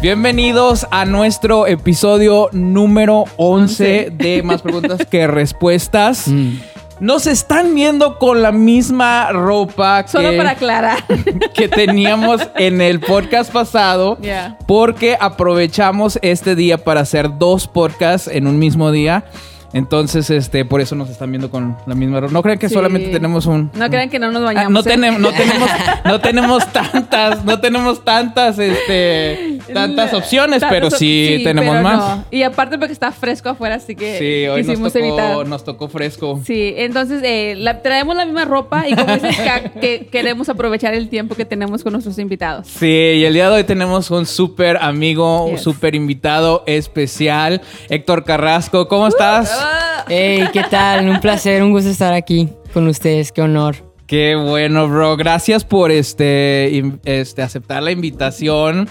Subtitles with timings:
[0.00, 6.26] Bienvenidos a nuestro episodio número 11 de Más Preguntas que Respuestas.
[6.38, 6.60] Mm.
[7.00, 11.04] Nos están viendo con la misma ropa Solo que, para aclarar.
[11.54, 14.18] que teníamos en el podcast pasado.
[14.66, 19.24] Porque aprovechamos este día para hacer dos podcasts en un mismo día.
[19.72, 22.32] Entonces, este, por eso nos están viendo con la misma ropa.
[22.32, 22.74] No crean que Sí.
[22.74, 23.70] solamente tenemos un.
[23.74, 24.72] No crean que no nos Ah, bañamos.
[24.72, 24.82] no, ¿eh?
[24.82, 25.68] tenemos, no tenemos,
[26.04, 31.98] no tenemos tantas, no tenemos tantas, este, tantas opciones, pero sí, tenemos pero más.
[32.18, 32.24] no.
[32.30, 35.46] Y aparte porque está fresco afuera, así que Sí, hoy nos quisimos tocó, evitar.
[35.46, 36.40] nos tocó fresco.
[36.44, 39.36] Sí, entonces eh, la- traemos la misma ropa y como dices,
[39.80, 42.66] que queremos aprovechar el tiempo que tenemos con nuestros invitados.
[42.68, 48.24] Sí, y el día de hoy tenemos un súper amigo, un súper invitado especial, Héctor
[48.24, 48.88] Carrasco.
[48.88, 49.57] ¿Cómo estás?
[49.58, 51.08] Ah, Hey, ¿qué tal?
[51.08, 53.76] Un placer, un gusto estar aquí con ustedes, qué honor.
[54.06, 55.16] Qué bueno, bro.
[55.16, 58.88] Gracias por este, este aceptar la invitación.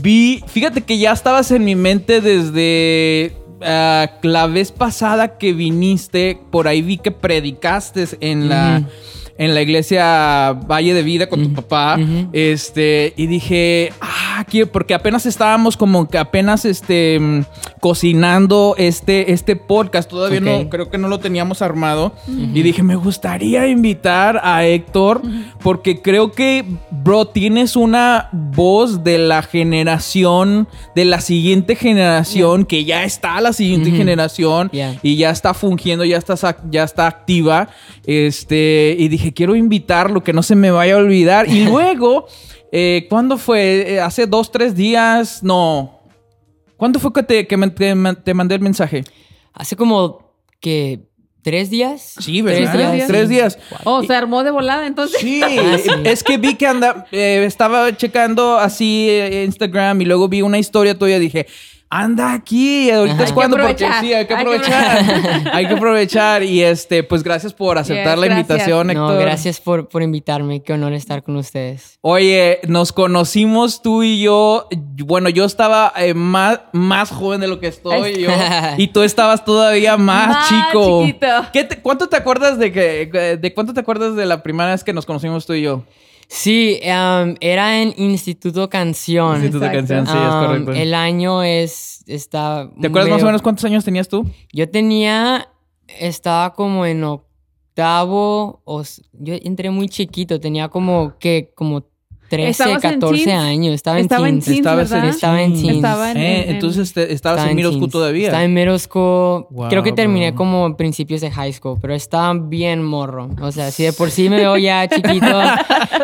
[0.00, 6.40] Vi, fíjate que ya estabas en mi mente desde ah, la vez pasada que viniste.
[6.50, 8.82] Por ahí vi que predicaste en la.
[9.38, 11.98] En la iglesia Valle de Vida con tu papá.
[12.32, 13.14] Este.
[13.16, 13.92] Y dije.
[14.00, 17.18] Ah, quiero- porque apenas estábamos como que apenas este.
[17.20, 17.42] mm,
[17.80, 20.10] cocinando este, este podcast.
[20.10, 20.68] Todavía no.
[20.68, 22.12] Creo que no lo teníamos armado.
[22.26, 25.22] Y dije, me gustaría invitar a Héctor.
[25.62, 30.66] Porque creo que, bro, tienes una voz de la generación.
[30.96, 32.64] De la siguiente generación.
[32.64, 34.68] Que ya está la siguiente generación.
[34.72, 34.98] Yeah.
[35.02, 36.34] Y ya está fungiendo, ya está,
[36.70, 37.68] ya está activa.
[38.04, 41.48] Este, y dije, quiero invitarlo, que no se me vaya a olvidar.
[41.48, 42.26] Y luego,
[42.72, 43.94] eh, ¿cuándo fue?
[43.94, 45.42] Eh, Hace dos, tres días.
[45.42, 46.00] No.
[46.76, 49.04] ¿Cuándo fue que te, que me- te ma- te mandé el mensaje?
[49.52, 51.00] Hace como que
[51.42, 52.14] tres días.
[52.20, 52.72] Sí, ¿verdad?
[52.72, 53.08] Tres días.
[53.08, 53.58] Tres días.
[53.84, 55.18] Oh, se armó de volada entonces.
[55.20, 55.90] Sí, Ah, sí.
[56.04, 60.58] es que vi que anda, eh, estaba checando así eh, Instagram y luego vi una
[60.58, 61.46] historia tuya y dije,
[61.90, 67.02] anda aquí, ahorita es cuando, porque sí, hay que aprovechar, hay que aprovechar y este,
[67.02, 68.50] pues gracias por aceptar Yes, la gracias.
[68.50, 69.14] invitación, Héctor.
[69.14, 71.98] No, gracias por, por invitarme, qué honor estar con ustedes.
[72.02, 74.68] Oye, nos conocimos tú y yo.
[75.04, 78.28] Bueno, yo estaba eh, más, más joven de lo que estoy yo.
[78.76, 81.04] Y tú estabas todavía más, Más chico.
[81.06, 81.26] chiquito.
[81.52, 84.84] ¿Qué te- ¿Cuánto te acuerdas de que de cuánto te acuerdas de la primera vez
[84.84, 85.84] que nos conocimos tú y yo?
[86.28, 89.36] Sí, um, era en Instituto Canción.
[89.36, 89.88] Instituto Exacto.
[89.88, 90.72] Canción, sí, es Um, correcto.
[90.72, 92.70] El año es, está...
[92.80, 94.26] ¿Te acuerdas más o menos cuántos años tenías tú?
[94.52, 95.48] Yo tenía,
[95.86, 101.87] estaba como en octavo, o, yo entré muy chiquito, tenía como que, como
[102.28, 103.42] 13, ¿Estabas en 14 teens?
[103.42, 104.56] años, estaba en Estaba en teens.
[104.58, 104.82] Estaba
[105.42, 105.76] en teens.
[105.76, 107.90] Estaba en- Eh, en- entonces te- estabas Estaba en teens.
[107.90, 108.26] todavía.
[108.26, 108.54] Estaba en.
[109.50, 110.36] Wow, Creo que terminé bro.
[110.36, 113.30] como en principios de high school, pero estaba bien morro.
[113.40, 115.26] O sea, si de por sí me veo ya chiquito,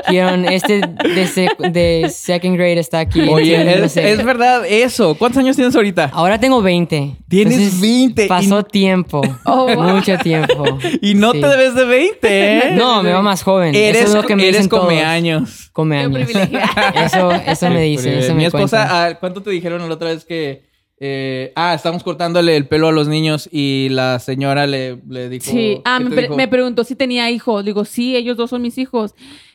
[0.09, 3.21] vieron, este de, sec- de second grade está aquí.
[3.29, 5.15] Oye, es, verdad eso.
[5.17, 6.11] ¿Cuántos años tienes ahorita?
[6.13, 7.17] Ahora tengo 20.
[7.29, 9.21] Tienes 20 y- Pasó tiempo.
[9.47, 9.95] Oh, wow.
[9.97, 10.65] Mucho tiempo.
[11.03, 11.41] Y no Sí.
[11.41, 12.71] te ves de 20, ¿eh?
[12.77, 13.75] No, me veo más joven.
[13.75, 14.85] Eres, Eso es lo que me eres dicen todos.
[14.85, 15.71] come años.
[15.73, 16.14] Come años.
[16.15, 17.05] Privilegiada.
[17.05, 20.25] Eso, eso me dicen, eso Mi me esposa, ah, ¿cuánto te dijeron la otra vez
[20.25, 20.63] que...
[21.01, 25.51] eh, ah, estamos cortándole el pelo a los niños y la señora le, le dijo...
[25.51, 26.37] Sí, ah, ¿qué me, te pre- dijo?
[26.37, 27.65] me preguntó si tenía hijos.
[27.65, 29.15] Digo, sí, ellos dos son mis hijos.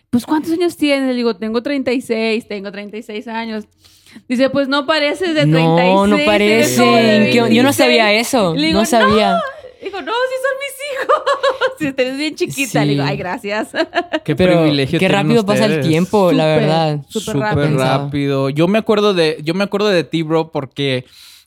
[0.09, 1.07] Pues, ¿cuántos años tienes?
[1.09, 3.65] Le digo, tengo 36, tengo 36 años.
[4.27, 5.55] Dice, pues no pareces de 36.
[5.93, 7.25] No, no parecen.
[7.31, 7.75] Yo- no 26".
[7.75, 9.39] sabía eso, Le digo, no sabía.
[9.81, 11.23] Digo, no, sí son mis hijos.
[11.79, 12.81] Si eres bien chiquita.
[12.81, 12.85] Sí.
[12.87, 13.69] Le digo, ay, gracias.
[14.25, 15.87] Qué Pero privilegio qué rápido pasa el ustedes.
[15.87, 16.99] tiempo, la verdad.
[17.07, 17.77] súper Súper rápido.
[17.77, 18.49] rápido.
[18.49, 21.05] Yo me acuerdo de, yo me acuerdo de ti, bro, porque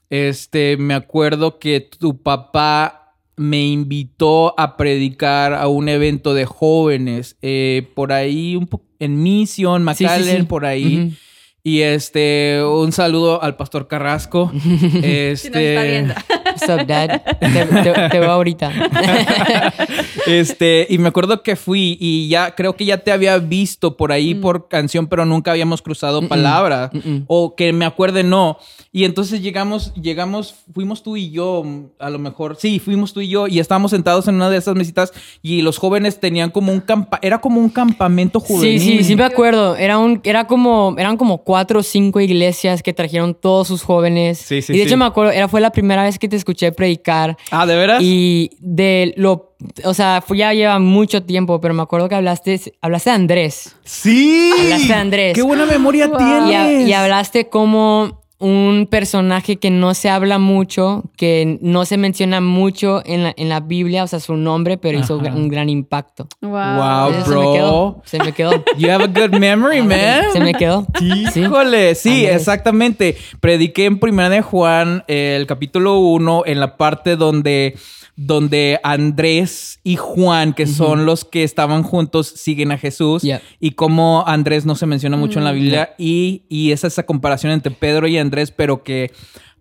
[0.09, 7.37] este, me acuerdo que tu papá me invitó a predicar a un evento de jóvenes
[7.41, 10.43] eh, por ahí un po- en Mission, Sí, sí, McAllen, sí.
[10.43, 11.17] por ahí.
[11.63, 14.51] Y este, un saludo al pastor Carrasco.
[15.01, 16.23] este, Si nos está
[16.63, 17.21] up, dad?
[17.39, 18.71] Te, te- te veo ahorita.
[20.27, 24.11] este, y me acuerdo que fui y ya creo que ya te había visto por
[24.11, 26.27] ahí por canción, pero nunca habíamos cruzado Mm-mm.
[26.27, 26.89] palabra.
[26.93, 27.25] Mm-mm.
[27.27, 28.57] O que me acuerde, no.
[28.91, 31.63] Y entonces llegamos, llegamos, fuimos tú y yo,
[31.99, 34.75] a lo mejor, sí, fuimos tú y yo, y estábamos sentados en una de esas
[34.75, 35.11] mesitas
[35.41, 38.79] y los jóvenes tenían como un campa, era como un campamento juvenil.
[38.79, 39.75] Sí, sí, sí me acuerdo.
[39.75, 44.37] Era un, era como, eran como cuatro o cinco iglesias que trajeron todos sus jóvenes.
[44.37, 44.87] Sí, sí, y de sí.
[44.89, 47.37] hecho me acuerdo, era, fue la primera vez que te escuché predicar.
[47.51, 48.01] Ah, ¿de veras?
[48.01, 49.55] Y de lo,
[49.85, 53.75] o sea, ya lleva mucho tiempo, pero me acuerdo que hablaste, hablaste de Andrés.
[53.83, 54.51] Sí.
[54.59, 55.33] Hablaste de Andrés.
[55.35, 56.15] Qué buena memoria Wow.
[56.15, 56.55] Y, tienes.
[56.55, 62.41] ha- y hablaste como un personaje que no se habla mucho, que no se menciona
[62.41, 66.27] mucho en la, en la Biblia, o sea, su nombre, pero hizo un gran impacto.
[66.41, 66.51] Wow.
[66.51, 67.23] Wow, bro.
[67.23, 68.01] Se me quedó.
[68.03, 68.51] Se me quedó.
[68.77, 70.25] You have a good memory, man.
[70.33, 70.85] Se me quedó.
[70.99, 71.39] Sí.
[71.39, 72.41] Híjole, sí, Andrés.
[72.41, 73.17] exactamente.
[73.39, 77.75] Prediqué en Primera de Juan, eh, el capítulo 1, en la parte donde,
[78.15, 83.23] donde Andrés y Juan, que son los que estaban juntos, siguen a Jesús.
[83.23, 83.41] Yeah.
[83.59, 85.95] Y cómo Andrés no se menciona mucho en la Biblia.
[85.97, 89.11] Y, y es esa comparación entre Pedro y Andrés, pero que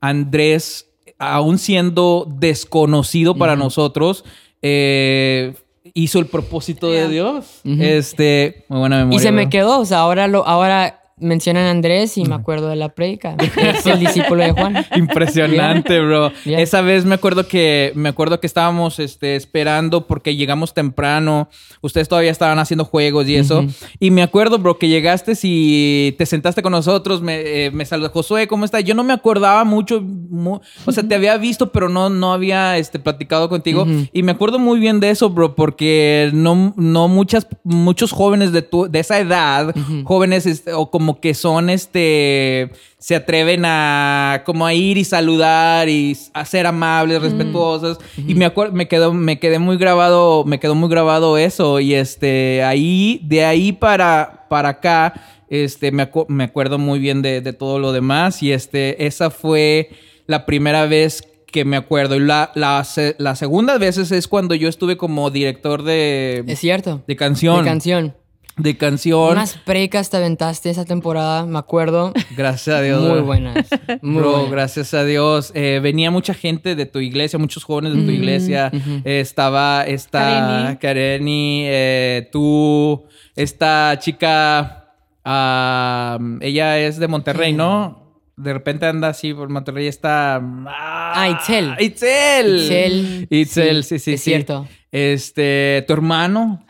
[0.00, 4.24] Andrés, aún siendo desconocido para nosotros,
[4.60, 5.54] eh,
[5.94, 7.08] hizo el propósito de.
[7.08, 7.60] Dios.
[7.64, 9.16] Este, muy buena memoria.
[9.16, 12.68] Y se me quedó, o sea, ahora lo, ahora mencionan a Andrés y me acuerdo
[12.68, 13.36] de la prédica.
[13.56, 14.84] Es el discípulo de Juan.
[14.96, 16.32] Impresionante, bro.
[16.44, 16.60] Yeah.
[16.60, 21.48] Esa vez me acuerdo que me acuerdo que estábamos este, esperando porque llegamos temprano.
[21.80, 23.64] Ustedes todavía estaban haciendo juegos y eso.
[24.00, 27.22] Y me acuerdo, bro, que llegaste y te sentaste con nosotros.
[27.22, 28.84] Me, eh, me saludó Josué, ¿cómo estás?
[28.84, 30.00] Yo no me acordaba mucho.
[30.02, 33.86] mu- o sea, te había visto, pero no, no había este, platicado contigo.
[34.12, 38.62] Y me acuerdo muy bien de eso, bro, porque no, no muchas, muchos jóvenes de,
[38.62, 39.74] tu, de esa edad,
[40.04, 45.88] jóvenes este, o como que son este se atreven a como a ir y saludar
[45.88, 47.98] y a ser amables, respetuosos.
[48.16, 51.80] Y me acuerdo me quedó me quedé muy grabado, me quedó muy grabado eso.
[51.80, 55.14] Y este ahí de ahí para para acá
[55.48, 58.42] este me, acu- me acuerdo muy bien de, de todo lo demás.
[58.42, 59.90] Y este esa fue
[60.26, 62.14] la primera vez que me acuerdo.
[62.16, 66.60] Y la, la, se- las segundas veces es cuando yo estuve como director de, Es
[66.60, 67.02] cierto.
[67.06, 67.58] de canción.
[67.58, 68.14] De canción.
[68.56, 72.12] De canción Unas precas te aventaste esa temporada, me acuerdo.
[72.36, 73.66] gracias a Dios Muy buenas.
[74.02, 74.50] Muy Bro, buenas.
[74.50, 75.52] gracias a Dios.
[75.54, 78.70] Eh, venía mucha gente de tu iglesia, muchos jóvenes de tu iglesia.
[79.04, 80.76] Eh, estaba esta Kareni.
[80.78, 83.04] Kareni, eh, tú,
[83.36, 84.92] esta chica,
[85.24, 88.20] ah, ella es de Monterrey, ¿no?
[88.36, 90.40] De repente anda así por Monterrey, está...
[90.66, 91.74] Ah, Itzel.
[91.78, 92.56] Itzel.
[92.60, 93.26] Itzel.
[93.30, 94.30] Itzel, sí, sí, es sí.
[94.30, 94.66] cierto.
[94.90, 96.64] Este, tu hermano,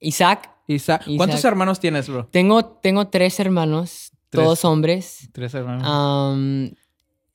[0.00, 0.50] Isaac.
[0.74, 1.02] Isaac.
[1.16, 1.52] ¿Cuántos Isaac.
[1.52, 2.26] hermanos tienes, bro?
[2.30, 4.44] Tengo, tengo tres hermanos, Tres.
[4.44, 5.28] todos hombres.
[5.32, 6.72] Tres hermanos.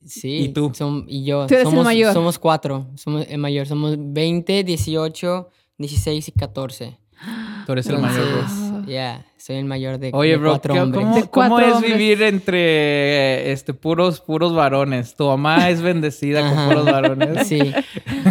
[0.06, 0.38] Sí.
[0.38, 0.70] ¿Y tú?
[0.70, 1.48] som- y yo.
[1.48, 2.14] Tú eres el somos, mayor.
[2.14, 2.88] Somos cuatro.
[2.96, 3.68] Somos el mayor.
[3.68, 6.98] Somos 20, 18, 16 y 14.
[7.66, 8.86] Tú eres el mayor, bro.
[8.86, 11.04] Ya, soy el mayor de, Oye, de bro, cuatro ¿qué- hombres.
[11.04, 11.98] ¿cómo, De cómo cuatro es hombres.
[11.98, 15.16] vivir entre este, puros, puros varones?
[15.16, 17.48] Tu mamá es bendecida con puros varones.
[17.48, 17.60] Sí.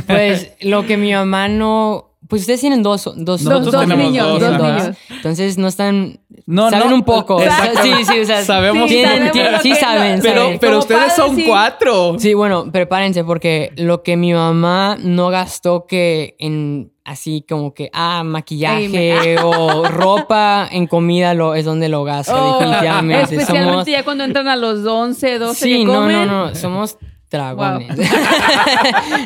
[0.06, 2.15] Pues lo que mi mamá no.
[2.28, 4.78] Pues ustedes tienen dos, dos, Nosotros dos tenemos niños, dos, dos ajá.
[4.78, 4.96] niños.
[5.10, 6.18] Entonces no están.
[6.46, 7.40] No, saben no, un poco.
[7.40, 7.80] exacto.
[7.82, 8.42] Sí, sí, o sea.
[8.44, 10.58] Sabemos tienen- sabemos tienen- sí saben, Pero, saben.
[10.58, 11.44] pero ustedes padres, son sí.
[11.46, 12.16] cuatro.
[12.18, 17.88] Sí, bueno, prepárense porque lo que mi mamá no gastó que en así como que,
[17.92, 23.36] ah, maquillaje o ropa en comida lo, es donde lo gasta, Oh, definitivamente.
[23.36, 26.26] especialmente Somos, ya cuando entran a los 11, 12 sí, que no, comen.
[26.26, 26.98] no, no, somos
[27.30, 27.96] dragones.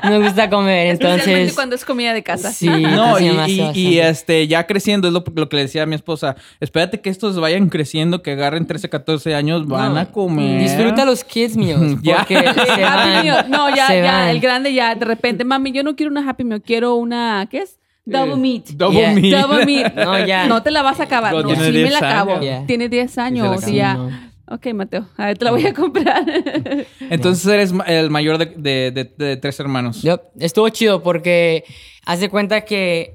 [0.05, 1.53] Nos gusta comer, entonces...
[1.55, 2.51] cuando es comida de casa.
[2.53, 5.87] Sí, No, y, y- y, este, ya creciendo, es lo, lo que le decía a
[5.87, 6.37] mi esposa.
[6.61, 10.61] Espérate que estos vayan creciendo, que agarren 13, 14 años, van No, a comer.
[10.63, 11.99] Disfruta los kids meals.
[12.03, 12.25] Ya.
[12.27, 13.47] Se Happy van, Meal.
[13.51, 14.29] No, ya, se ya, van.
[14.29, 17.59] el grande ya, de repente, mami, yo no quiero una Happy Meal, quiero una, ¿qué
[17.59, 17.77] es?
[18.07, 18.65] Double Eh, meat.
[18.71, 19.13] Double Yeah.
[19.13, 19.41] meat.
[19.41, 19.95] Double meat.
[19.95, 20.47] No, ya.
[20.47, 21.33] No te la vas a acabar.
[21.33, 22.41] No, tiene sí me 10 la acabo.
[22.41, 22.67] Yeah.
[22.67, 23.93] Tiene 10 años y ya.
[23.93, 24.30] Sí, no.
[24.51, 26.25] Ok, Mateo, a ver, te la voy a comprar.
[27.01, 30.03] Entonces eres el mayor de, de- de- de tres hermanos.
[30.03, 31.65] Yup, Estuvo chido porque
[32.05, 33.15] haz de cuenta que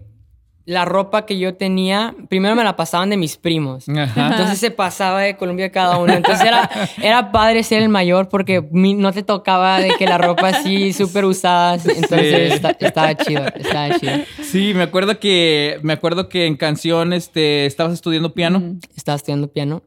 [0.65, 3.87] la ropa que yo tenía, primero me la pasaban de mis primos.
[3.87, 4.29] Ajá.
[4.31, 6.11] Entonces se pasaba de Colombia cada uno.
[6.13, 6.69] Entonces era,
[7.03, 10.91] era padre ser el mayor porque mi- no te tocaba de que la ropa así
[10.93, 11.75] súper usada.
[11.75, 12.67] Entonces Sí.
[12.79, 14.13] estaba chido, estaba chido.
[14.43, 18.77] Sí, me acuerdo que me acuerdo que en canción este estabas estudiando piano.
[18.95, 19.83] Estaba estudiando piano.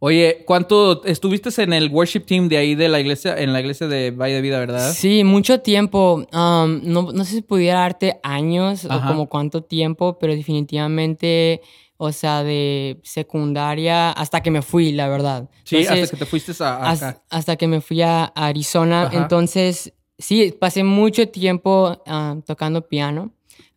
[0.00, 3.86] Oye, ¿cuánto estuviste en el worship team de ahí de la iglesia en la iglesia
[3.86, 4.92] de Valle de Vida, verdad?
[4.92, 6.26] Sí, mucho tiempo.
[6.32, 8.96] Um, no, no sé si pudiera darte años Ajá.
[8.96, 11.60] o como cuánto tiempo, pero definitivamente,
[11.96, 15.48] o sea, de secundaria hasta que me fui, la verdad.
[15.64, 19.02] Sí, Entonces, hasta que te fuiste a hasta que me fui a Arizona.
[19.04, 19.16] Ajá.
[19.16, 23.32] Entonces, sí, pasé mucho tiempo ah, tocando piano.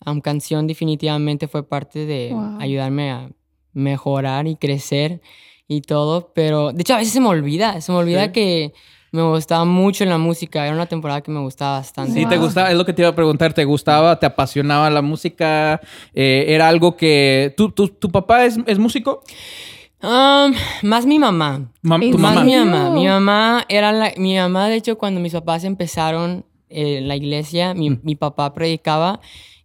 [0.06, 2.58] Um, canción definitivamente fue parte de Wow.
[2.60, 3.30] ayudarme a
[3.74, 5.22] mejorar y crecer
[5.68, 6.32] y todo.
[6.34, 7.80] Pero, de hecho, a veces se me olvida.
[7.82, 8.32] Se me olvida Sí.
[8.32, 8.74] que
[9.12, 10.66] me gustaba mucho la música.
[10.66, 12.14] Era una temporada que me gustaba bastante.
[12.14, 15.02] Sí, te gustaba, es lo que te iba a preguntar, ¿te gustaba, te apasionaba la
[15.02, 15.80] música?
[16.14, 17.54] Eh, ¿Era algo que...
[17.58, 19.24] ¿Tu, tu, tu papá es, es músico?
[20.02, 21.72] Um, más mi mamá.
[21.84, 22.46] Mam- ¿En ¿Tu Más mamá?
[22.46, 22.90] mi mamá.
[22.92, 27.74] Mi mamá era la, mi mamá, de hecho, cuando mis papás empezaron eh, la iglesia,
[27.74, 29.20] mi, mi papá predicaba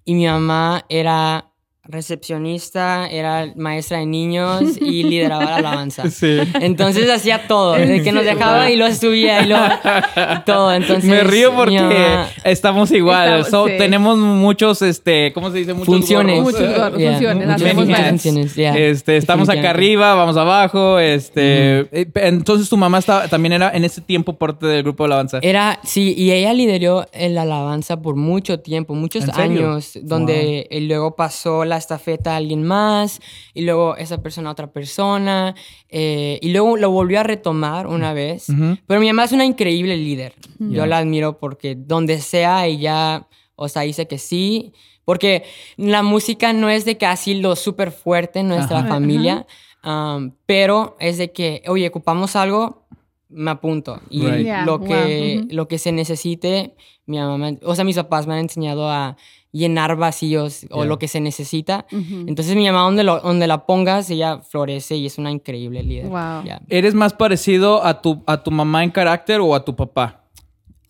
[0.04, 1.52] y mi mamá era
[1.86, 6.04] recepcionista, era maestra de niños y lideraba la alabanza.
[6.14, 6.38] Sí.
[6.60, 9.58] Entonces hacía todo, de que nos dejaba y lo subía y lo
[10.46, 10.72] todo.
[10.72, 13.40] Entonces Me río porque mamá- estamos igual.
[13.40, 13.74] Estamos- So, sí.
[13.78, 15.74] Tenemos muchos, este, ¿cómo se dice?
[15.74, 16.42] Muchos Funciones.
[16.42, 16.60] gorros.
[16.60, 18.10] Muchos gorros, Yeah, funciones, muchas hacemos muchas varias.
[18.22, 18.76] funciones, yeah.
[18.78, 20.98] Este, estamos acá arriba, vamos abajo.
[20.98, 25.06] Este, eh, entonces tu mamá estaba, también era en ese tiempo parte del grupo de
[25.08, 25.38] alabanza.
[25.42, 31.14] Era, sí, y ella lideró la alabanza por mucho tiempo, muchos años, donde y luego
[31.16, 33.20] pasó la estafeta a alguien más,
[33.52, 35.54] y luego esa persona a otra persona,
[35.88, 38.48] eh, y luego lo volvió a retomar una vez.
[38.48, 38.78] Ujú.
[38.86, 40.34] Pero mi mamá es una increíble líder.
[40.58, 43.26] Yo la admiro porque donde sea ella,
[43.56, 44.72] o sea, dice que sí.
[45.04, 45.44] Porque
[45.76, 48.88] la música no es de que así lo súper fuerte en nuestra Ajá.
[48.88, 49.46] familia,
[49.84, 52.86] um, pero es de que, oye, ocupamos algo,
[53.28, 54.00] me apunto.
[54.08, 54.44] Y Right.
[54.44, 55.54] Yeah, lo, wow, que, ujú.
[55.54, 59.18] lo que se necesite, mi mamá, o sea, mis papás me han enseñado a
[59.54, 60.84] llenar vacíos o Yeah.
[60.86, 61.86] lo que se necesita.
[61.90, 66.08] Entonces mi mamá, donde, lo, donde la pongas, ella florece y es una increíble líder.
[66.08, 66.42] Wow.
[66.42, 66.60] Yeah.
[66.68, 70.20] ¿Eres más parecido a tu, a tu mamá en carácter o a tu papá?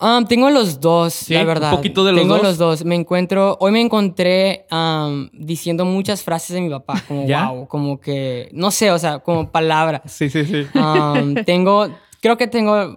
[0.01, 1.71] Um, tengo los dos, Sí, la un verdad.
[1.71, 2.43] poquito de los tengo dos.
[2.43, 2.85] los dos.
[2.85, 7.49] Me encuentro, hoy me encontré um, diciendo muchas frases de mi papá, como ¿Ya?
[7.51, 10.03] wow, como que, no sé, o sea, como palabras.
[10.07, 10.67] Sí, sí, sí.
[10.79, 11.87] Um, tengo,
[12.21, 12.97] creo que tengo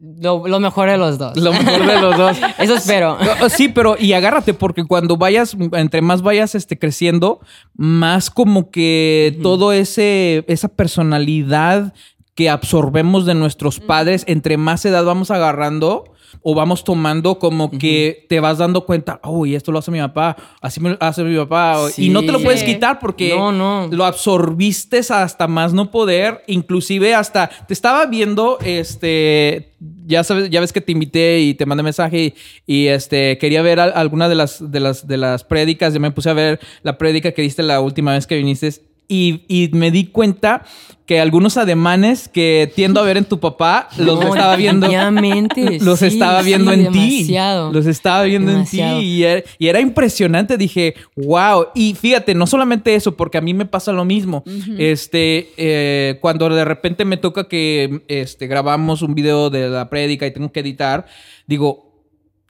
[0.00, 1.36] lo, lo mejor de los dos.
[1.36, 2.36] Lo mejor de los dos.
[2.58, 3.18] Eso espero.
[3.48, 7.40] Sí, pero y agárrate porque cuando vayas, entre más vayas este, creciendo,
[7.76, 11.94] más como que todo ese, esa personalidad
[12.34, 16.04] que absorbemos de nuestros padres, entre más edad vamos agarrando
[16.42, 19.98] o vamos tomando, como que te vas dando cuenta, oh, y esto lo hace mi
[19.98, 23.52] papá, así me lo hace mi papá, y no te lo puedes quitar porque No,
[23.52, 23.88] no.
[23.90, 29.72] lo absorbiste hasta más no poder, inclusive hasta te estaba viendo, este,
[30.06, 32.34] ya sabes, ya ves que te invité y te mandé mensaje
[32.66, 36.00] y, y, este quería ver al- alguna de las de las de las prédicas, ya
[36.00, 38.72] me puse a ver la prédica que diste la última vez que viniste
[39.08, 40.62] y, y me di cuenta
[41.08, 44.86] que algunos ademanes que tiendo a ver en tu papá los No, estaba viendo
[45.80, 47.36] los sí, estaba viendo sí, en ti.
[47.72, 48.96] Los estaba viendo Demasiado.
[48.96, 50.58] en ti y era, y era impresionante.
[50.58, 51.68] Dije, wow.
[51.74, 54.44] Y fíjate, no solamente eso, porque a mí me pasa lo mismo.
[54.76, 60.26] Este, eh, cuando de repente me toca que este, grabamos un video de la prédica
[60.26, 61.06] y tengo que editar,
[61.46, 61.87] digo,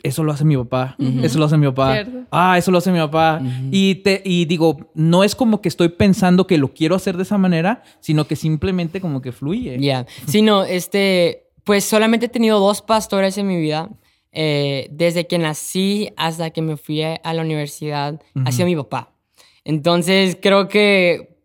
[0.02, 0.96] eso lo hace mi papá.
[1.22, 1.92] Eso lo hace mi papá.
[1.94, 2.18] Cierto.
[2.30, 3.40] Ah, eso lo hace mi papá.
[3.70, 7.24] y, te, y digo, no es como que estoy pensando que lo quiero hacer de
[7.24, 9.78] esa manera, sino que simplemente como que fluye.
[9.80, 10.06] Ya.
[10.26, 13.90] Sí, no, este, pues solamente he tenido dos pastores en mi vida.
[14.30, 18.76] Eh, desde que nací hasta que me fui a a la universidad, ha sido mi
[18.76, 19.14] papá.
[19.64, 21.37] Entonces, creo que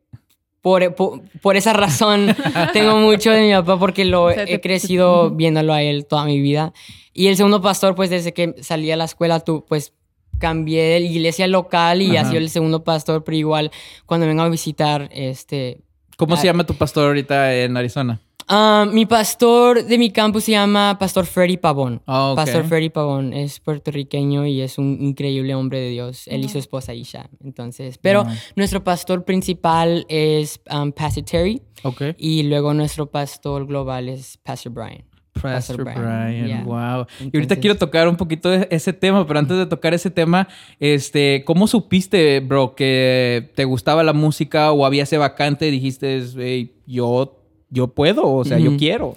[0.63, 2.35] por, por, por esa razón
[2.73, 6.07] tengo mucho de mi papá porque lo O sea, te- he crecido viéndolo a él
[6.07, 6.73] toda mi vida.
[7.13, 9.93] Y el segundo pastor, pues desde que salí a la escuela, tú, pues
[10.39, 13.71] cambié de iglesia local y ha sido el segundo pastor, pero igual
[14.05, 15.81] cuando vengo a visitar, este,
[16.17, 18.19] ¿Cómo se llama tu pastor ahorita en Arizona?
[18.47, 22.01] Ah, mi pastor de mi campus se llama Pastor Freddy Pavón.
[22.07, 22.33] Ah.
[22.35, 26.27] Pastor Freddy Pavón es puertorriqueño y es un increíble hombre de Dios.
[26.27, 27.29] Él y su esposa Isha.
[27.43, 32.01] Entonces, pero nuestro pastor principal es um, Pastor Terry Ok.
[32.17, 35.03] y luego nuestro pastor global es Pastor Brian.
[35.33, 36.63] Pastor Pastor Brian, Brian, yeah.
[36.63, 37.05] wow.
[37.19, 40.47] y ahorita quiero tocar un poquito de ese tema, pero antes de tocar ese tema,
[40.79, 46.23] este, ¿cómo supiste, bro, que te gustaba la música o había ese vacante y dijiste,
[46.37, 47.42] "Hey, yo,
[47.73, 49.13] yo puedo, o sea, yo quiero?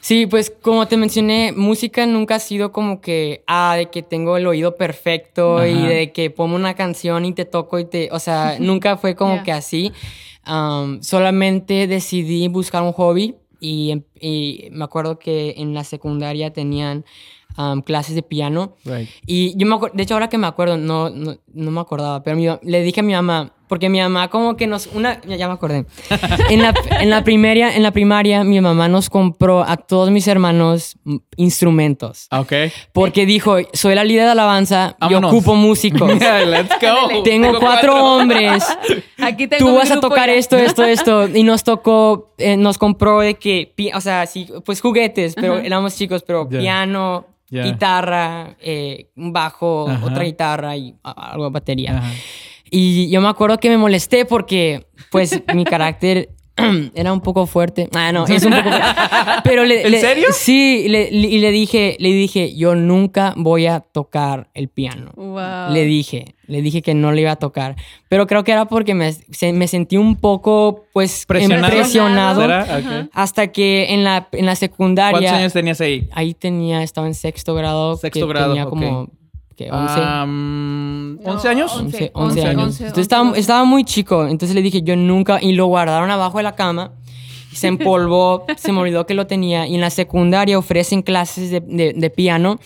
[0.00, 4.36] Sí, pues como te mencioné, música nunca ha sido como que, ah, de que tengo
[4.36, 8.20] el oído perfecto y de que pongo una canción y te toco y te, o
[8.20, 9.42] sea, nunca fue como Yeah.
[9.42, 9.92] que así.
[10.48, 16.52] Um, solamente decidí buscar un hobby y, em- y me acuerdo que en la secundaria
[16.52, 17.04] tenían
[17.58, 19.08] um, clases de piano Right.
[19.26, 22.22] y yo me acuerdo, de hecho ahora que me acuerdo, no, no, no me acordaba,
[22.22, 25.36] pero mi le dije a mi mamá, porque mi mamá como que nos, una, ya,
[25.36, 25.86] ya me acordé,
[26.50, 30.26] en la, en, la primaria, en la primaria mi mamá nos compró a todos mis
[30.28, 30.96] hermanos
[31.36, 32.52] instrumentos, Ok.
[32.92, 35.30] porque dijo, soy la líder de alabanza, Vámonos.
[35.32, 36.10] yo ocupo músicos.
[36.20, 37.22] Yeah, let's go.
[37.22, 38.64] Tengo cuatro hombres.
[39.18, 40.34] Aquí tengo Tú vas a tocar ya.
[40.34, 41.28] esto, esto, esto.
[41.28, 45.62] Y nos tocó, eh, nos compró de que, o sea, sí, pues juguetes, pero Ajá.
[45.64, 46.58] éramos chicos, pero Ya.
[46.58, 47.62] piano, Ya.
[47.64, 50.04] guitarra, eh, un bajo, Ajá.
[50.06, 51.98] otra guitarra y algo de batería.
[51.98, 52.12] Ajá.
[52.70, 56.30] Y yo me acuerdo que me molesté porque, pues, mi carácter
[56.94, 57.88] era un poco fuerte.
[57.94, 58.86] Ah, no, es un poco fuerte.
[59.44, 60.28] Pero le, ¿En le- serio?
[60.32, 65.12] Sí, le- le- y le dije, le dije, yo nunca voy a tocar el piano.
[65.16, 65.70] Wow.
[65.72, 67.76] Le dije, le dije que no le iba a tocar.
[68.08, 71.68] Pero creo que era porque me, se- me sentí un poco, pues, ¿Presionado?
[73.12, 75.12] Hasta que en la, en la secundaria...
[75.18, 76.08] ¿Cuántos años tenías ahí?
[76.12, 77.96] Ahí tenía, estaba en sexto grado.
[77.96, 79.10] Sexto que grado, Tenía como
[79.56, 79.70] ¿qué?
[79.70, 80.00] 11.
[80.02, 81.72] Am, No, 11 años.
[81.74, 82.62] 11, 11 11 años.
[82.64, 84.26] once, Entonces estaba, estaba muy chico.
[84.26, 85.38] Entonces le dije, yo nunca.
[85.42, 86.92] Y lo guardaron abajo de la cama.
[87.52, 89.66] Se empolvó, se me olvidó que lo tenía.
[89.66, 92.58] Y en la secundaria ofrecen clases de, de- de piano.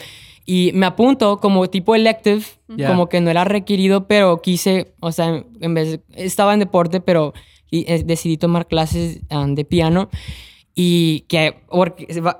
[0.47, 2.88] Y me apunto como tipo elective, Ya.
[2.88, 7.00] como que no era requerido, pero quise, o sea, en vez de- estaba en deporte,
[7.00, 7.35] pero
[7.70, 10.09] y, eh, decidí tomar clases ah, de piano.
[10.82, 11.56] Y que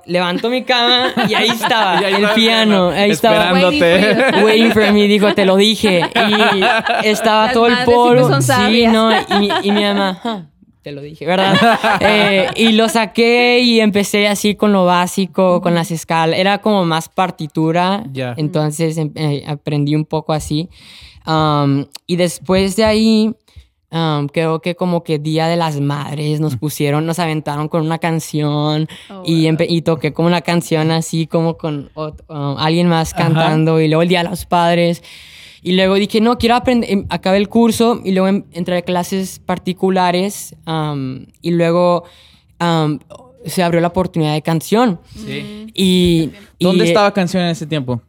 [0.07, 2.89] levanto mi cama y ahí estaba Y ahí el piano.
[2.89, 4.43] Ahí estaba esperándote.
[4.43, 6.01] waiting for me, dijo, te lo dije.
[6.01, 6.63] Y
[7.07, 8.41] estaba Las todo el polvo.
[8.41, 10.45] Sí, no, y, y mi mamá, "Ah,
[10.81, 11.55] te lo dije, ¿verdad?
[11.99, 16.39] Eh, y lo saqué y empecé así con lo básico, con las escalas.
[16.39, 18.03] Era como más partitura.
[18.37, 20.67] Entonces em- eh, aprendí un poco así.
[21.27, 23.31] Um, y después de ahí,
[23.91, 27.99] um, creo que como que Día de las Madres nos pusieron, nos aventaron con una
[27.99, 33.23] canción Oh, y, y toqué como una canción así como con um, alguien más Ajá.
[33.23, 35.03] cantando y luego el Día de los Padres.
[35.63, 38.81] Y luego dije, no, quiero aprender, em, acabé el curso y luego em- entré a
[38.81, 42.03] clases particulares um, y luego
[42.59, 42.97] um,
[43.45, 44.99] se abrió la oportunidad de canción.
[45.15, 45.67] Sí.
[45.73, 48.01] Y, y, ¿Dónde eh, estaba canción en ese tiempo?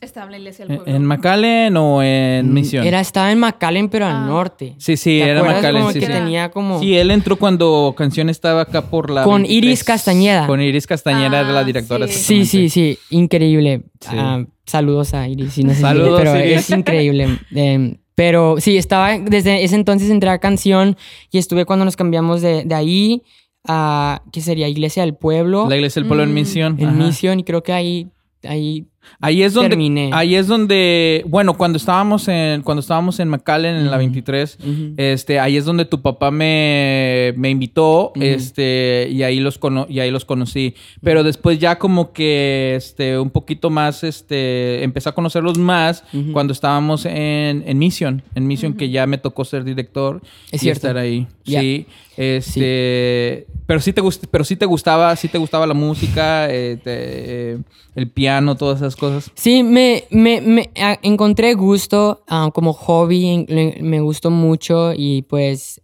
[0.00, 0.96] Estaba en la iglesia del ¿En, pueblo.
[0.96, 2.84] en McAllen o en Misión?
[2.84, 4.22] Mm, Era, estaba en McAllen, pero Ah.
[4.22, 4.74] al norte.
[4.78, 5.42] Sí, sí, ¿Te era?
[5.42, 6.12] McAllen, Como sí, que sí.
[6.12, 6.80] tenía como...
[6.80, 9.24] Sí, él entró cuando canción estaba acá por la.
[9.24, 9.56] Con 23.
[9.64, 10.46] Iris Castañeda.
[10.46, 12.06] Con Iris Castañeda, era la Ah, directora.
[12.08, 12.44] sí.
[12.44, 13.82] Sí, sí, sí, increíble.
[14.00, 14.16] Sí.
[14.18, 15.54] Ah, saludos a Iris.
[15.78, 16.58] Saludos, pero Iris.
[16.58, 17.38] es increíble.
[17.54, 20.96] Eh, pero sí, estaba desde ese entonces entré a canción
[21.30, 23.22] y estuve cuando nos cambiamos de, de ahí
[23.66, 24.66] a, ¿qué sería?
[24.68, 26.34] Iglesia del Pueblo, La iglesia del pueblo en Mm.
[26.34, 26.76] Misión.
[26.80, 26.96] en Ajá.
[26.96, 28.08] Misión, y creo que ahí,
[28.46, 28.86] ahí
[29.22, 30.10] Ahí es donde Terminé.
[30.12, 34.94] ahí es donde bueno, cuando estábamos en cuando estábamos en McAllen en la 23, Ujú.
[34.96, 40.00] este ahí es donde tu papá me, me invitó, este y ahí los cono- y
[40.00, 45.12] ahí los conocí, pero después ya como que este un poquito más este empecé a
[45.12, 50.20] conocerlos más cuando estábamos en en Mission, en Mission que ya me tocó ser director
[50.50, 50.86] Es y cierto.
[50.88, 51.26] estar ahí.
[51.44, 56.78] Sí, este, pero sí te pero sí te gustaba, sí te gustaba la música, eh,
[56.82, 57.58] te- eh,
[57.96, 59.30] el piano, todas esas cosas.
[59.34, 63.46] Sí, me, me, me a- encontré gusto ah, como hobby,
[63.80, 65.80] me gustó mucho y pues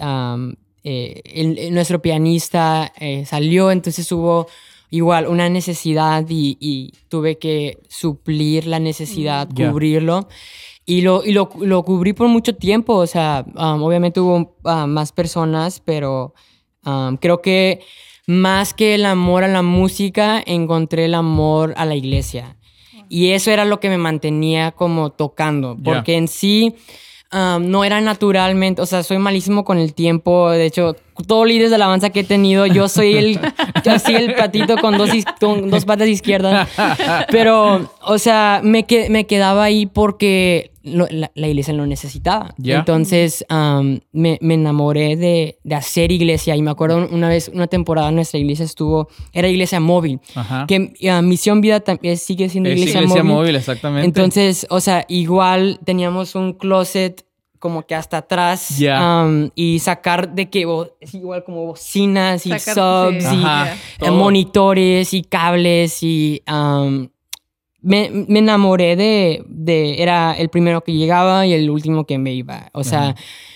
[0.84, 4.46] eh, el- el- nuestro pianista eh, salió, entonces hubo
[4.90, 9.70] igual una necesidad y, y tuve que suplir la necesidad, Ya.
[9.70, 10.28] cubrirlo.
[10.88, 14.86] Y, lo, y lo, lo cubrí por mucho tiempo, o sea, am, obviamente hubo ah,
[14.86, 16.32] más personas, pero
[17.20, 17.80] creo que
[18.28, 22.56] más que el amor a la música, encontré el amor a la iglesia.
[23.08, 26.74] Y eso era lo que me mantenía como tocando, porque en sí
[27.32, 31.70] um, no era naturalmente, o sea, soy malísimo con el tiempo, de hecho, todos líderes
[31.70, 33.40] de alabanza que he tenido, yo soy el,
[33.84, 36.68] yo soy el patito con dos, is- con dos patas izquierdas,
[37.30, 42.54] pero, o sea, me, que- me quedaba ahí porque lo- la, la iglesia lo necesitaba.
[42.62, 47.66] Entonces, um, me, me enamoré de, de hacer iglesia y me acuerdo una vez, una
[47.66, 50.64] temporada nuestra iglesia estuvo, era iglesia móvil, Ajá.
[50.66, 53.36] que uh, Misión Vida también sigue siendo Es iglesia, iglesia móvil.
[53.36, 53.56] móvil.
[53.56, 54.06] exactamente.
[54.06, 57.24] Entonces, o sea, igual teníamos un closet
[57.58, 60.66] como que hasta atrás um, y sacar de que
[61.00, 63.34] es igual como bocinas y Sacar- subs sí.
[63.34, 64.12] y Ajá, eh, todo.
[64.12, 67.08] monitores y cables y um,
[67.86, 72.34] me, me enamoré de, de era el primero que llegaba y el último que me
[72.34, 73.14] iba o sea Ajá.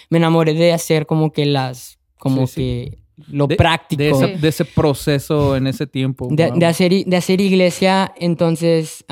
[0.09, 2.61] me enamoré de hacer como que las como Sí, sí.
[2.61, 4.41] que lo De- práctico De, ese, Sí.
[4.41, 6.29] de ese proceso en ese tiempo.
[6.31, 6.59] de, wow.
[6.59, 9.05] de hacer, de hacer iglesia, entonces,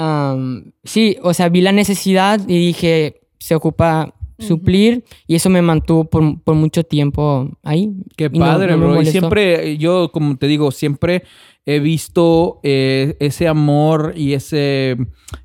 [0.85, 6.05] sí, o sea, vi la necesidad y dije, se ocupa suplir y eso me mantuvo
[6.05, 7.91] por, por mucho tiempo ahí.
[8.17, 9.03] Qué no- padre, no bro.
[9.03, 11.25] Y siempre, yo, como te digo, siempre
[11.69, 14.97] he visto eh, ese amor y ese,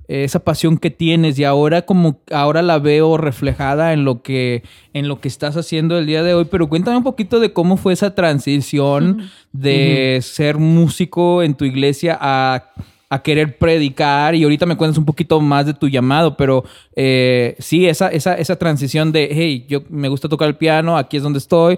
[0.08, 1.38] esa pasión que tienes.
[1.38, 5.98] Y ahora, como ahora la veo reflejada en lo que, en lo que estás haciendo
[5.98, 6.46] el día de hoy.
[6.50, 12.18] Pero cuéntame un poquito de cómo fue esa transición de ser músico en tu iglesia
[12.22, 12.72] a
[13.14, 16.64] a querer predicar y ahorita me cuentas un poquito más de tu llamado, pero
[16.96, 21.18] eh, sí, esa, esa, esa transición de, hey, yo me gusta tocar el piano, aquí
[21.18, 21.78] es donde estoy.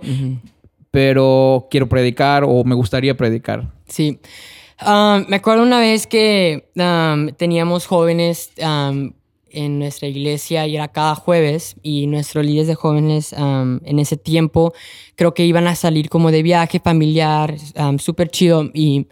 [0.95, 3.69] Pero quiero predicar o me gustaría predicar.
[3.86, 4.17] Sí.
[4.77, 9.13] Am, me acuerdo una vez que am, teníamos jóvenes am,
[9.49, 14.73] en nuestra iglesia y era cada jueves y nuestros líderes de jóvenes en ese tiempo
[15.17, 19.08] creo que iban a salir como de viaje familiar, am, súper chido y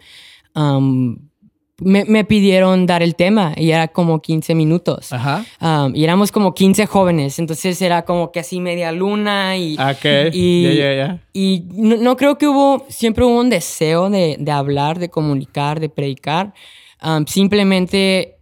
[1.84, 5.12] me, me pidieron dar el tema y era como 15 minutos.
[5.12, 5.44] Ajá.
[5.60, 9.74] Am, y éramos como 15 jóvenes, entonces era como que así media luna y...
[9.74, 10.04] Ok.
[10.32, 10.66] Y,
[11.32, 15.78] y no, no creo que hubo, siempre hubo un deseo de, de hablar, de comunicar,
[15.80, 16.54] de predicar.
[17.02, 18.38] Um, simplemente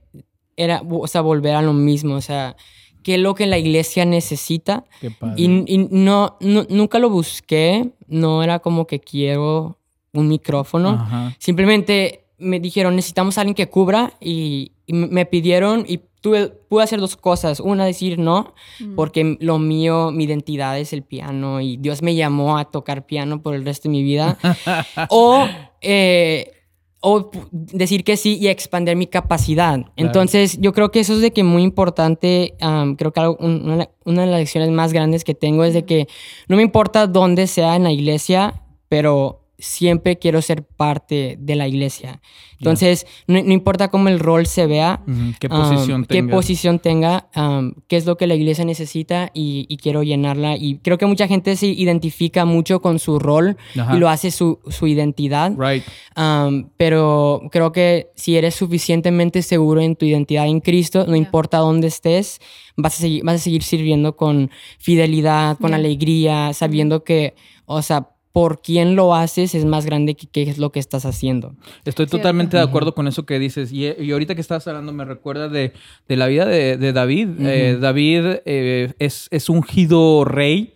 [0.57, 2.57] era, o sea, volver a lo mismo, o sea,
[3.02, 4.85] qué es lo que la iglesia necesita.
[5.00, 5.35] Qué padre.
[5.37, 9.78] Y, y no, no- nunca lo busqué, no era como que quiero
[10.12, 10.90] un micrófono.
[10.90, 11.35] Ajá.
[11.38, 16.85] Simplemente me dijeron, necesitamos a alguien que cubra y, y me pidieron y tuve, pude
[16.85, 17.59] hacer dos cosas.
[17.61, 18.55] Una, decir no,
[18.96, 23.42] porque lo mío, mi identidad es el piano y Dios me llamó a tocar piano
[23.42, 24.38] por el resto de mi vida.
[25.09, 25.46] o,
[25.81, 26.52] eh,
[27.00, 29.81] o decir que sí y expandir mi capacidad.
[29.96, 32.55] Entonces, yo creo que eso es de que muy importante.
[32.96, 36.07] creo que algo- una, una de las lecciones más grandes que tengo es de que
[36.46, 41.68] no me importa dónde sea en la iglesia, pero siempre quiero ser parte de la
[41.68, 42.20] iglesia.
[42.59, 46.35] Entonces, no, no importa cómo el rol se vea, Ujú, ¿Qué um, posición qué tengas?
[46.37, 50.57] posición tenga, um, qué es lo que la iglesia necesita y, y quiero llenarla.
[50.57, 54.61] Y creo que mucha gente se identifica mucho con su rol y lo hace su,
[54.68, 55.53] su identidad.
[55.59, 55.83] Right.
[56.16, 61.59] Um, pero creo que si eres suficientemente seguro en tu identidad en Cristo, no importa
[61.59, 62.40] dónde estés,
[62.77, 65.79] vas a seguir, vas a seguir sirviendo con fidelidad, con Yeah.
[65.79, 70.57] alegría, sabiendo que, o sea, por quién lo haces es más grande que qué es
[70.59, 71.55] lo que estás haciendo.
[71.85, 72.16] Estoy Cierto.
[72.16, 73.73] totalmente de acuerdo con eso que dices.
[73.73, 75.73] Y, y ahorita que estabas hablando me recuerda de,
[76.09, 77.29] de la vida de, de David.
[77.40, 80.73] Eh, David eh, es, es ungido rey,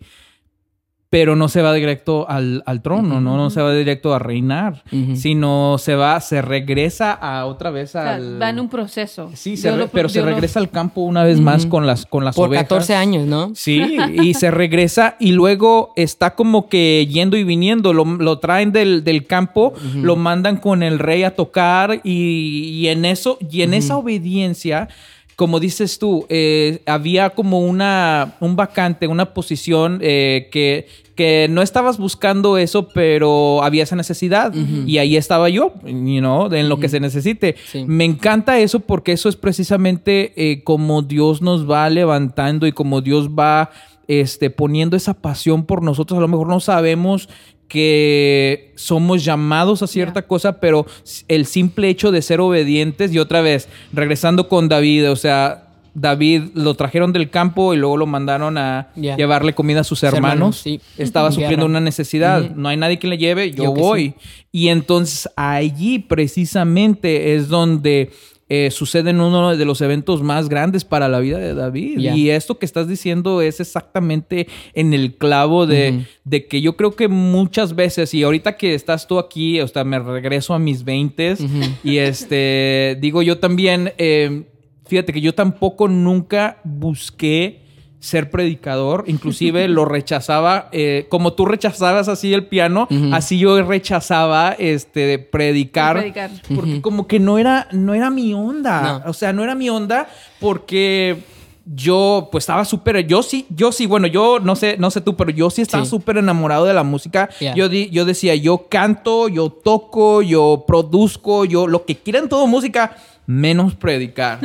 [1.09, 3.37] pero no se va directo al, al trono, ¿no?
[3.37, 4.83] No se va directo a reinar,
[5.15, 8.41] sino se va, se regresa a otra vez O sea, al...
[8.41, 9.31] va en un proceso.
[9.33, 12.05] Sí, se re- lo- pero se lo- regresa al campo una vez más con las,
[12.05, 12.65] con las Por ovejas.
[12.65, 13.51] 14 años, ¿no?
[13.55, 17.93] Sí, y se regresa y luego está como que yendo y viniendo.
[17.93, 22.87] Lo, lo traen del, del campo, lo mandan con el rey a tocar y, y
[22.89, 24.89] en eso, y en esa obediencia,
[25.37, 31.61] como dices tú, eh, había como una, un vacante, una posición eh, que, que no
[31.61, 34.51] estabas buscando eso, pero había esa necesidad.
[34.55, 37.55] Y ahí estaba yo, you know, en lo que se necesite.
[37.67, 37.85] Sí.
[37.85, 43.01] Me encanta eso porque eso es precisamente eh, como Dios nos va levantando y como
[43.01, 43.69] Dios va
[44.07, 46.17] este, poniendo esa pasión por nosotros.
[46.17, 47.29] A lo mejor no sabemos
[47.67, 50.85] que somos llamados a cierta cosa, pero
[51.27, 55.67] el simple hecho de ser obedientes y otra vez, regresando con David, o sea,
[55.99, 60.31] David lo trajeron del campo y luego lo mandaron a llevarle comida a sus hermanos,
[60.31, 60.57] hermanos.
[60.57, 60.79] sí.
[60.97, 62.51] Estaba sufriendo una necesidad.
[62.51, 64.09] No hay nadie que le lleve, yo, voy.
[64.09, 64.13] sí.
[64.51, 68.11] Y entonces allí precisamente es donde
[68.49, 71.99] eh, suceden uno de los eventos más grandes para la vida de David.
[71.99, 76.05] Y esto que estás diciendo es exactamente en el clavo de,
[76.49, 79.99] que yo creo que muchas veces, y ahorita que estás tú aquí, o sea, me
[79.99, 81.35] regreso a mis 20
[81.83, 84.43] y este, digo yo también, eh,
[84.85, 87.66] fíjate que yo tampoco nunca busqué
[87.99, 94.51] ser predicador, inclusive lo rechazaba, eh, como tú rechazabas así el piano, así yo rechazaba
[94.57, 96.29] este de predicar, Predicar.
[96.55, 99.09] porque como que no era, no era mi onda, No.
[99.09, 100.07] o sea, no era mi onda
[100.39, 101.17] porque
[101.65, 105.17] yo pues estaba súper, yo sí, yo sí, bueno, yo no sé, no sé tú,
[105.17, 105.89] pero yo sí estaba Sí.
[105.89, 107.27] súper enamorado de la música.
[107.39, 107.55] Yeah.
[107.55, 112.47] Yo, di- yo decía, yo canto, yo toco, yo produzco, yo lo que quieran todo
[112.47, 112.95] música,
[113.27, 114.39] menos predicar.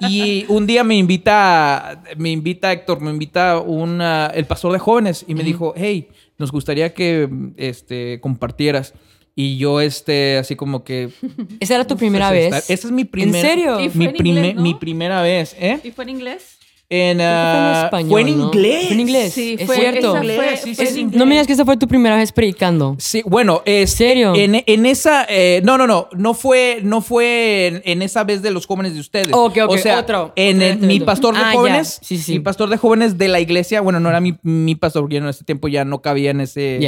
[0.00, 5.24] y un día me invita, me invita Héctor, me invita una, el pastor de jóvenes
[5.26, 8.92] y me dijo, hey, nos gustaría que este, compartieras.
[9.38, 11.10] Y yo, este, así como que...
[11.60, 12.54] ¿Esa era tu primera pues, vez?
[12.58, 13.46] esta- Esa es mi primera...
[13.48, 13.80] serio?
[13.80, 14.62] Y fue Mi, en primer- inglés, ¿no?
[14.62, 15.78] mi primera vez, ¿eh?
[15.84, 16.55] ¿Y fue en inglés?
[16.88, 18.44] En, que fue en ah, español, fue en ¿no?
[18.44, 18.84] inglés.
[18.86, 19.32] Fue en inglés.
[19.32, 20.14] Sí, es fue- cierto.
[20.16, 21.00] fue- sí, fue sí, en sí.
[21.00, 21.18] inglés.
[21.18, 22.94] No me digas que esa fue tu primera vez predicando.
[23.00, 24.34] Sí, bueno, es serio?
[24.36, 28.40] En, en esa, eh, no, no, no, no fue, no fue en, en esa vez
[28.40, 29.28] de los jóvenes de ustedes.
[29.32, 31.58] Ok, ok, o sea, otro, en otro el- mi pastor de Ah, ya.
[31.58, 32.34] jóvenes, Sí, sí.
[32.34, 35.22] mi pastor de jóvenes de la iglesia, bueno, no era mi, mi pastor, porque yo
[35.22, 36.78] en ese tiempo ya no cabía en ese,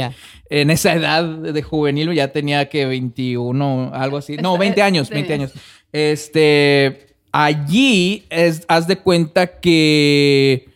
[0.49, 5.33] en esa edad de juvenil, ya tenía que 21, algo así, no, 20 años, 20
[5.33, 5.51] años.
[5.91, 10.69] Este, allí es, haz de cuenta que,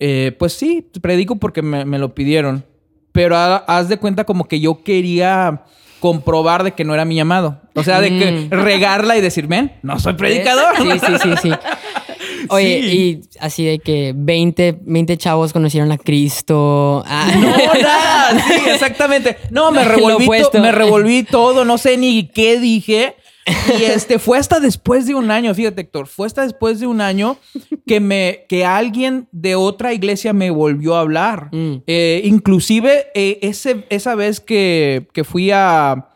[0.00, 2.64] eh, pues sí, predico porque me, me lo pidieron.
[3.12, 5.64] Pero ha- haz de cuenta como que yo quería
[6.00, 7.60] comprobar de que no era mi llamado.
[7.74, 8.50] O sea, de que Mm.
[8.50, 10.74] regarla y decir, ven, no soy predicador.
[10.78, 11.50] Sí, sí, sí, sí.
[12.48, 12.88] Oye, Sí.
[12.98, 17.04] y así de que 20, 20 chavos conocieron a Cristo.
[17.06, 19.36] Ah, No, nada, sí, exactamente.
[19.50, 20.28] No, me revolví,
[20.60, 23.14] me revolví todo, no sé ni qué dije.
[23.46, 27.00] Y este fue hasta después de un año, fíjate, Héctor, fue hasta después de un
[27.00, 27.38] año
[27.86, 31.48] que me que alguien de otra iglesia me volvió a hablar.
[31.52, 31.82] Mm.
[31.86, 36.08] Eh, inclusive eh, ese, esa vez que, que fui a,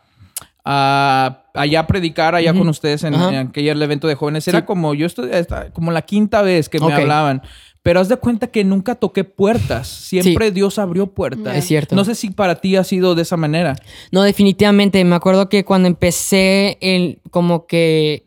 [0.63, 4.65] a- allá a predicar allá con ustedes en, en aquel evento de jóvenes, era Sí.
[4.65, 5.29] como yo estoy
[5.73, 7.41] como la quinta vez que me hablaban.
[7.87, 9.87] Pero haz de cuenta que nunca toqué puertas.
[9.87, 11.55] Siempre Dios abrió puertas.
[11.55, 11.95] Es cierto.
[11.95, 13.77] No sé si para ti ha sido de esa manera.
[14.11, 15.01] No, definitivamente.
[15.05, 18.25] Me acuerdo que cuando empecé el, como que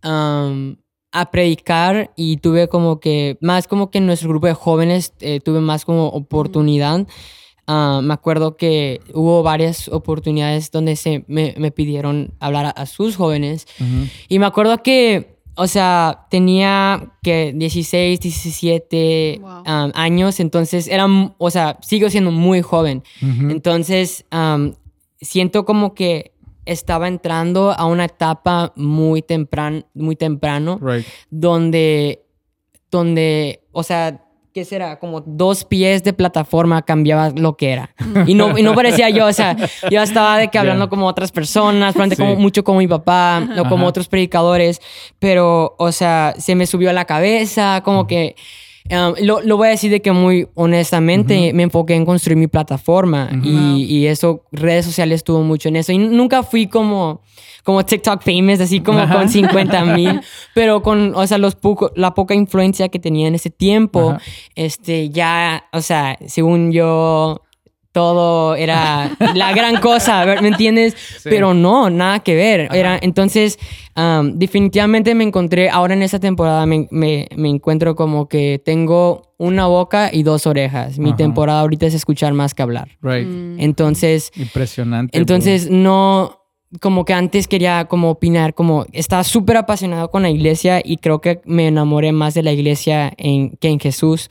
[0.00, 5.40] a predicar y tuve como que, más como que en nuestro grupo de jóvenes eh,
[5.40, 7.04] tuve más como oportunidad.
[7.66, 12.86] Ah, me acuerdo que hubo varias oportunidades donde se me, me pidieron hablar a, a
[12.86, 13.66] sus jóvenes.
[14.28, 19.50] Y me acuerdo que, o sea, tenía que 16, 17 Wow.
[19.60, 21.06] um, años, entonces era,
[21.38, 23.02] o sea, sigo siendo muy joven.
[23.20, 24.72] Entonces, um,
[25.20, 26.32] siento como que
[26.66, 31.04] estaba entrando a una etapa muy temprano, muy temprano, Right.
[31.30, 32.24] donde,
[32.90, 34.23] donde, o sea,
[34.54, 35.00] ¿qué será?
[35.00, 37.90] Como dos pies de plataforma cambiaba lo que era.
[38.26, 39.56] Y no, y no parecía yo, o sea,
[39.90, 42.22] yo estaba de que hablando como otras personas, probablemente Sí.
[42.22, 43.86] como, mucho como mi papá o como Ajá.
[43.86, 44.80] otros predicadores,
[45.18, 48.36] pero, o sea, se me subió a la cabeza, como que...
[48.90, 52.46] um, lo, lo voy a decir de que muy honestamente me enfoqué en construir mi
[52.46, 55.90] plataforma y, y eso, redes sociales estuvo mucho en eso.
[55.90, 57.22] Y nunca fui como,
[57.64, 59.16] como TikTok famous, así como Ajá.
[59.16, 60.20] con 50 mil,
[60.54, 64.20] pero con, o sea, los poco, la poca influencia que tenía en ese tiempo, Ajá.
[64.54, 67.40] este, ya, o sea, según yo,
[67.92, 70.94] todo era la gran cosa, ¿me entiendes?
[71.20, 71.28] Sí.
[71.30, 72.68] Pero no, nada que ver.
[72.74, 73.56] Era, entonces,
[73.96, 79.34] um, definitivamente me encontré, ahora en esta temporada me, me- me encuentro como que tengo
[79.38, 80.98] una boca y dos orejas.
[80.98, 81.18] Mi Ajá.
[81.18, 82.88] temporada ahorita es escuchar más que hablar.
[83.00, 83.28] Right.
[83.28, 83.60] Mm.
[83.60, 85.16] Entonces, Impresionante.
[85.16, 86.43] entonces no,
[86.80, 91.20] como que antes quería como opinar, como estaba súper apasionado con la iglesia y creo
[91.20, 94.30] que me enamoré más de la iglesia en, que en Jesús.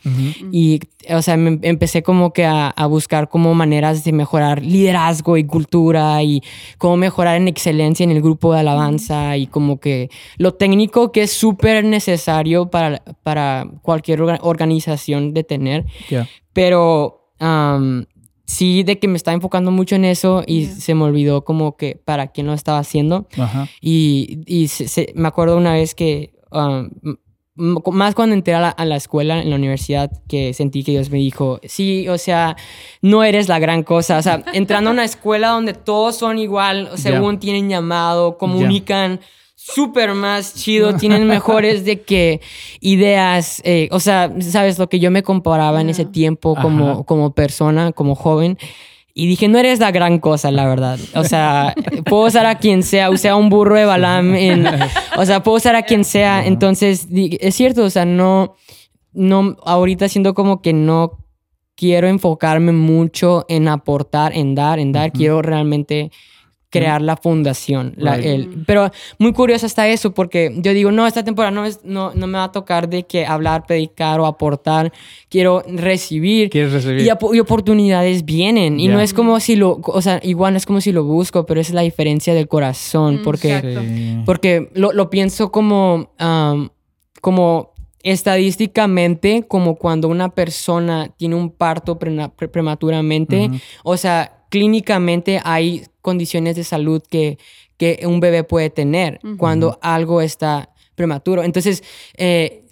[0.51, 0.79] Y,
[1.10, 5.43] o sea, me empecé como que a, a buscar como maneras de mejorar liderazgo y
[5.45, 6.41] cultura y
[6.77, 11.23] cómo mejorar en excelencia en el grupo de alabanza y como que lo técnico que
[11.23, 15.86] es súper necesario para, para cualquier orga- organización de tener.
[16.10, 16.27] Yeah.
[16.51, 17.19] Pero
[18.45, 21.95] sí, de que me estaba enfocando mucho en eso y se me olvidó como que
[22.03, 23.27] para quién lo estaba haciendo.
[23.38, 23.67] Ajá.
[23.82, 26.89] Y, y se- se- me acuerdo una vez que, um,
[27.56, 31.12] más cuando entré a la, a la escuela, en la universidad, que sentí que Dios
[31.12, 32.56] me dijo, sí, o sea,
[33.03, 34.17] no eres la gran cosa.
[34.17, 39.19] O sea, entrando a una escuela donde todos son igual, según tienen llamado, comunican.
[39.65, 42.41] Súper más chido, tienen mejores de que
[42.82, 47.04] ideas, eh, o sea, sabes lo que yo me comparaba en ese tiempo como, Ajá.
[47.04, 48.58] como persona, como joven,
[49.13, 50.99] y dije, no eres la gran cosa, la verdad.
[51.15, 51.73] O sea,
[52.06, 54.67] puedo usar a quien sea, usé a un burro de Balaam, en-
[55.17, 56.45] o sea, puedo usar a quien sea.
[56.45, 58.56] Entonces, es cierto, o sea, no,
[59.13, 61.19] no, ahorita siento como que no
[61.76, 65.12] quiero enfocarme mucho en aportar, en dar, en dar.
[65.12, 66.12] Quiero realmente
[66.80, 67.94] crear la fundación.
[67.98, 68.26] la- Right.
[68.26, 72.12] el- pero muy curioso está eso, porque yo digo, no, esta temporada no, es, no,
[72.16, 74.92] no me va a tocar de que hablar, predicar o aportar.
[75.30, 76.50] Quiero recibir.
[76.50, 77.06] ¿Quieres recibir?
[77.06, 78.80] Y, op- y oportunidades vienen.
[78.80, 81.46] Y no es como si lo, o sea, igual no es como si lo busco,
[81.46, 83.22] pero esa es la diferencia del corazón.
[83.22, 83.62] Mm, Porque.
[83.62, 84.22] Sí.
[84.26, 86.70] porque lo, lo pienso como, am,
[87.22, 87.72] como
[88.04, 93.50] estadísticamente, como cuando una persona tiene un parto prematuramente.
[93.84, 97.39] O sea, clínicamente hay condiciones de salud que,
[97.78, 101.42] que un bebé puede tener cuando algo está prematuro.
[101.42, 101.84] Entonces,
[102.18, 102.62] eh,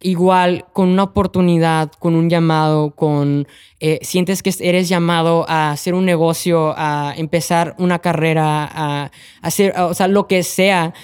[0.00, 3.48] igual con una oportunidad, con un llamado, con
[3.80, 9.10] eh, sientes que eres llamado a hacer un negocio, a empezar una carrera, a
[9.42, 10.94] hacer, o sea, lo que sea.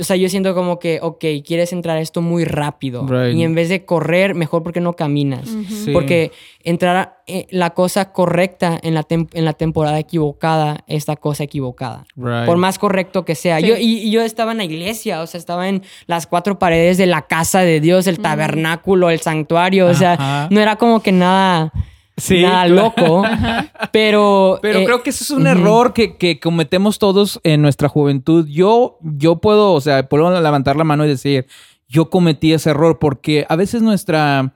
[0.00, 3.06] O sea, yo siento como que, ok, quieres entrar a esto muy rápido.
[3.06, 3.36] Right.
[3.36, 5.48] Y en vez de correr, mejor porque no caminas.
[5.68, 5.92] Sí.
[5.92, 11.06] Porque entrar a, eh, la cosa correcta en la, tem- en la temporada equivocada es
[11.08, 12.04] la cosa equivocada.
[12.16, 12.46] Right.
[12.46, 13.60] Por más correcto que sea.
[13.60, 13.66] Sí.
[13.66, 16.98] Yo, y, y yo estaba en la iglesia, o sea, estaba en las cuatro paredes
[16.98, 19.86] de la casa de Dios, el tabernáculo, el santuario.
[19.88, 20.48] O sea, Ajá.
[20.50, 21.72] no era como que nada,
[22.16, 22.74] Sí, nada claro.
[22.96, 23.22] loco.
[23.92, 24.58] pero.
[24.62, 28.46] Pero eh, creo que ese es un error que, que cometemos todos en nuestra juventud.
[28.48, 31.46] Yo, yo puedo, o sea, puedo levantar la mano y decir,
[31.88, 34.52] yo cometí ese error porque a veces nuestra,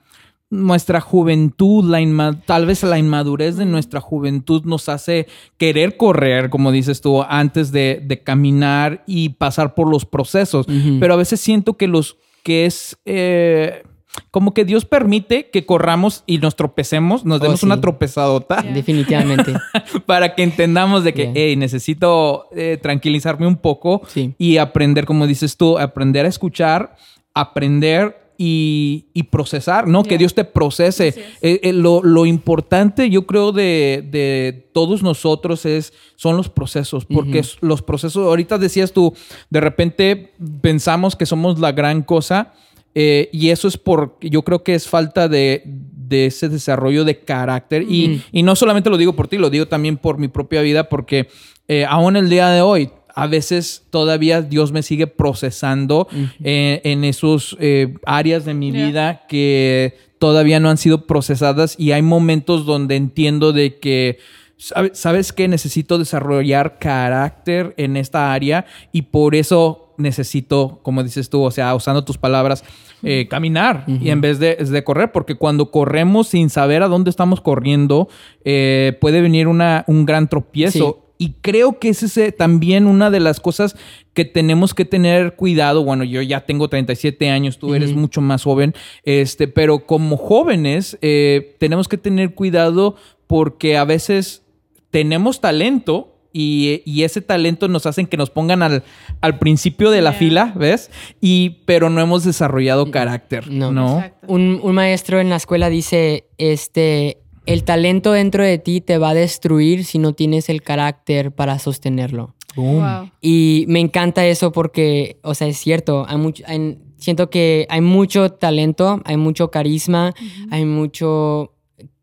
[0.50, 5.26] nuestra juventud, la inma- tal vez la inmadurez de nuestra juventud nos hace
[5.57, 10.66] querer correr, como dices tú, antes de, de caminar y pasar por los procesos.
[11.00, 12.96] Pero a veces siento que los que es...
[13.04, 13.83] eh,
[14.30, 17.66] como que Dios permite que corramos y nos tropecemos, nos Oh, demos sí.
[17.66, 18.62] una tropezadota.
[18.62, 19.54] Definitivamente.
[20.07, 21.33] para que entendamos de que, Yeah.
[21.35, 24.33] hey, necesito eh, tranquilizarme un poco Sí.
[24.38, 26.94] y aprender, como dices tú, aprender a escuchar,
[27.35, 30.03] aprender y, y procesar, ¿no?
[30.03, 30.18] Que.
[30.18, 31.14] Dios te procese.
[31.42, 37.05] Eh, eh, lo, lo importante, yo creo, de, de todos nosotros es, son los procesos,
[37.05, 39.12] porque los procesos, ahorita decías tú,
[39.51, 42.53] de repente pensamos que somos la gran cosa.
[42.94, 47.18] eh, y eso es por, yo creo que es falta de, de ese desarrollo de
[47.20, 47.83] carácter.
[47.83, 50.88] Y, y no solamente lo digo por ti, lo digo también por mi propia vida,
[50.88, 51.29] porque
[51.66, 56.09] eh, aún el día de hoy a veces todavía Dios me sigue procesando
[56.42, 58.87] eh, en esos eh, áreas de mi Yeah.
[58.87, 64.18] vida que todavía no han sido procesadas y hay momentos donde entiendo de que
[64.57, 71.31] sabe- sabes que necesito desarrollar carácter en esta área y por eso necesito, como dices
[71.31, 72.64] tú, o sea, usando tus palabras,
[73.05, 77.11] eh, caminar y en vez de, de correr, porque cuando corremos sin saber a dónde
[77.11, 78.09] estamos corriendo,
[78.44, 81.04] eh, puede venir una, un gran tropiezo.
[81.16, 83.77] Y creo que ese es eh, también una de las cosas
[84.14, 85.85] que tenemos que tener cuidado.
[85.85, 88.74] Bueno, yo ya tengo 37 años, tú eres mucho más joven,
[89.05, 92.96] este, pero como jóvenes eh, tenemos que tener cuidado
[93.27, 94.42] porque a veces
[94.90, 98.83] tenemos talento y, y ese talento nos hacen que nos pongan al,
[99.20, 100.18] al principio de la Yeah.
[100.18, 100.90] fila, ¿ves?
[101.20, 103.70] Y, pero no hemos desarrollado carácter, ¿no?
[103.70, 103.98] No.
[103.98, 104.27] Exacto.
[104.33, 109.11] Un, un maestro en la escuela dice, este, el talento dentro de ti te va
[109.11, 112.35] a destruir si no tienes el carácter para sostenerlo.
[112.57, 112.80] Boom.
[112.80, 113.11] Wow.
[113.20, 117.80] Y me encanta eso porque, o sea, es cierto, hay mucho, hay- siento que hay
[117.80, 120.14] mucho talento, hay mucho carisma,
[120.50, 121.50] hay mucho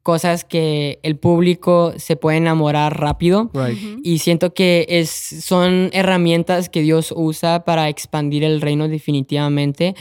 [0.04, 3.50] cosas que el público se puede enamorar rápido.
[3.54, 3.78] Right.
[4.04, 9.96] Y siento que es, son herramientas que Dios usa para expandir el reino definitivamente,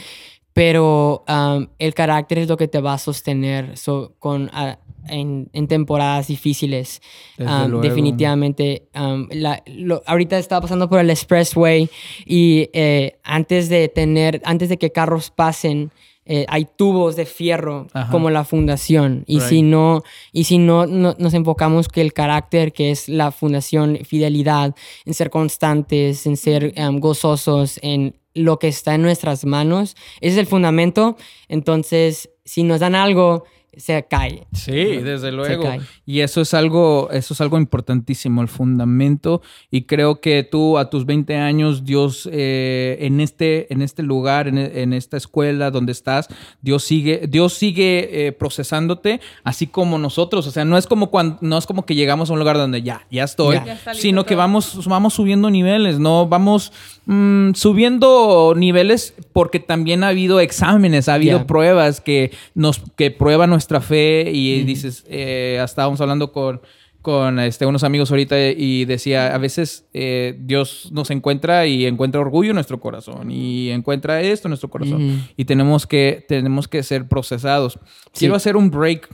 [0.53, 4.49] pero um, el carácter es lo que te va a sostener so- con,
[5.07, 7.01] en, en temporadas difíciles.
[7.39, 8.87] Um, definitivamente.
[8.95, 11.89] um, la- lo- ahorita estaba pasando por el expressway
[12.25, 15.91] y eh, antes de tener, antes de que carros pasen,
[16.25, 18.11] eh, hay tubos de fierro Ajá.
[18.11, 19.23] como la fundación.
[19.27, 19.49] Y Right.
[19.49, 23.97] si no, y si no, no- nos enfocamos que el carácter, que es la fundación,
[24.05, 29.95] fidelidad, en ser constantes, en ser um, gozosos, en lo que está en nuestras manos,
[30.21, 31.17] ese es el fundamento.
[31.49, 33.43] Entonces, si nos dan algo,
[33.77, 34.47] se cae.
[34.51, 35.63] Sí, desde luego.
[36.05, 39.41] Y eso es algo, eso es algo importantísimo, el fundamento.
[39.69, 44.47] Y creo que tú a tus 20 años, Dios, eh, en este, en este lugar,
[44.47, 46.27] en, en esta escuela donde estás,
[46.61, 50.47] Dios sigue, Dios sigue eh, procesándote, así como nosotros.
[50.47, 52.81] O sea, no es como cuando, no es como que llegamos a un lugar donde
[52.81, 53.65] ya, ya estoy, Ya.
[53.85, 56.27] Ya sino que vamos, vamos subiendo niveles, ¿no?
[56.27, 56.73] Vamos
[57.05, 61.47] mm, subiendo niveles porque también ha habido exámenes, ha habido Ya.
[61.47, 66.61] pruebas que nos que prueban nuestra fe y dices eh, estábamos hablando con
[67.01, 72.21] con este, unos amigos ahorita y decía a veces eh, Dios nos encuentra y encuentra
[72.21, 76.83] orgullo en nuestro corazón y encuentra esto en nuestro corazón y tenemos que tenemos que
[76.83, 77.79] ser procesados.
[78.13, 79.09] Quiero hacer un break.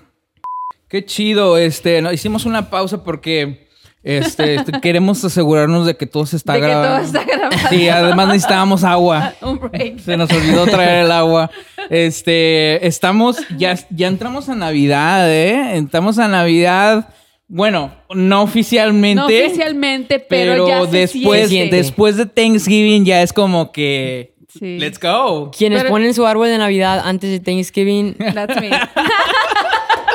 [0.90, 3.67] Qué chido este no, hicimos una pausa porque
[4.08, 7.58] este, este, queremos asegurarnos de que todo se está todo grabando está grabando.
[7.70, 10.00] sí además necesitábamos agua Un break.
[10.00, 11.50] se nos olvidó traer el agua.
[11.90, 15.76] Este, estamos, ya, ya entramos a Navidad, ¿eh?
[15.78, 17.10] Entramos a Navidad.
[17.48, 19.16] Bueno, no oficialmente.
[19.16, 21.76] No oficialmente, pero, pero ya se después, siente.
[21.78, 24.36] después de Thanksgiving ya es como que.
[24.50, 24.80] Sí.
[24.80, 25.52] Let's go.
[25.56, 28.70] Quienes Pero- ponen su árbol de Navidad antes de Thanksgiving, That's me.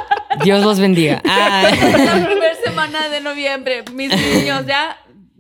[0.45, 1.21] Dios los bendiga.
[1.25, 1.71] Ah.
[1.81, 4.97] La primera semana de noviembre, mis niños, ya,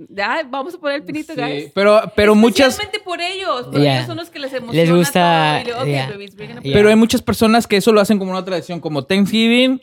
[0.08, 1.70] ya, vamos a poner el pinito, Sí, guys.
[1.74, 2.68] pero, pero muchas.
[2.74, 3.94] Especialmente por ellos, porque Yeah.
[3.96, 5.80] ellos son los que les emociona Les gusta, todo.
[5.82, 6.10] Okay, yeah.
[6.10, 6.36] babies.
[6.36, 6.60] Yeah.
[6.62, 9.80] Pero hay muchas personas que eso lo hacen como una tradición, como Thanksgiving,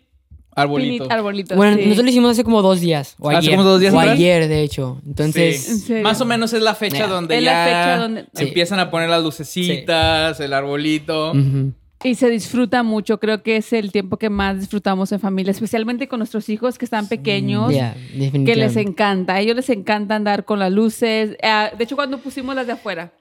[0.56, 1.04] arbolito.
[1.06, 1.84] Pinito, arbolito, Bueno, sí.
[1.84, 3.16] nosotros lo hicimos hace como dos días.
[3.20, 3.52] O ¿Hace ayer.
[3.52, 4.98] como dos días O ayer, de hecho.
[5.04, 5.10] Sí.
[5.10, 6.04] Entonces, ¿En serio?
[6.04, 7.08] Más o menos es la fecha Yeah.
[7.08, 8.44] donde Es ya la fecha donde- Sí.
[8.46, 11.32] empiezan a poner las lucecitas, el arbolito.
[11.32, 11.74] ujú.
[12.04, 16.08] Y se disfruta mucho, creo que es el tiempo que más disfrutamos en familia, especialmente
[16.08, 17.72] con nuestros hijos que están pequeños.
[17.72, 21.36] Yeah, Que les encanta, a ellos les encanta andar con las luces.
[21.44, 23.12] Ah, de hecho, cuando pusimos las de afuera,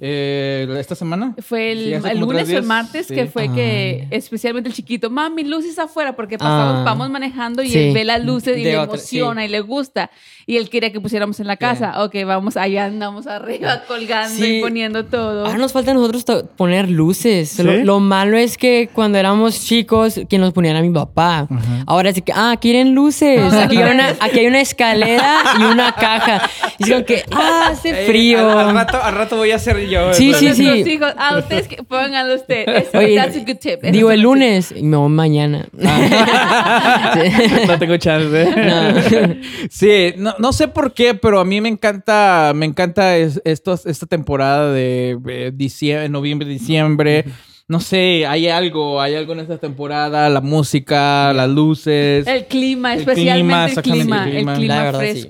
[0.00, 1.34] Eh, ¿Esta semana?
[1.40, 3.14] fue el, Sí, el lunes o el martes Sí.
[3.14, 6.82] que fue Ah, que, especialmente el chiquito, mami, luces afuera, porque pasamos, Ah.
[6.84, 7.78] vamos manejando y Sí.
[7.78, 10.10] él ve las luces y De le otra- emociona y le gusta.
[10.46, 12.02] Y él quería que pusiéramos en la casa.
[12.04, 14.58] Ok, vamos, allá andamos arriba colgando Sí.
[14.58, 15.46] y poniendo todo.
[15.46, 17.50] Ahora nos falta a nosotros to- poner luces.
[17.50, 17.62] ¿Sí?
[17.62, 21.46] Lo, lo malo es que cuando éramos chicos, quien nos ponía era mi papá.
[21.86, 23.52] Ahora es que, ah, quieren luces.
[23.52, 26.42] No, aquí, hay una, aquí hay una escalera y una caja.
[26.78, 28.50] Y es como que, ah, hace frío.
[28.50, 30.14] al, al rato, al rato voy a ser yo.
[30.14, 30.68] Sí, sí, sí.
[30.90, 32.66] Hijos, ah, ustedes que pónganlo usted.
[32.94, 33.80] Oye, that's a good tip.
[33.82, 35.66] Digo el lunes y me voy mañana.
[37.66, 38.46] no tengo chance.
[38.56, 39.34] No.
[39.70, 44.06] Sí, no, no sé por qué, pero a mí me encanta, me encanta es- esta
[44.06, 47.24] temporada de eh, diciembre, noviembre, diciembre.
[47.66, 52.26] No sé, hay algo, hay algo en esta temporada, la música, las luces.
[52.26, 54.48] El clima, El especialmente clima, el clima.
[54.48, 54.92] el El clima.
[55.14, 55.28] sí.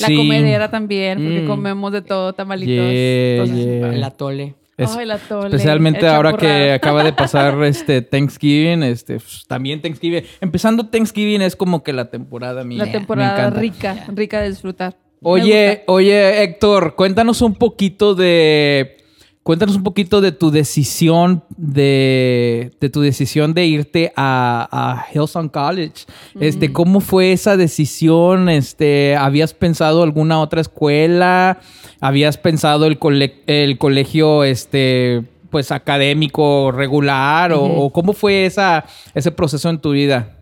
[0.00, 0.16] La Sí.
[0.16, 1.46] comedera también, porque Mm.
[1.46, 2.90] comemos de todo, tamalitos.
[2.92, 3.94] Yeah, cosas yeah.
[3.94, 4.54] El atole.
[4.76, 9.44] Es- Ay, la tole, Especialmente el ahora que acaba de pasar este Thanksgiving, este pues,
[9.46, 10.24] también Thanksgiving.
[10.40, 12.84] Empezando Thanksgiving es como que la temporada mía.
[12.84, 14.96] La temporada rica, rica de disfrutar.
[15.22, 18.96] Oye, oye, Héctor, cuéntanos un poquito de.
[19.44, 25.50] Cuéntanos un poquito de tu decisión de, de tu decisión de irte a, a Hillsong
[25.50, 26.06] College.
[26.40, 28.48] Este, ¿cómo fue esa decisión?
[28.48, 31.58] Este, ¿habías pensado alguna otra escuela?
[32.00, 37.52] ¿Habías pensado el, cole- el colegio, este, pues académico regular?
[37.52, 40.38] o, o cómo fue esa, ese proceso en tu vida?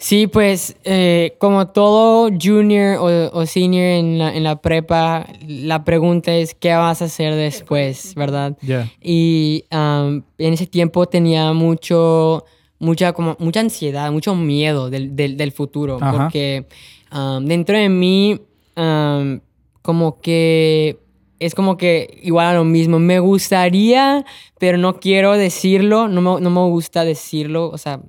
[0.00, 5.84] Sí, pues eh, como todo junior o, o senior en la, en la prepa, la
[5.84, 8.56] pregunta es qué vas a hacer después, ¿verdad?
[8.62, 8.90] Ya.
[9.02, 12.46] Y um, en ese tiempo tenía mucho,
[12.78, 16.12] mucha, como, mucha ansiedad, mucho miedo del, del, del futuro, Ajá.
[16.12, 16.66] porque
[17.12, 18.40] um, dentro de mí,
[18.78, 19.40] um,
[19.82, 20.98] como que
[21.40, 22.98] es como que igual a lo mismo.
[22.98, 24.24] Me gustaría,
[24.58, 28.00] pero no quiero decirlo, no me, no me gusta decirlo, o sea,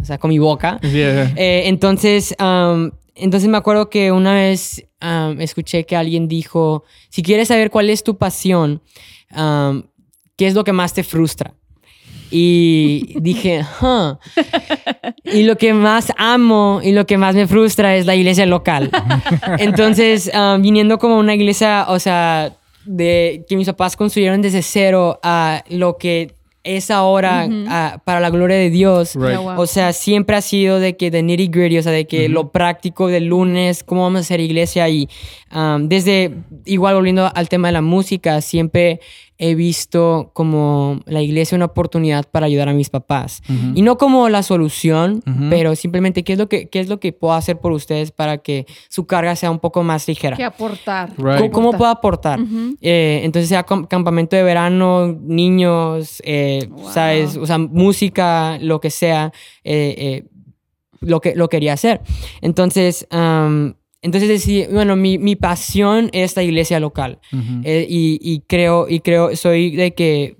[0.00, 0.78] o sea, con mi boca.
[0.82, 7.22] Eh, entonces, um, entonces me acuerdo que una vez um, escuché que alguien dijo, si
[7.22, 8.82] quieres saber cuál es tu pasión,
[9.36, 9.82] um,
[10.36, 11.54] ¿qué es lo que más te frustra?
[12.28, 14.16] Y dije, huh.
[15.24, 18.90] Y lo que más amo y lo que más me frustra es la iglesia local.
[19.58, 22.52] Entonces, viniendo como una iglesia, o sea,
[22.84, 26.34] de que mis papás construyeron desde cero a lo que
[26.66, 29.14] es ahora ah, para la gloria de Dios.
[29.14, 29.28] Right.
[29.28, 29.60] Yeah, wow.
[29.60, 32.50] O sea, siempre ha sido de que de nitty gritty, o sea, de que lo
[32.50, 35.08] práctico del lunes, cómo vamos a hacer iglesia y
[35.54, 36.32] um, desde,
[36.64, 39.00] igual volviendo al tema de la música, siempre
[39.38, 43.42] he visto como la iglesia una oportunidad para ayudar a mis papás.
[43.74, 45.50] Y no como la solución, Ujú.
[45.50, 48.38] pero simplemente qué es, lo que, qué es lo que puedo hacer por ustedes para
[48.38, 50.36] que su carga sea un poco más ligera.
[50.36, 51.10] Que aportar.
[51.18, 51.38] Right.
[51.38, 52.40] ¿Cómo, cómo puedo aportar?
[52.80, 56.90] Eh, entonces, sea campamento de verano, niños, eh, Wow.
[56.92, 57.36] ¿sabes?
[57.36, 59.32] O sea, música, lo que sea,
[59.64, 60.24] eh, eh,
[61.00, 62.00] lo, que, lo quería hacer.
[62.40, 63.06] Entonces,
[64.06, 67.18] entonces decidí, bueno, mi, mi pasión es la iglesia local.
[67.64, 70.36] Eh, y, y creo, y creo, soy de que,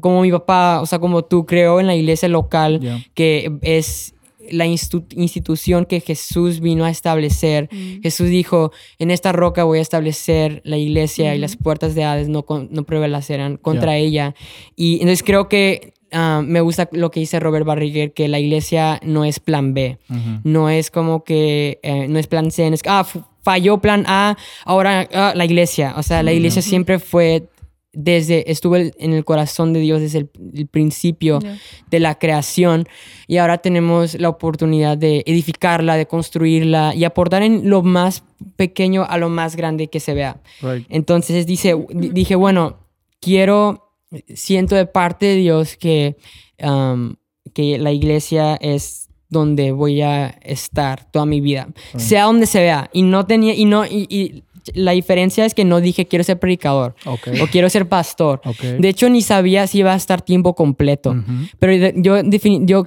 [0.00, 3.02] como mi papá, o sea, como tú, creo en la iglesia local, Yeah.
[3.14, 4.14] que es
[4.50, 7.68] la institución que Jesús vino a establecer.
[7.72, 8.02] Mm.
[8.02, 12.28] Jesús dijo, en esta roca voy a establecer la iglesia y las puertas de Hades
[12.28, 14.34] no, no prevalecerán contra ella.
[14.76, 19.00] Y entonces creo que ah, me gusta lo que dice Robert Barriguer, que la iglesia
[19.04, 19.98] no es plan B.
[20.44, 23.06] No es como que, eh, no es plan C, no es, ah,
[23.42, 25.94] falló plan A, ahora ah, la iglesia.
[25.96, 27.48] O sea, la iglesia siempre fue
[27.92, 31.58] desde, estuvo el- en el corazón de Dios desde el, el principio Yeah.
[31.90, 32.86] de la creación
[33.26, 38.22] y ahora tenemos la oportunidad de edificarla, de construirla y aportar en lo más
[38.54, 40.40] pequeño a lo más grande que se vea.
[40.62, 40.86] Right.
[40.88, 42.76] Entonces dice, di- dije, bueno,
[43.20, 43.89] quiero,
[44.34, 46.16] siento de parte de Dios que,
[46.62, 47.14] um,
[47.54, 52.90] que la iglesia es donde voy a estar toda mi vida, sea donde se vea.
[52.92, 54.42] Y no tenía, y no, y, y
[54.74, 58.40] la diferencia es que no dije quiero ser predicador o quiero ser pastor.
[58.78, 61.16] De hecho, ni sabía si iba a estar tiempo completo.
[61.58, 62.86] Pero yo, yo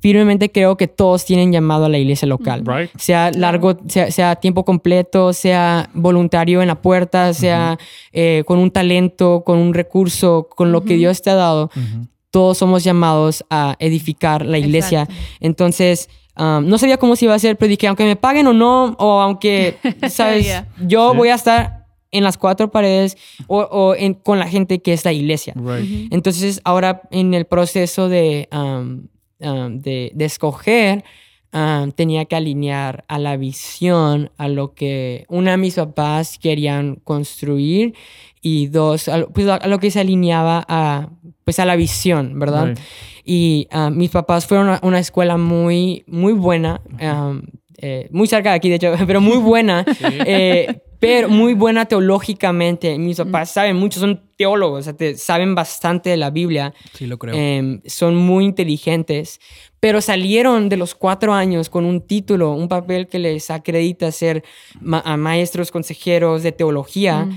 [0.00, 2.62] firmemente creo que todos tienen llamado a la iglesia local.
[2.66, 2.90] Right.
[2.98, 7.78] Sea largo, sea, sea tiempo completo, sea voluntario en la puerta, sea
[8.12, 11.70] eh, con un talento, con un recurso, con lo que Dios te ha dado.
[12.30, 15.02] Todos somos llamados a edificar la iglesia.
[15.02, 15.22] Exacto.
[15.40, 18.52] Entonces, um, no sabía cómo se iba a hacer, pero dije, aunque me paguen o
[18.54, 19.76] no, o aunque,
[20.08, 20.46] ¿sabes?
[20.46, 20.68] Yeah.
[20.80, 21.16] Yo Sí.
[21.18, 23.16] voy a estar en las cuatro paredes
[23.46, 25.52] o, o en- con la gente que es la iglesia.
[25.56, 26.12] Right.
[26.12, 29.08] Entonces, ahora en el proceso de, um,
[29.42, 31.04] um, de, de escoger,
[31.52, 37.94] um, tenía que alinear a la visión, a lo que una mis papás querían construir
[38.40, 41.10] y dos, a lo, pues, a lo que se alineaba a,
[41.44, 42.68] pues, a la visión, ¿verdad?
[42.68, 42.78] Right.
[43.24, 47.42] Y ah, mis papás fueron a una escuela muy, muy buena, um,
[47.78, 49.84] eh, muy cerca de aquí, de hecho, pero muy buena,
[50.26, 52.96] eh, pero muy buena teológicamente.
[52.98, 57.06] Mis papás saben mucho, son teólogos, o sea, te- saben bastante de la Biblia, Sí,
[57.06, 57.34] lo creo.
[57.34, 59.40] em, son muy inteligentes,
[59.80, 64.44] pero salieron de los cuatro años con un título, un papel que les acredita ser
[64.80, 67.28] ma- a maestros, consejeros de teología.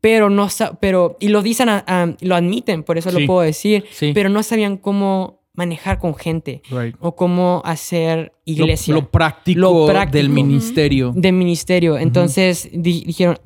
[0.00, 0.48] Pero no,
[0.80, 3.20] pero, y lo dicen, a- a- lo admiten, por eso Sí.
[3.20, 4.12] lo puedo decir, Sí.
[4.14, 6.96] pero no sabían cómo manejar con gente Right.
[7.00, 10.16] o cómo hacer iglesia lo práctico Lo práctico.
[10.18, 11.12] del ministerio.
[11.14, 11.96] de ministerio.
[11.96, 13.38] Entonces di- dijeron,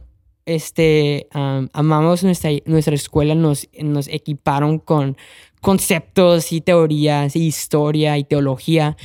[0.47, 5.17] este, am, amamos nuestra, nuestra escuela, nos, nos equiparon con
[5.61, 8.97] conceptos y teorías y historia y teología,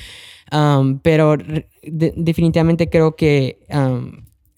[1.02, 3.60] pero de- definitivamente creo que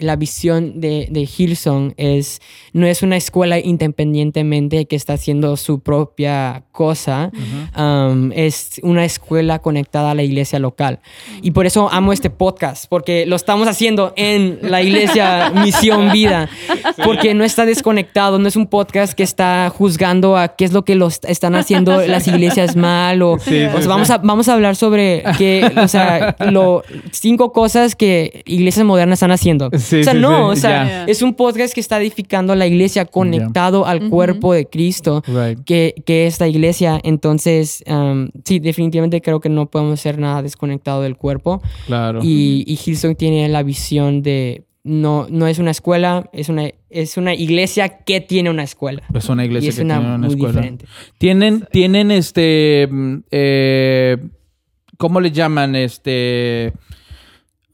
[0.06, 2.42] la visión de, de Hillsong es,
[2.74, 7.32] no es una escuela independientemente que está haciendo su propia cosa,
[7.78, 11.00] um, es una escuela conectada a la iglesia local.
[11.42, 16.50] Y por eso amo este podcast, porque lo estamos haciendo en la iglesia Misión Vida,
[17.04, 20.86] porque no está desconectado, no es un podcast que está juzgando a qué es lo
[20.86, 23.88] que los están haciendo las iglesias mal, o, Sí, sí, o sea, sí.
[23.88, 29.18] vamos, a, vamos a hablar sobre que, o sea, lo, cinco cosas que iglesias modernas
[29.18, 29.70] están haciendo.
[29.78, 32.56] Sí, o sea, sí, no, sí, o sea, es un podcast que está edificando a
[32.56, 35.64] la iglesia conectado al cuerpo de Cristo Right.
[35.66, 37.00] que, que esta iglesia.
[37.04, 41.62] Entonces, um, sí, definitivamente creo que no podemos ser nada desconectado del cuerpo.
[41.86, 42.20] Claro.
[42.24, 47.18] Y, y Hillsong tiene la visión de no, no es una escuela, es una, es
[47.18, 49.02] una iglesia que tiene una escuela.
[49.14, 50.54] Es una iglesia Y es que una tiene una muy escuela.
[50.54, 50.86] diferente.
[51.18, 54.18] Tienen, tienen este, mm, eh,
[54.98, 55.76] ¿cómo le llaman?
[55.76, 56.72] Este,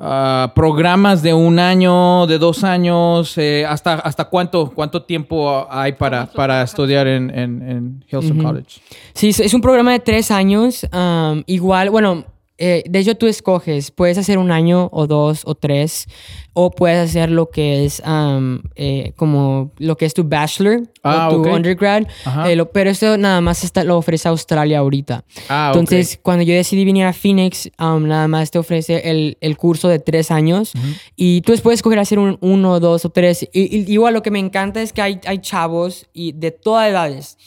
[0.03, 5.91] ah, programas de un año, de dos años, eh, hasta, hasta cuánto, cuánto tiempo hay
[5.93, 8.41] para, para estudiar en, en, en Hillsong.
[8.41, 8.81] College.
[9.13, 10.87] Sí, es- es un programa de tres años.
[10.91, 12.25] um, igual, bueno,
[12.63, 16.07] eh, de hecho tú escoges, puedes hacer un año o dos o tres,
[16.53, 21.29] o puedes hacer lo que es um, eh, como lo que es tu bachelor Ah,
[21.31, 21.55] o tu ok.
[21.55, 22.03] undergrad,
[22.45, 25.23] eh, lo- pero eso nada más está, lo ofrece Australia ahorita.
[25.49, 25.71] Ah.
[25.73, 29.87] Entonces, cuando yo decidí venir a Phoenix, um, nada más te ofrece el, el curso
[29.87, 30.73] de tres años
[31.15, 33.43] y tú puedes escoger hacer un uno, dos o tres.
[33.53, 36.89] Y, y- igual lo que me encanta es que hay, hay chavos y de todas
[36.89, 37.37] edades.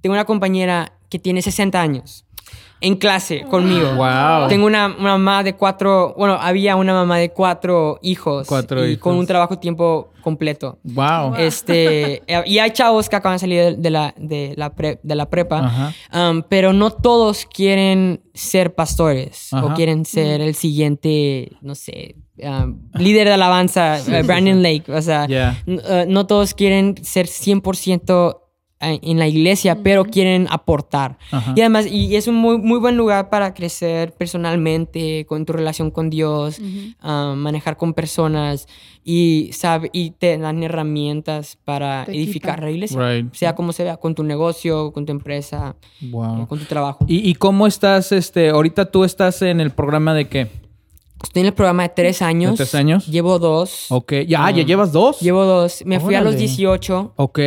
[0.00, 2.24] Tengo una compañera que tiene 60 años
[2.82, 3.94] en clase conmigo.
[3.94, 4.48] Wow.
[4.48, 8.46] Tengo una, una mamá de cuatro, bueno, había una mamá de cuatro hijos.
[8.48, 9.20] Cuatro y con hijos.
[9.20, 10.78] un trabajo tiempo completo.
[10.84, 11.34] Wow.
[11.36, 15.14] Este, eh, y hay chavos que acaban de salir de, la, de, la pre- de
[15.14, 15.92] la prepa, Ajá.
[16.30, 19.64] um, pero no todos quieren ser pastores Ajá.
[19.66, 24.84] o quieren ser el siguiente, no sé, um, líder de alabanza, eh, Brandon Lake.
[24.92, 25.62] O sea, Yeah.
[25.66, 28.38] eh, no todos quieren ser 100%
[28.82, 31.18] en en la iglesia, pero quieren aportar.
[31.54, 35.90] Y además, y es un muy, muy buen lugar para crecer personalmente, con tu relación
[35.90, 36.60] con Dios,
[37.00, 38.66] ah, manejar con personas
[39.04, 42.98] y, sabe, y te dan herramientas para Te edificar la iglesia.
[43.00, 43.34] Right.
[43.34, 45.76] Sea como sea, con tu negocio, con tu empresa,
[46.10, 46.42] Wow.
[46.42, 47.04] eh, con tu trabajo.
[47.08, 50.61] ¿Y, y cómo estás, este, ahorita tú estás en el programa de qué?
[51.22, 52.56] Estoy en el programa de tres años.
[52.56, 53.06] tres años?
[53.06, 53.86] Llevo dos.
[53.90, 54.12] Ok.
[54.26, 55.20] Ya, ya llevas dos.
[55.20, 55.82] Llevo dos.
[55.86, 56.46] Me fui a los Órale.
[56.46, 57.12] 18.
[57.16, 57.38] Ok.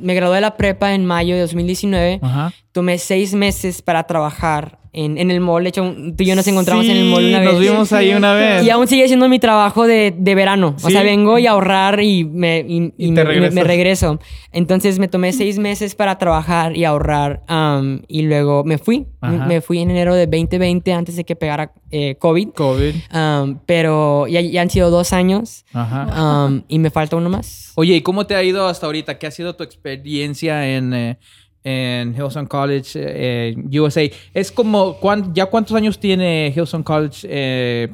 [0.00, 2.20] Me gradué de la prepa en mayo de 2019.
[2.22, 2.52] Ajá.
[2.74, 5.62] Tomé seis meses para trabajar en, en el mall.
[5.62, 7.70] De hecho, tú y yo nos encontramos en el mall una Nos vez.
[7.70, 8.64] vimos ahí una vez.
[8.64, 10.74] Y aún sigue siendo mi trabajo de, de verano.
[10.82, 13.54] O sea, vengo y a ahorrar y me, y, Y y te me, me- regresas.
[13.54, 14.20] me regreso.
[14.50, 17.42] Entonces me tomé seis meses para trabajar y ahorrar.
[17.48, 19.06] um, y luego me fui.
[19.20, 19.46] Ajá.
[19.46, 22.48] Me fui en enero de 2020 antes de que pegara eh, COVID.
[22.50, 22.94] COVID.
[23.14, 26.46] Um, pero ya, ya han sido dos años Ajá.
[26.46, 27.70] um, y me falta uno más.
[27.76, 29.18] Oye, ¿y cómo te ha ido hasta ahorita?
[29.18, 31.18] ¿Qué ha sido tu experiencia en, eh,
[31.64, 34.02] en Hillsong College, eh, USA?
[34.34, 37.88] Es como, ¿cuán- ¿ya cuántos años tiene Hillsong College, eh,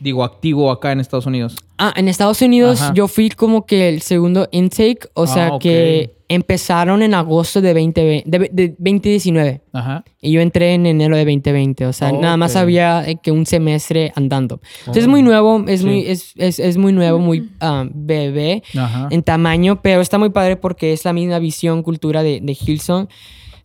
[0.00, 1.56] digo, activo acá en Estados Unidos?
[1.78, 2.94] Ah, en Estados Unidos Ajá.
[2.94, 5.62] yo fui como que el segundo intake, o sea Ah, ok.
[5.62, 10.04] que empezaron en agosto de, 20, de, de 2019 Ajá.
[10.20, 13.30] y yo entré en enero de 2020, o sea, Oh, nada más había eh, que
[13.32, 14.60] un semestre andando.
[14.80, 15.10] Entonces es Oh.
[15.10, 15.86] muy nuevo, es, Sí.
[15.86, 19.08] muy, es, es, es muy nuevo, muy ah, bebé Ajá.
[19.10, 23.08] en tamaño, pero está muy padre porque es la misma visión, cultura de, de Hillsong.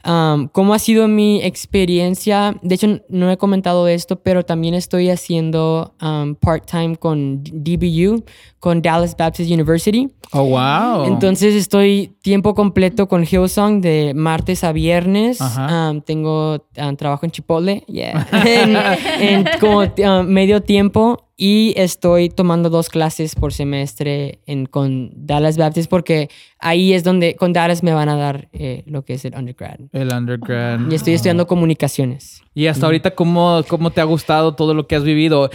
[0.05, 2.57] Um, ¿Cómo ha sido mi experiencia?
[2.61, 8.23] De hecho, no he comentado esto, pero también estoy haciendo um, part-time con DBU,
[8.59, 10.09] con Dallas Baptist University.
[10.33, 11.05] Oh, wow.
[11.05, 15.39] Entonces estoy tiempo completo con Hillsong de martes a viernes.
[15.39, 16.65] Um, tengo
[16.97, 18.27] trabajo en Chipotle, yeah.
[18.45, 18.75] en,
[19.21, 19.83] en como
[20.23, 26.29] medio tiempo y estoy tomando dos clases por semestre en, con Dallas Baptist porque
[26.59, 29.79] ahí es donde con Dallas me van a dar eh, lo que es el undergrad.
[29.91, 30.91] El undergrad.
[30.91, 32.43] Y estoy estudiando comunicaciones.
[32.53, 35.49] Y hasta ahorita, ¿cómo, ¿cómo te ha gustado todo lo que has vivido?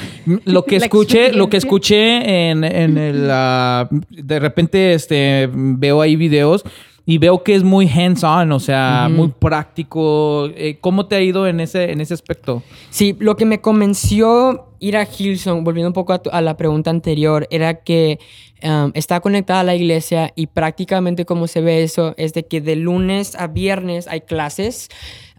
[0.44, 3.28] Lo que escuché, lo que escuché en, en el...
[3.30, 6.64] ah, de repente este, veo ahí videos
[7.10, 10.46] y veo que es muy hands-on, o sea, muy práctico.
[10.54, 12.62] Eh, ¿Cómo te ha ido en ese, en ese aspecto?
[12.90, 16.56] Sí, lo que me convenció ir a Hillsong, volviendo un poco a, tu- a la
[16.58, 18.18] pregunta anterior, era que
[18.62, 22.60] um, está conectada a la iglesia y prácticamente como se ve eso es de que
[22.60, 24.88] de lunes a viernes hay clases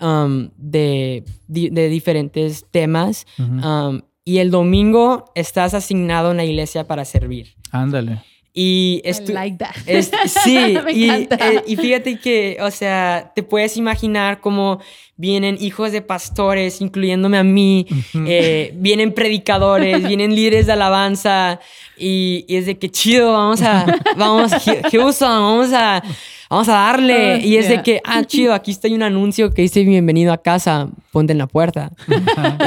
[0.01, 6.85] um, de, di- de diferentes temas um, y el domingo estás asignado a una iglesia
[6.87, 7.53] para servir.
[7.71, 8.23] Ándale.
[8.53, 9.75] Y I like that.
[9.85, 10.11] es-
[10.43, 11.49] sí, Me y, encanta.
[11.51, 14.79] eh, y fíjate que, o sea, te puedes imaginar cómo
[15.15, 17.85] vienen hijos de pastores, incluyéndome a mí,
[18.25, 21.59] eh, vienen predicadores, vienen líderes de alabanza,
[21.97, 23.85] y, y es de que chido, vamos a,
[24.17, 24.51] vamos,
[24.91, 26.01] Houston, vamos a,
[26.49, 27.35] vamos a darle.
[27.35, 30.37] Oh, y es de que, ah, chido, aquí está un anuncio que dice bienvenido a
[30.41, 31.91] casa, ponte en la puerta.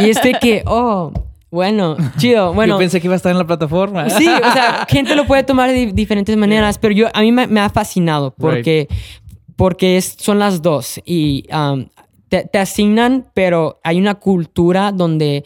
[0.03, 1.11] y es de que, oh,
[1.53, 2.75] bueno, chido, bueno.
[2.75, 4.11] Yo pensé que iba a estar en la plataforma.
[4.11, 7.31] Sí, o sea, gente lo puede tomar de di- diferentes maneras, pero yo a mí
[7.31, 8.89] me, me ha fascinado porque,
[9.55, 11.87] porque es- son las dos y um,
[12.29, 15.45] te, te asignan, pero hay una cultura donde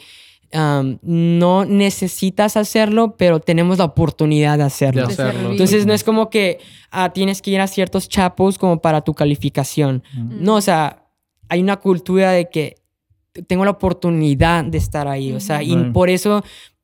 [0.53, 5.05] um, no necesitas hacerlo, pero tenemos la oportunidad de hacerlo.
[5.07, 5.51] De hacerlo.
[5.51, 9.13] Entonces no es como que ah, tienes que ir a ciertos chapos como para tu
[9.13, 10.01] calificación.
[10.15, 11.03] No, o sea,
[11.49, 12.75] hay una cultura de que
[13.47, 15.33] tengo la oportunidad de estar ahí.
[15.33, 16.43] O sea, y por eso,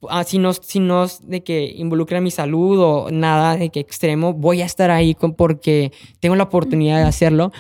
[0.09, 4.33] ah, si, no, si no de que involucra mi salud o nada de que extremo,
[4.33, 7.51] voy a estar ahí con- porque tengo la oportunidad de hacerlo.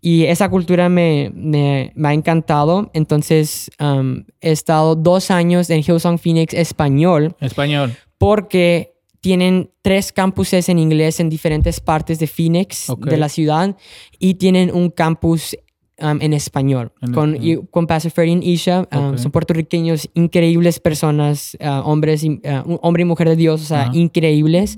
[0.00, 2.90] Y esa cultura me, me, me ha encantado.
[2.92, 7.96] Entonces, um, he estado dos años en Hillsong Phoenix español Español.
[8.18, 13.74] porque tienen tres campuses en inglés en diferentes partes de Phoenix, de la ciudad,
[14.18, 15.56] y tienen un campus
[16.00, 16.92] um, en español.
[17.02, 19.18] En con, y- con Pastor Freddy y Isha, um, Ok.
[19.18, 23.64] son puertorriqueños, increíbles personas, uh, hombres, y, uh, un- hombre y mujer de Dios, o
[23.64, 23.90] sea, Ajá.
[23.94, 24.76] increíbles.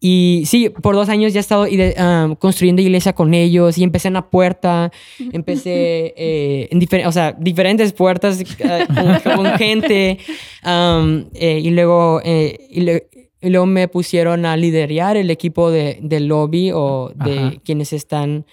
[0.00, 4.06] Y sí, por dos años ya he estado um, construyendo iglesia con ellos y empecé
[4.06, 4.92] en la puerta,
[5.32, 8.86] empecé eh, en difer- o sea, diferentes puertas eh,
[9.24, 10.18] con, con gente
[10.64, 13.08] um, eh, y, luego, eh, y, le-
[13.40, 17.52] y luego me pusieron a liderar el equipo de, del lobby o de Ajá.
[17.64, 18.46] quienes están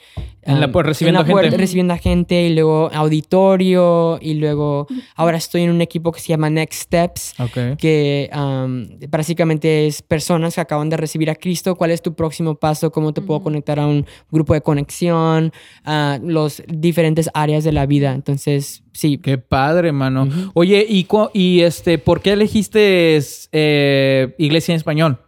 [0.46, 1.58] En la recibiendo en la puerta gente.
[1.58, 6.28] recibiendo a gente y luego auditorio y luego ahora estoy en un equipo que se
[6.28, 7.78] llama Next Steps Ok.
[7.78, 11.76] que um, básicamente es personas que acaban de recibir a Cristo.
[11.76, 12.92] ¿Cuál es tu próximo paso?
[12.92, 15.52] ¿Cómo te puedo conectar a un grupo de conexión?
[15.84, 18.14] A los diferentes áreas de la vida.
[18.14, 19.18] Entonces, sí.
[19.18, 20.28] Qué padre, mano.
[20.54, 23.20] Oye, ¿y, y este, por qué elegiste
[23.52, 25.20] eh, Iglesia en Español?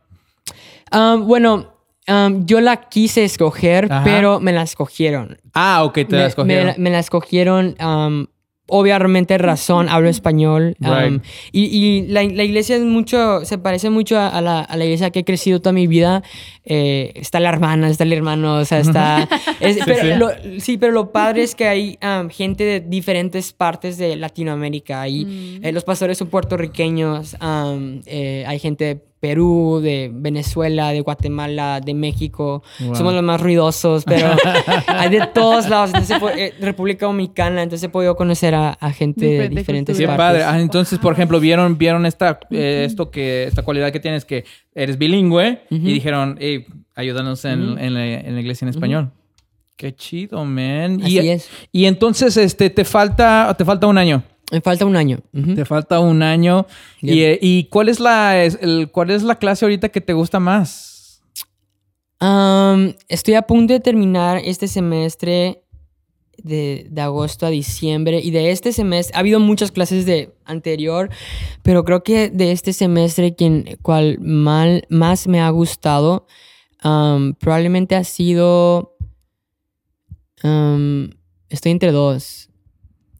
[0.91, 1.76] Um, bueno,
[2.07, 4.03] um, yo la quise escoger, Ajá.
[4.03, 5.37] pero me la escogieron.
[5.53, 6.67] Ah, ok, te me, la me escogieron.
[6.67, 7.75] la- me la escogieron.
[7.83, 8.27] um,
[8.69, 10.75] obviamente razón, hablo español.
[10.81, 11.23] um, Right.
[11.53, 14.83] y y la, la iglesia es mucho, se parece mucho a, a la, a la
[14.83, 16.21] iglesia que he crecido toda mi vida.
[16.65, 19.25] Eh, está la hermana, está el hermano, o sea, está...
[19.61, 20.19] es- pero sí.
[20.19, 25.07] Lo, sí, pero lo padre es que hay um, gente de diferentes partes de Latinoamérica.
[25.07, 31.01] Y eh, los pastores son puertorriqueños, um, eh, hay gente de Perú, de Venezuela, de
[31.01, 32.63] Guatemala, de México.
[32.79, 32.95] Wow.
[32.95, 34.29] Somos los más ruidosos, pero
[34.87, 35.91] hay de todos lados.
[35.93, 40.05] Entonces, eh, República Dominicana, entonces he podido conocer a, a gente de Diferente diferentes Qué
[40.05, 40.17] cultura.
[40.17, 40.43] partes.
[40.43, 40.57] padre.
[40.57, 44.45] Ah, entonces, por ejemplo, vieron, vieron esta, eh, esto que, esta cualidad que tienes que
[44.75, 46.65] eres bilingüe y dijeron, hey,
[46.95, 49.11] ayúdanos en, en la, en la iglesia en español.
[49.75, 51.01] Qué chido, man.
[51.03, 51.49] Así y, es.
[51.71, 54.23] Y entonces, este, te falta, te falta un año.
[54.51, 55.19] Me falta un año.
[55.55, 56.65] Te falta un año.
[57.01, 60.39] Y, eh, ¿y cuál es la, el- cuál es la clase ahorita que te gusta
[60.39, 61.21] más?
[62.19, 65.61] Um, estoy a punto de terminar este semestre
[66.37, 71.09] de, de agosto a diciembre y de este semestre ha habido muchas clases de anterior,
[71.61, 76.25] pero creo que de este semestre quien cual mal, más me ha gustado
[76.83, 78.95] um, probablemente ha sido
[80.43, 81.09] um,
[81.49, 82.49] estoy entre dos.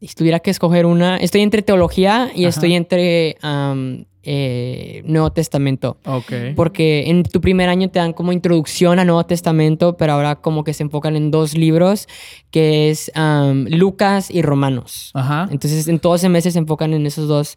[0.00, 2.48] Si tuviera que escoger una, estoy entre teología y Ajá.
[2.50, 5.96] estoy entre um, eh, Nuevo Testamento.
[6.04, 6.32] Ok.
[6.54, 10.64] Porque en tu primer año te dan como introducción al Nuevo Testamento, pero ahora como
[10.64, 12.06] que se enfocan en dos libros,
[12.50, 15.10] que es um, Lucas y Romanos.
[15.14, 15.48] Ajá.
[15.50, 17.54] Entonces en todo ese mes se enfocan en esos dos,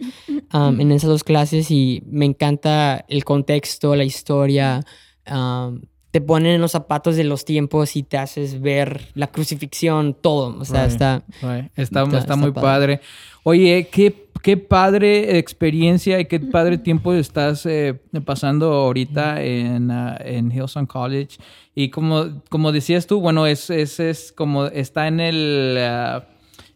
[0.53, 4.81] um, en esas dos clases y me encanta el contexto, la historia.
[5.29, 5.81] um,
[6.11, 10.57] te ponen en los zapatos de los tiempos y te haces ver la crucifixión, todo.
[10.59, 11.23] O sea, Right, está...
[11.41, 11.71] right.
[11.75, 12.97] Está, está- muy padre.
[12.97, 13.01] padre.
[13.43, 20.17] Oye, qué, qué padre experiencia y qué padre tiempo estás eh, pasando ahorita en, ah,
[20.23, 21.37] en Hillsong College.
[21.73, 26.27] Y como, como decías tú, bueno, es, es, es como está en el, ah,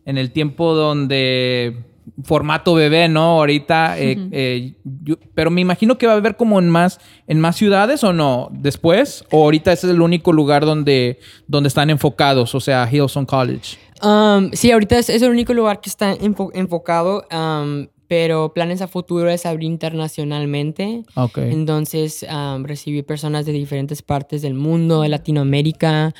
[0.05, 1.83] en el tiempo donde
[2.23, 3.39] formato bebé, ¿no?
[3.39, 7.39] Ahorita, eh, eh, yo- pero me imagino que va a haber como en más, en
[7.39, 11.89] más ciudades o no, después, o ahorita ese es el único lugar donde, donde están
[11.89, 13.77] enfocados, o sea, Hillsong College.
[14.03, 18.81] Um, sí, ahorita es, es el único lugar que está enfo- enfocado, um, pero planes
[18.83, 21.03] a futuro es abrir internacionalmente.
[21.51, 26.13] Entonces, um, recibir personas de diferentes partes del mundo, de Latinoamérica.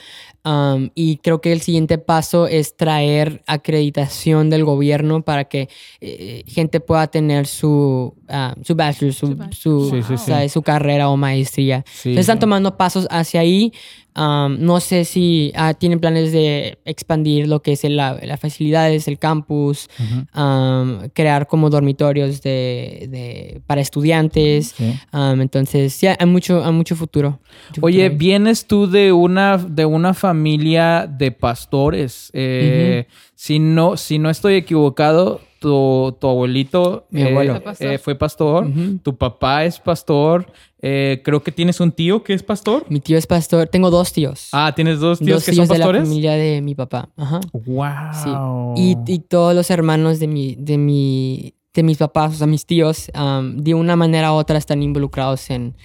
[0.46, 5.68] Um, y creo que el siguiente paso es traer acreditación del gobierno para que
[6.02, 9.56] eh, gente pueda tener su, ah, su bachelor, su, Su bachelor.
[9.56, 10.32] su, Sí, sí, sí.
[10.32, 10.52] ¿sabes?
[10.52, 11.84] su carrera o maestría.
[11.88, 13.74] Sí, Entonces, están tomando pasos hacia ahí.
[14.18, 18.40] Um, no sé si ah, tienen planes de expandir lo que es el- la- las
[18.40, 19.90] facilidades, el campus,
[20.36, 24.74] um, crear como dormitorios de, de- para estudiantes.
[24.78, 24.94] Sí.
[25.14, 27.40] Um, entonces, sí, hay mucho, hay mucho futuro.
[27.70, 32.30] Mucho Oye, futuro vienes tú de una, de una familia de pastores.
[32.34, 37.54] Eh, si, no, si no estoy equivocado, tu, tu abuelito Mi eh, abuelo.
[37.56, 37.88] Fue pastor.
[37.92, 38.98] eh, fue pastor, Ujú.
[39.02, 40.46] tu papá es pastor,
[40.80, 42.86] eh, creo que tienes un tío que es pastor.
[42.90, 43.68] Mi tío es pastor.
[43.68, 44.50] Tengo dos tíos.
[44.52, 46.04] Ah, tienes dos tíos dos que tíos son de la pastores.
[46.08, 47.10] familia de mi papá.
[47.18, 47.40] Ajá.
[47.54, 48.76] Wow.
[48.76, 48.82] Sí.
[49.08, 52.68] Y, y todos los hermanos de mi, de mi, de mis papás, o sea, mis
[52.68, 55.76] tíos, um, de una manera u otra están involucrados en,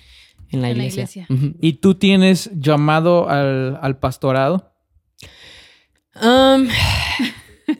[0.51, 1.03] en la En la iglesia.
[1.05, 1.27] iglesia.
[1.31, 1.55] Ujú.
[1.63, 4.67] ¿Y tú tienes llamado al, al pastorado?
[6.21, 6.69] Um,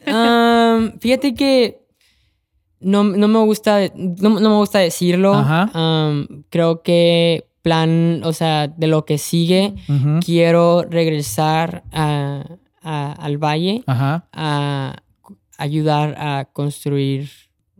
[0.07, 1.80] um, fíjate que
[2.81, 5.33] no, no me gusta, no, no me gusta decirlo.
[5.33, 5.69] Ajá.
[5.79, 9.75] Um, creo que plan, o sea, de lo que sigue,
[10.25, 12.43] quiero regresar a-
[12.81, 14.27] a- al valle Ajá.
[14.33, 14.95] a
[15.57, 17.29] ayudar a construir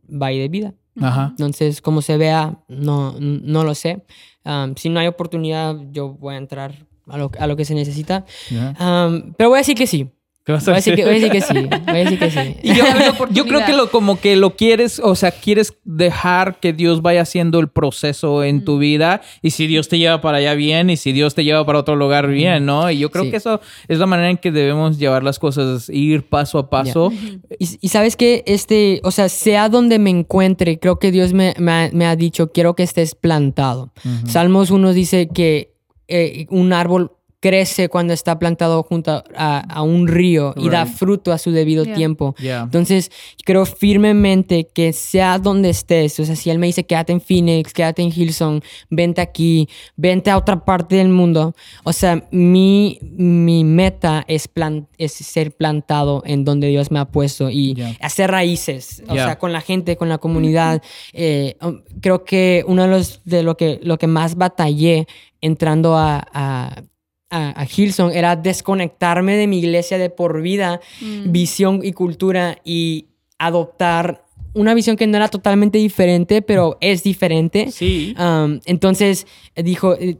[0.08, 0.74] Valle de Vida.
[1.02, 1.28] Ajá.
[1.32, 4.04] Entonces, como se vea, no, no lo sé.
[4.43, 7.74] Um, si no hay oportunidad, yo voy a entrar a lo, a lo que se
[7.74, 8.26] necesita.
[8.52, 10.10] Um, pero voy a decir que sí.
[10.44, 11.54] ¿Qué vas Voy a a decir que, voy a decir que sí.
[11.86, 12.56] Voy a decir que sí.
[12.64, 12.84] Y yo,
[13.46, 17.60] creo que lo como que lo quieres, o sea, quieres dejar que Dios vaya haciendo
[17.60, 21.12] el proceso en tu vida y si Dios te lleva para allá bien y si
[21.12, 22.89] Dios te lleva para otro lugar bien, ¿no?
[22.89, 23.30] Y yo creo Sí.
[23.32, 27.12] que eso es la manera en que debemos llevar las cosas, ir paso a paso.
[27.60, 31.54] Y, y sabes que, este, o sea, sea donde me encuentre, creo que Dios me,
[31.60, 33.92] me ha, me ha dicho, quiero que estés plantado.
[34.28, 35.76] Salmos 1 dice que
[36.08, 37.12] eh, un árbol
[37.42, 40.96] crece cuando está plantado junto a, a un río y da Right.
[40.96, 41.96] fruto a su debido Yeah.
[41.96, 42.36] tiempo.
[42.39, 42.62] Yeah.
[42.62, 43.12] Entonces,
[43.44, 47.74] creo firmemente que sea donde estés, o sea, si él me dice quédate en Phoenix,
[47.74, 49.68] quédate en Hillsong, vente aquí,
[49.98, 55.52] vente a otra parte del mundo, o sea, mi, mi meta es, plan, es ser
[55.56, 57.96] plantado en donde Dios me ha puesto y Yeah.
[58.02, 59.26] hacer raíces, o Yeah.
[59.26, 60.82] sea, con la gente, con la comunidad.
[61.14, 61.58] Eh,
[62.02, 65.08] creo que uno de los de lo que, lo que más batallé
[65.42, 66.84] entrando a, a
[67.32, 71.32] a, a Hillsong era desconectarme de mi iglesia de por vida, Mm.
[71.32, 73.08] visión y cultura y
[73.40, 74.24] adoptar
[74.54, 77.72] una visión que no era totalmente diferente, pero es diferente.
[77.72, 78.14] Sí.
[78.20, 79.26] Um, entonces
[79.56, 80.18] dijo, eh,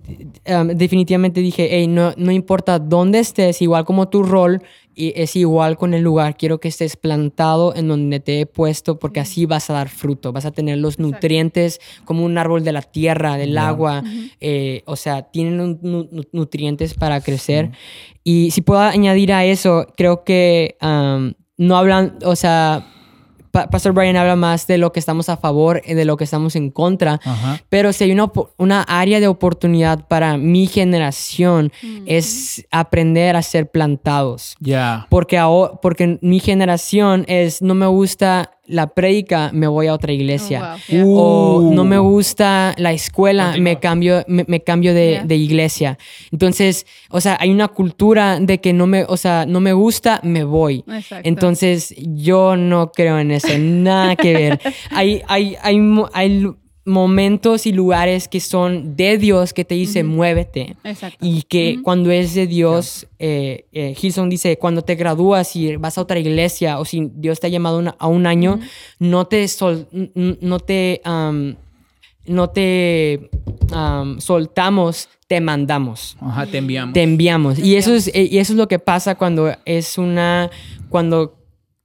[0.48, 4.64] um, definitivamente dije, hey, no, no importa dónde estés, igual como tu rol,
[4.96, 9.00] y es igual con el lugar, quiero que estés plantado en donde te he puesto,
[9.00, 12.72] porque así vas a dar fruto, vas a tener los nutrientes como un árbol de
[12.72, 14.04] la tierra, del agua,
[14.40, 15.80] eh, o sea, tienen
[16.32, 17.72] nutrientes para crecer.
[18.24, 22.88] Y si puedo añadir a eso, creo que um, no hablan, o sea,
[23.52, 26.24] Pa- Pastor Brian habla más de lo que estamos a favor y de lo que
[26.24, 27.20] estamos en contra.
[27.24, 27.62] Ajá.
[27.70, 31.72] Pero si hay una, una área de oportunidad para mi generación
[32.06, 34.56] es aprender a ser plantados.
[34.60, 35.08] Ya.
[35.10, 35.40] Porque,
[35.82, 40.62] porque mi generación es, no me gusta la prédica, me voy a otra iglesia.
[40.62, 41.06] Oh, wow, yeah.
[41.06, 41.74] O Uh.
[41.74, 45.24] no me gusta la escuela, me cambio, me, me cambio de, Yeah.
[45.26, 45.98] de iglesia.
[46.32, 50.22] Entonces, o sea, hay una cultura de que no me, o sea, no me gusta,
[50.24, 50.84] me voy.
[50.88, 51.28] Exacto.
[51.28, 54.60] Entonces, yo no creo en eso, nada que ver.
[54.92, 55.82] hay, hay, hay,
[56.14, 56.48] hay
[56.86, 60.76] momentos y lugares que son de Dios que te dice, muévete.
[60.84, 61.18] Exacto.
[61.26, 65.98] Y que cuando es de Dios, eh, eh, Hilson dice, cuando te gradúas y vas
[65.98, 68.60] a otra iglesia o si Dios te ha llamado una- a un año,
[69.00, 71.56] no te, sol- no te, um,
[72.26, 73.30] no te
[73.76, 76.94] um, soltamos, te mandamos Ajá, te enviamos.
[76.94, 77.60] te enviamos.
[77.60, 80.50] Y eso es, eh, y eso es lo que pasa cuando es una,
[80.90, 81.38] cuando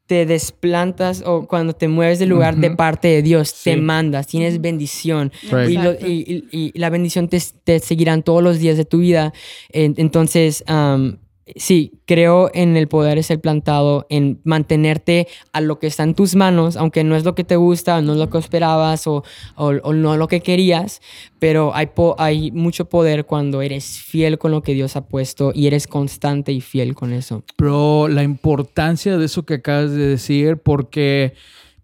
[0.07, 4.61] te desplantas o cuando te mueves del lugar de parte de Dios, te mandas, tienes
[4.61, 5.33] bendición.
[5.51, 5.71] Right.
[5.71, 6.07] Y, lo- Exacto.
[6.09, 9.33] y- y- y la bendición te, te seguirán todos los días de tu vida.
[9.71, 11.17] En- Entonces, um,
[11.55, 16.15] sí, creo en el poder de ser plantado, en mantenerte a lo que está en
[16.15, 19.23] tus manos, aunque no es lo que te gusta, no es lo que esperabas o,
[19.55, 21.01] o, o no lo que querías,
[21.39, 25.53] pero hay, po- hay mucho poder cuando eres fiel con lo que Dios ha puesto
[25.55, 27.45] y eres constante y fiel con eso.
[27.57, 31.35] Pero la importancia de eso que acabas de decir, porque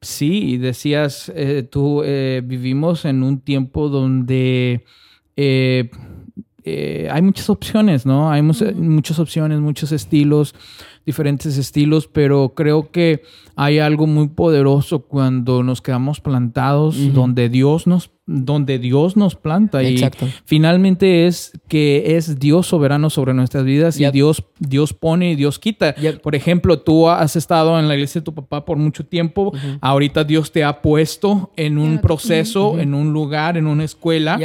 [0.01, 4.85] sí, decías, eh, tú eh, vivimos en un tiempo donde
[5.37, 5.89] eh,
[6.65, 8.31] eh, hay muchas opciones, ¿no?
[8.31, 10.55] Hay mu- muchas opciones, muchos estilos,
[11.05, 13.23] diferentes estilos, pero creo que
[13.57, 19.83] hay algo muy poderoso cuando nos quedamos plantados donde Dios nos donde Dios nos planta
[19.83, 20.27] Exacto.
[20.27, 24.09] y finalmente es que es Dios soberano sobre nuestras vidas y.
[24.13, 25.97] Dios Dios pone y Dios quita.
[25.97, 26.21] Yep.
[26.23, 30.23] Por ejemplo, tú has estado en la iglesia de tu papá por mucho tiempo, ahorita
[30.23, 32.01] Dios te ha puesto en un Yep.
[32.03, 34.39] proceso, en un lugar, en una escuela.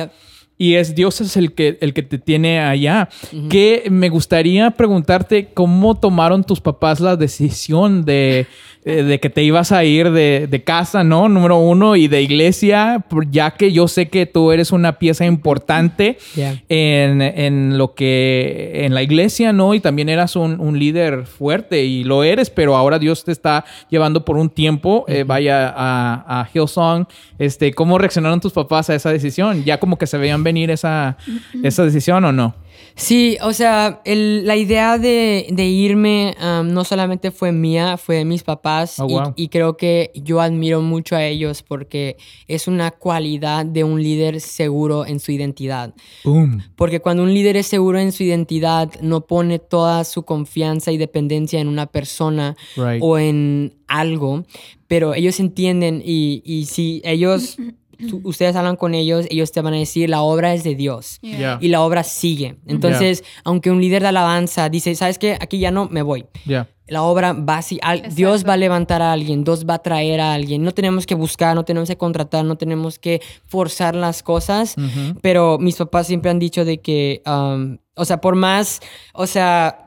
[0.57, 3.09] Y es Dios es el que, el que te tiene allá.
[3.49, 8.47] Que me gustaría preguntarte cómo tomaron tus papás la decisión de,
[8.83, 11.29] de que te ibas a ir de, de casa, ¿no?
[11.29, 16.17] Número uno, y de iglesia, ya que yo sé que tú eres una pieza importante
[16.35, 16.61] Yeah.
[16.69, 19.73] en, en lo que, en la iglesia, ¿no?
[19.73, 23.65] Y también eras un, un líder fuerte y lo eres, pero ahora Dios te está
[23.89, 27.07] llevando por un tiempo, eh, vaya a, a Hillsong.
[27.39, 29.63] Este, ¿Cómo reaccionaron tus papás a esa decisión?
[29.63, 31.17] ¿Ya como que se veían venir esa,
[31.63, 32.55] esa decisión o no?
[32.95, 38.17] Sí, o sea, el- la idea de, de irme um, no solamente fue mía, fue
[38.17, 38.99] de mis papás.
[38.99, 39.33] Oh, y- wow.
[39.35, 42.17] y, creo que yo admiro mucho a ellos porque
[42.47, 45.93] es una cualidad de un líder seguro en su identidad.
[46.23, 46.63] Boom.
[46.75, 50.97] Porque cuando un líder es seguro en su identidad, no pone toda su confianza y
[50.97, 52.99] dependencia en una persona Right.
[53.01, 54.43] o en algo,
[54.87, 57.57] pero ellos entienden y, y si ellos,
[58.09, 61.19] tú- ustedes hablan con ellos, ellos te van a decir, la obra es de Dios
[61.21, 61.37] Yeah.
[61.37, 61.57] Yeah.
[61.61, 62.57] y la obra sigue.
[62.67, 65.37] Entonces, aunque un líder de alabanza dice, ¿sabes qué?
[65.39, 66.25] Aquí ya no, me voy.
[66.45, 66.67] Yeah.
[66.89, 70.21] La obra va así, al- Dios va a levantar a alguien, Dios va a traer
[70.21, 70.63] a alguien.
[70.63, 74.75] No tenemos que buscar, no tenemos que contratar, no tenemos que forzar las cosas.
[75.21, 78.79] Pero mis papás siempre han dicho de que, um, o sea, por más,
[79.13, 79.86] o sea,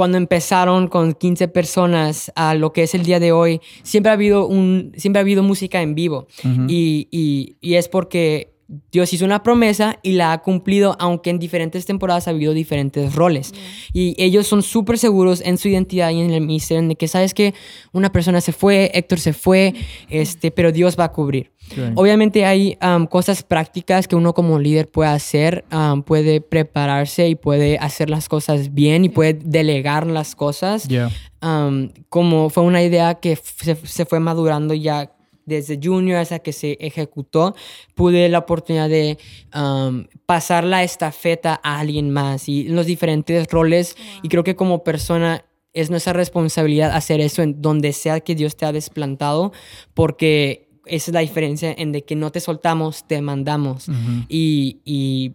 [0.00, 4.14] cuando empezaron con 15 personas a lo que es el día de hoy, siempre ha
[4.14, 6.26] habido, un, siempre ha habido música en vivo.
[6.68, 8.49] y, y- y es porque
[8.92, 13.14] Dios hizo una promesa y la ha cumplido, aunque en diferentes temporadas ha habido diferentes
[13.14, 13.52] roles.
[13.92, 17.34] Y ellos son súper seguros en su identidad y en el ministerio, de que sabes
[17.34, 17.52] que
[17.92, 19.74] una persona se fue, Héctor se fue,
[20.08, 21.50] este, pero Dios va a cubrir.
[21.94, 27.36] Obviamente hay um, cosas prácticas que uno como líder puede hacer, um, puede prepararse y
[27.36, 30.88] puede hacer las cosas bien y puede delegar las cosas.
[30.88, 31.10] Yeah.
[31.42, 35.12] Um, como fue una idea que se fue madurando ya
[35.50, 37.54] desde junior hasta que se ejecutó,
[37.94, 39.18] pude la oportunidad de
[39.54, 43.96] um, pasar la estafeta a alguien más y los diferentes roles.
[44.22, 48.56] Y creo que como persona es nuestra responsabilidad hacer eso en donde sea que Dios
[48.56, 49.52] te ha desplantado,
[49.94, 53.86] porque esa es la diferencia en de que no te soltamos, te mandamos.
[54.28, 55.34] Y,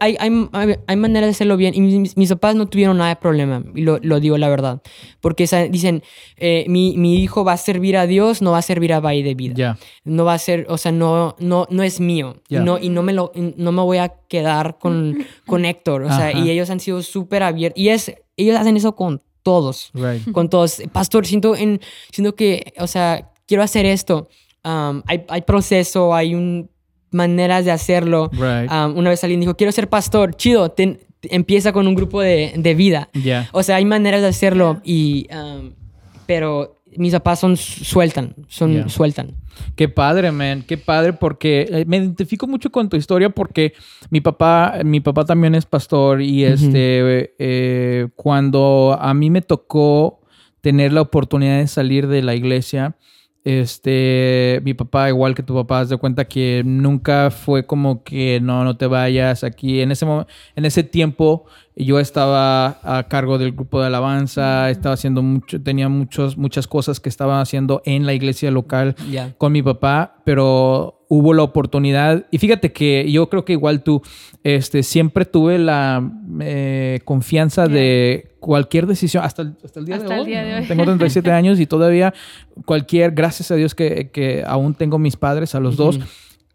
[0.00, 1.74] hay, hay, hay- hay maneras de hacerlo bien.
[1.74, 4.80] Y mis, mis papás no tuvieron nada de problema, y lo, lo digo la verdad.
[5.20, 6.02] Porque dicen,
[6.36, 9.22] eh, mi, mi hijo va a servir a Dios, no va a servir a Valle
[9.22, 9.54] de Vida.
[9.54, 9.78] Yeah.
[10.04, 12.36] No va a ser, o sea, no, no, no es mío.
[12.48, 12.60] Ya.
[12.60, 16.02] Y, no, y no, me lo, no me voy a quedar con, con Héctor.
[16.02, 17.80] O sea, y ellos han sido súper abiertos.
[17.80, 20.30] Y es, ellos hacen eso con todos Right.
[20.32, 20.82] con todos.
[20.92, 21.80] Pastor, siento, en,
[22.12, 24.28] siento que, o sea, quiero hacer esto.
[24.64, 26.68] Um, hay, hay proceso, hay un,
[27.10, 28.30] maneras de hacerlo.
[28.32, 28.70] Right.
[28.70, 32.52] Um, una vez alguien dijo, quiero ser pastor, chido, ten- empieza con un grupo de,
[32.56, 33.08] de vida.
[33.12, 33.48] Yeah.
[33.52, 35.72] O sea, hay maneras de hacerlo, y, um,
[36.26, 38.88] pero mis papás son, sueltan, son, Yeah.
[38.88, 39.34] sueltan.
[39.74, 43.72] Qué padre, man, qué padre, porque eh, me identifico mucho con tu historia porque
[44.08, 50.20] mi papá, mi papá también es pastor y este, eh, cuando a mí me tocó
[50.60, 52.96] tener la oportunidad de salir de la iglesia,
[53.44, 58.40] este, mi papá, igual que tu papá, haz de cuenta que nunca fue como que
[58.40, 59.80] no, no te vayas aquí.
[59.80, 60.06] En ese,
[60.56, 61.46] en ese tiempo
[61.78, 66.98] yo estaba a cargo del grupo de alabanza, estaba haciendo mucho, tenía muchos, muchas cosas
[66.98, 68.96] que estaba haciendo en la iglesia local
[69.38, 72.26] con mi papá, pero hubo la oportunidad.
[72.30, 74.02] Y fíjate que yo creo que igual tú,
[74.42, 76.10] este, siempre tuve la
[76.40, 80.42] eh, confianza de cualquier decisión, hasta el, hasta el día, Hasta de, el hoy, día
[80.42, 80.66] de hoy.
[80.66, 82.12] Tengo 37 años y todavía
[82.64, 86.00] cualquier, gracias a Dios que, que aún tengo mis padres, a los dos,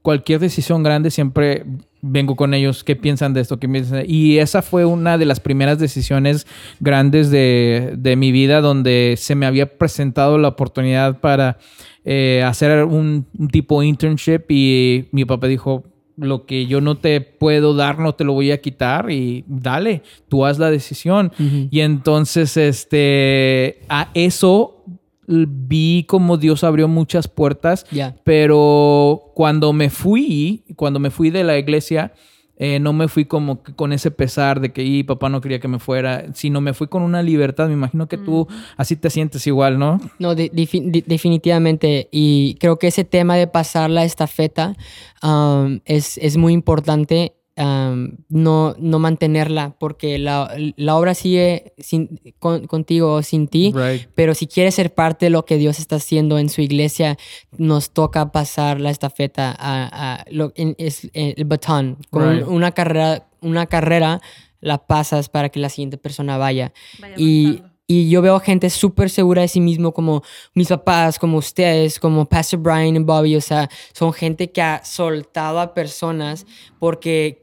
[0.04, 1.66] cualquier decisión grande siempre
[2.02, 4.04] vengo con ellos, qué piensan de esto, qué piensan.
[4.06, 6.46] Y esa fue una de las primeras decisiones
[6.80, 11.58] grandes de, de mi vida donde se me había presentado la oportunidad para
[12.04, 15.86] eh, hacer un, un tipo internship y mi papá dijo,
[16.18, 20.04] lo que yo no te puedo dar, no te lo voy a quitar y dale,
[20.28, 21.32] tú haz la decisión.
[21.72, 24.84] Y entonces, este, a eso
[25.28, 27.86] vi como Dios abrió muchas puertas,
[28.24, 32.14] pero cuando me fui, cuando me fui de la iglesia,
[32.56, 35.60] eh, no me fui como que con ese pesar de que y papá no quería
[35.60, 37.68] que me fuera, sino me fui con una libertad.
[37.68, 38.48] Me imagino que tú
[38.78, 40.00] así te sientes igual, ¿no?
[40.20, 42.10] No, de- defi- de- definitivamente.
[42.12, 44.76] Y creo que ese tema de pasar la estafeta
[45.24, 52.20] um, es, es muy importante um, no, no mantenerla porque la, la obra sigue sin,
[52.40, 53.72] con- contigo o sin ti.
[53.76, 54.08] Right.
[54.16, 57.18] Pero si quieres ser parte de lo que Dios está haciendo en su iglesia,
[57.58, 61.98] nos toca pasar la estafeta a, a lo, en- es, eh, el batón.
[62.10, 64.22] Como un- una carrera, una carrera
[64.62, 66.72] la pasas para que la siguiente persona vaya.
[67.00, 67.62] Vaya Y.
[67.88, 70.24] y yo veo gente súper segura de sí mismo, como
[70.54, 73.36] mis papás, como ustedes, como Pastor Brian y Bobby.
[73.36, 76.46] O sea, son gente que ha soltado a personas
[76.80, 77.40] porque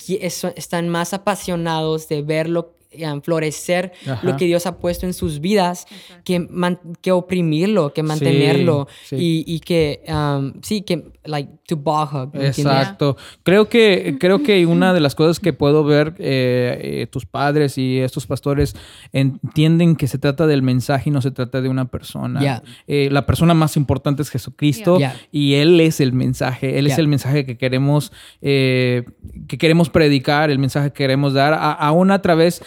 [0.56, 4.18] están más apasionados de verlo eh, florecer Ajá.
[4.26, 5.86] lo que Dios ha puesto en sus vidas
[6.24, 9.16] que, man- que oprimirlo, que mantenerlo sí.
[9.16, 12.38] Y, y que, um, sí, que, like, to.
[12.68, 13.16] Exacto.
[13.42, 17.78] Creo que, creo que una de las cosas que puedo ver, eh, eh, tus padres
[17.78, 18.74] y estos pastores
[19.12, 22.42] entienden que se trata del mensaje y no se trata de una persona.
[22.86, 24.98] Eh, la persona más importante es Jesucristo
[25.32, 26.78] y Él es el mensaje.
[26.78, 28.12] Él es el mensaje que queremos,
[28.42, 29.04] eh,
[29.48, 32.62] que queremos predicar, el mensaje que queremos dar, a- aún a través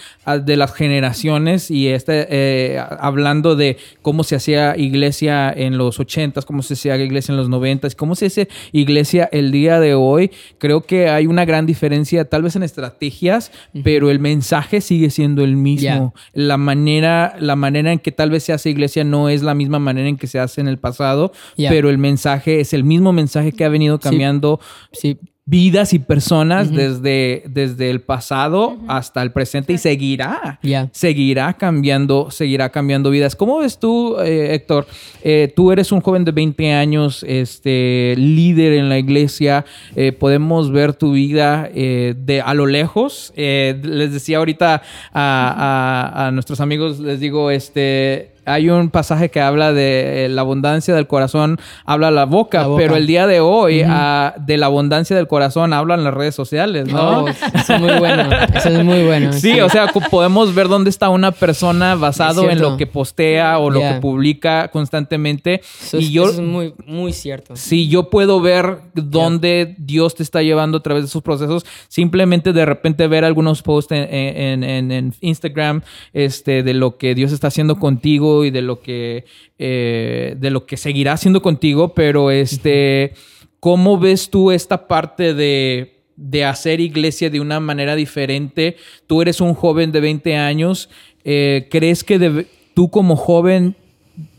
[0.46, 6.46] de las generaciones y este, eh, hablando de cómo se hacía iglesia en los ochentas,
[6.46, 8.93] cómo se hacía iglesia en los noventas, cómo se hace iglesia
[9.32, 10.32] el día de hoy.
[10.58, 13.52] Creo que hay una gran diferencia, tal vez en estrategias,
[13.84, 16.14] pero el mensaje sigue siendo el mismo.
[16.34, 19.80] La manera, la manera en que tal vez se hace iglesia no es la misma
[19.80, 23.52] manera en que se hace en el pasado, pero el mensaje es el mismo mensaje
[23.52, 24.60] que ha venido cambiando
[24.92, 30.58] Sí, vidas y personas desde, desde el pasado hasta el presente y seguirá.
[30.64, 30.88] Ya.
[30.94, 33.36] Seguirá cambiando, seguirá cambiando vidas.
[33.36, 34.88] ¿Cómo ves tú, eh, Héctor?
[35.22, 39.66] Eh, tú eres un joven de 20 años, este, líder en la iglesia.
[39.98, 43.34] Eh, podemos ver tu vida eh, de a lo lejos.
[43.36, 44.82] Eh, les decía ahorita
[45.12, 48.33] a, a- a nuestros amigos, les digo, este.
[48.46, 52.68] Hay un pasaje que habla de eh, la abundancia del corazón, habla la boca, La
[52.68, 52.82] boca.
[52.82, 56.88] pero el día de hoy, ah, de la abundancia del corazón, hablan las redes sociales,
[56.92, 57.24] ¿no?
[57.24, 58.30] Oh, eso es muy bueno.
[58.56, 59.34] Eso es muy bueno.
[59.34, 63.70] Sí, o sea, podemos ver dónde está una persona basado en lo que postea o
[63.70, 65.62] lo que publica constantemente.
[65.82, 67.56] Eso y es, yo, eso es muy, muy cierto.
[67.56, 71.66] Sí, yo puedo ver dónde Dios te está llevando a través de sus procesos.
[71.88, 75.82] Simplemente de repente ver algunos posts en, en- en- en Instagram
[76.14, 79.26] este, de lo que Dios está haciendo contigo y de lo que,
[79.60, 81.94] eh, de lo que seguirá haciendo contigo.
[81.94, 83.14] Pero este,
[83.60, 88.76] ¿cómo ves tú esta parte de, de hacer iglesia de una manera diferente?
[89.08, 90.90] Tú eres un joven de 20 años.
[91.24, 93.76] eh, ¿Crees que debe- tú como joven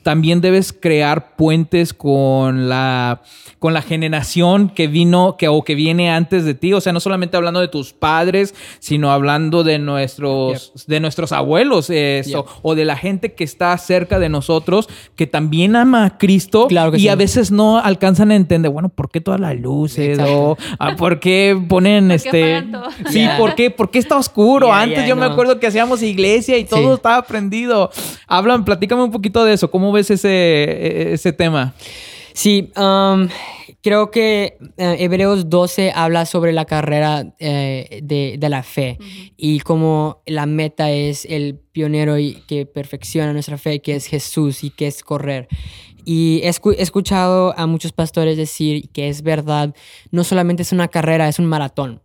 [0.05, 3.22] también debes crear puentes con la,
[3.59, 6.72] con la generación que vino que, o que viene antes de ti.
[6.72, 11.90] O sea, no solamente hablando de tus padres, sino hablando de nuestros, de nuestros abuelos
[11.90, 16.66] eso, o de la gente que está cerca de nosotros, que también ama a Cristo
[16.68, 17.09] Claro que y sí.
[17.09, 20.18] a veces no alcanzan a entender, bueno, ¿por qué todas las luces?
[20.20, 22.64] O ah, ¿por qué ponen ¿Por qué este...
[23.11, 23.38] Sí, Yeah.
[23.38, 23.70] ¿por qué?
[23.70, 24.66] ¿Por qué está oscuro?
[24.66, 26.94] Yeah, Antes yeah, yo me acuerdo que hacíamos iglesia y todo Sí.
[26.96, 27.90] estaba prendido.
[28.26, 29.70] Hablan, platícame un poquito de eso.
[29.70, 31.74] ¿Cómo ves ese, e- ese tema?
[32.34, 33.28] Sí, um,
[33.80, 38.99] creo que eh, Hebreos 12 habla sobre la carrera eh, de, de la fe
[39.36, 44.64] y como la meta es el pionero y que perfecciona nuestra fe, que es Jesús
[44.64, 45.49] y que es correr.
[46.05, 49.74] Y he escu- he escuchado a muchos pastores decir que es verdad,
[50.11, 52.00] no solamente es una carrera, es un maratón.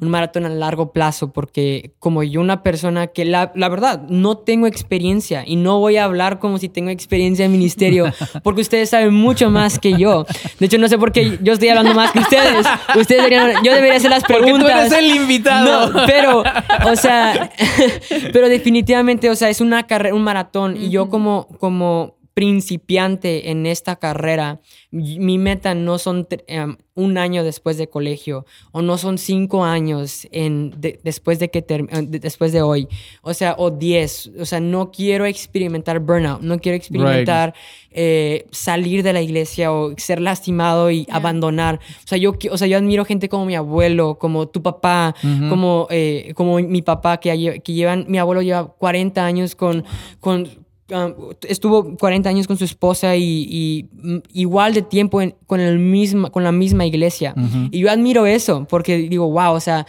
[0.00, 4.36] Un maratón a largo plazo, porque como yo una persona que la, la verdad no
[4.38, 8.90] tengo experiencia y no voy a hablar como si tengo experiencia en ministerio, porque ustedes
[8.90, 10.26] saben mucho más que yo.
[10.58, 12.66] De hecho, no sé por qué yo estoy hablando más que ustedes.
[12.98, 14.88] Ustedes deberían, yo debería hacer las Porque preguntas.
[14.88, 15.90] tú eres el invitado.
[15.92, 16.42] No, pero,
[16.90, 17.50] o sea,
[18.32, 20.76] pero definitivamente, o sea, es una carrera, un maratón.
[20.76, 24.60] Y yo como, como principiante en esta carrera,
[24.90, 30.26] mi meta no son em, un año después de colegio o no son cinco años
[30.30, 32.88] en, de- después, de que eh, de- después de hoy,
[33.22, 34.30] o sea, o diez.
[34.38, 37.54] O sea, no quiero experimentar burnout, no quiero experimentar
[37.90, 41.80] eh, salir de la iglesia o ser lastimado y abandonar.
[42.04, 45.14] O sea, yo, o sea, yo admiro gente como mi abuelo, como tu papá,
[45.48, 49.84] como, eh, como mi papá, que, que llevan, mi abuelo lleva 40 años con,
[50.20, 55.34] con um, estuvo 40 años con su esposa y, y, mm, igual de tiempo en-
[55.46, 57.34] con, el misma, con la misma iglesia.
[57.70, 59.86] Y yo admiro eso, porque digo, wow, o sea,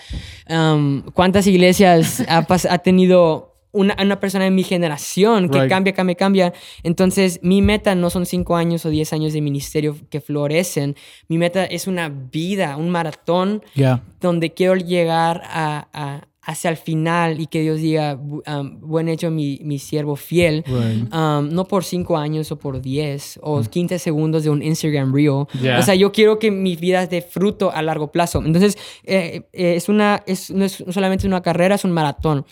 [0.50, 5.70] um, ¿cuántas iglesias ha, ha tenido una, una persona de mi generación que Right.
[5.70, 6.54] cambia, cambia, cambia?
[6.84, 10.96] Entonces, mi meta no son 5 años o 10 años de ministerio que florecen.
[11.28, 14.02] Mi meta es una vida, un maratón Ya.
[14.22, 19.10] donde quiero llegar a, a- hacia el final y que Dios diga, "Bu- um, buen
[19.10, 21.14] hecho mi, mi siervo fiel, Right.
[21.14, 25.30] um, no por cinco años o por 10 o 15 segundos de un Instagram reel.
[25.30, 25.48] O
[25.84, 28.44] sea, yo quiero que mi vida dé fruto a largo plazo.
[28.46, 32.46] Entonces, eh, eh, es una, es, no es solamente una carrera, es un maratón.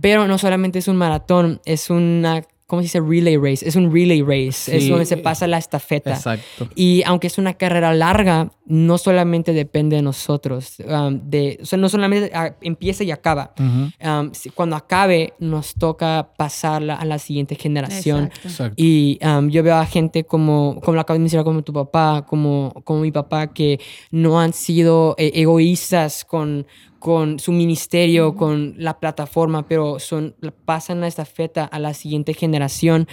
[0.00, 3.00] Pero no solamente es un maratón, es una, ¿cómo se dice?
[3.00, 3.66] Relay race.
[3.66, 4.76] Es un relay race.
[4.76, 4.88] Es Sí.
[4.90, 6.14] donde se pasa la estafeta.
[6.14, 6.68] Exacto.
[6.74, 10.74] Y aunque es una carrera larga, no solamente depende de nosotros.
[10.88, 13.54] um, de, o sea, no solamente ah, empieza y acaba.
[13.58, 14.10] Ujú.
[14.10, 18.24] Um, si- cuando acabe, nos toca pasarla a la siguiente generación.
[18.24, 18.48] Exacto.
[18.48, 18.74] Exacto.
[18.76, 22.24] Y um, yo veo a gente como, como lo acabas de mencionar, como tu papá,
[22.28, 23.78] como, como mi papá, que
[24.10, 26.66] no han sido eh, egoístas con,
[27.06, 30.34] con su ministerio, con la plataforma, pero son,
[30.64, 33.06] pasan la estafeta a la siguiente generación.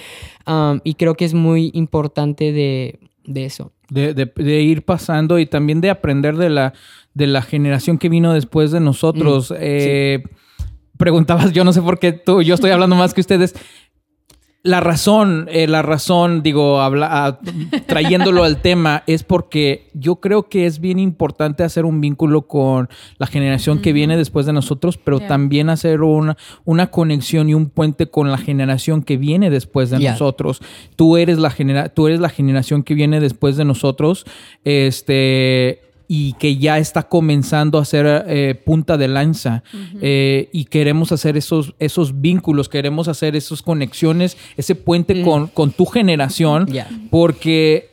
[0.48, 3.72] Um, y creo que es muy importante de, de eso.
[3.92, 6.74] De, de- de ir pasando y también de aprender de la,
[7.14, 9.52] de la generación que vino después de nosotros.
[9.52, 10.24] Mm, Eh,
[10.98, 13.54] Preguntabas, yo no sé por qué tú, yo estoy hablando más que ustedes.
[14.66, 17.38] La razón, eh, la razón, digo, habla,
[17.86, 22.88] trayéndolo al tema, es porque yo creo que es bien importante hacer un vínculo con
[23.18, 25.28] la generación que viene después de nosotros, pero Yeah.
[25.28, 29.98] también hacer una, una conexión y un puente con la generación que viene después de
[30.00, 30.12] Yeah.
[30.14, 30.62] nosotros.
[30.96, 34.26] Tú eres la genera tú eres la generación que viene después de nosotros,
[34.64, 35.82] este
[36.16, 39.64] y que ya está comenzando a ser eh, punta de lanza.
[40.00, 45.72] Eh, y queremos hacer esos, esos vínculos, queremos hacer esas conexiones, ese puente con, con
[45.72, 46.68] tu generación,
[47.10, 47.93] porque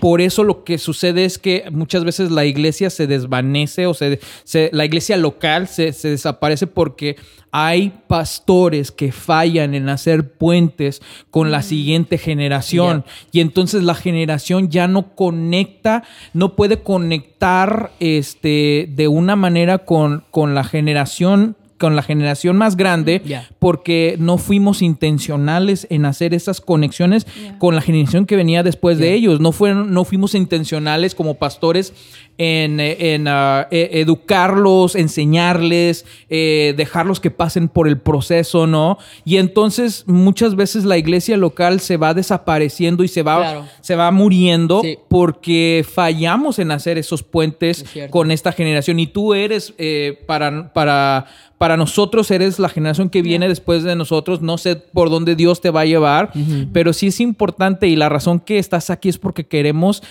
[0.00, 4.20] por eso lo que sucede es que muchas veces la iglesia se desvanece o se,
[4.44, 7.16] se- la iglesia local se, se desaparece porque
[7.50, 13.04] hay pastores que fallan en hacer puentes con la siguiente generación.
[13.32, 20.24] Y entonces la generación ya no conecta, no puede conectar este, de una manera con,
[20.30, 23.48] con la generación con la generación más grande Ya.
[23.58, 27.58] porque no fuimos intencionales en hacer esas conexiones Yeah.
[27.58, 29.40] con la generación que venía después de ellos.
[29.40, 31.92] No, fueron, no fuimos intencionales como pastores
[32.38, 38.98] en, en, ah, eh, educarlos, enseñarles, eh, dejarlos que pasen por el proceso, ¿no?
[39.24, 43.64] Y entonces muchas veces la iglesia local se va desapareciendo y se va, Claro.
[43.80, 44.98] se va muriendo Sí.
[45.08, 49.00] porque fallamos en hacer esos puentes Es con esta generación.
[49.00, 51.26] Y tú eres, eh, para, para,
[51.58, 54.40] para nosotros, eres la generación que viene después de nosotros.
[54.42, 56.30] No sé por dónde Dios te va a llevar,
[56.72, 60.02] pero sí es importante y la razón que estás aquí es porque queremos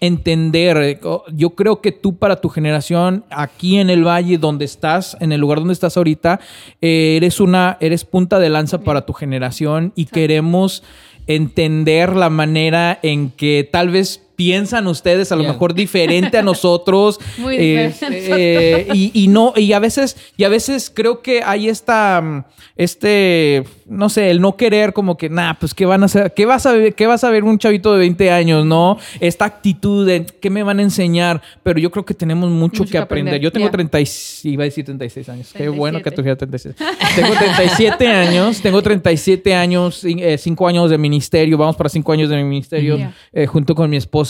[0.00, 0.76] entender.
[0.76, 1.00] eh,
[1.34, 5.40] Yo creo que tú para tu generación, aquí en el valle donde estás, en el
[5.40, 6.40] lugar donde estás ahorita,
[6.80, 10.82] eh, eres una, eres punta de lanza para tu generación y queremos
[11.26, 15.52] entender la manera en que tal vez piensan ustedes a lo Yeah.
[15.52, 20.48] mejor diferente a nosotros Muy eh, eh, y, y no y a veces y a
[20.48, 22.44] veces creo que hay esta mm,
[22.76, 26.46] este no sé el no querer como que nah pues qué van a hacer qué
[26.46, 30.06] vas a ver qué vas a ver un chavito de 20 años no esta actitud
[30.06, 33.40] de qué me van a enseñar pero yo creo que tenemos mucho, que aprender.
[33.40, 33.72] yo tengo yeah.
[33.72, 34.06] 30 y-
[34.44, 36.16] iba a decir 36 años qué bueno que 37.
[36.16, 36.74] tuviera 36
[37.16, 40.02] tengo 37 años tengo 37 años
[40.38, 43.14] 5 años de ministerio vamos para 5 años de mi ministerio Yeah.
[43.32, 44.21] eh, junto con mi esposa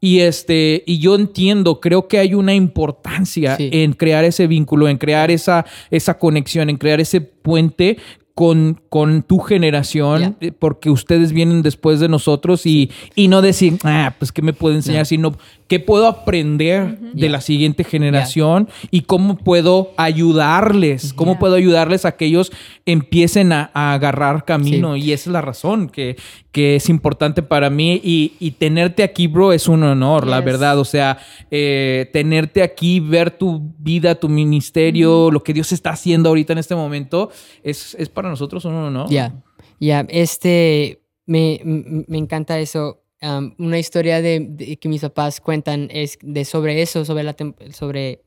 [0.00, 3.70] y este y yo entiendo creo que hay una importancia Sí.
[3.72, 7.98] en crear ese vínculo en crear esa esa conexión en crear ese puente
[8.34, 13.78] con, con tu generación, eh, porque ustedes vienen después de nosotros y, y no decir,
[13.84, 15.04] ah, pues qué me puede enseñar, No.
[15.04, 15.36] sino
[15.66, 22.16] qué puedo aprender de la siguiente generación y cómo puedo ayudarles, cómo puedo ayudarles a
[22.16, 22.52] que ellos
[22.86, 24.96] empiecen a, a agarrar camino.
[24.96, 26.16] Y esa es la razón que,
[26.52, 28.00] que es importante para mí.
[28.04, 30.78] Y, y tenerte aquí, bro, es un honor, la verdad.
[30.78, 31.18] O sea,
[31.50, 36.58] eh, tenerte aquí, ver tu vida, tu ministerio, lo que Dios está haciendo ahorita en
[36.58, 37.30] este momento,
[37.62, 39.08] es, es para nosotros un honor.
[39.08, 39.42] Ya,
[39.80, 43.03] ya, este, me, me encanta eso.
[43.24, 47.34] Um, una historia de, de que mis papás cuentan es de sobre eso, sobre la,
[47.72, 48.20] sobre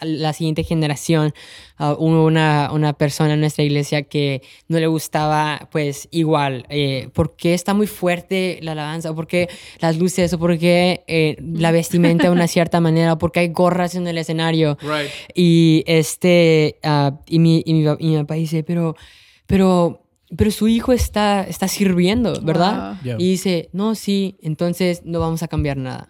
[0.00, 1.34] la siguiente generación.
[1.76, 7.08] Ah, hubo una, una persona en nuestra iglesia que no le gustaba, pues, igual, eh,
[7.12, 9.10] ¿por qué está muy fuerte la alabanza?
[9.10, 9.48] ¿O por qué
[9.80, 10.32] las luces?
[10.32, 13.14] ¿O por qué eh, la vestimenta de una cierta manera?
[13.14, 14.78] ¿O por qué hay gorras en el escenario?
[14.80, 15.10] Right.
[15.34, 18.96] Y este, ah, y, mi, y, mi, y mi papá dice, pero,
[19.46, 20.02] pero,
[20.36, 22.92] pero su hijo está, está sirviendo, ¿verdad?
[22.94, 23.02] Wow.
[23.02, 23.16] Yeah.
[23.18, 26.08] Y dice, no, sí, entonces no vamos a cambiar nada.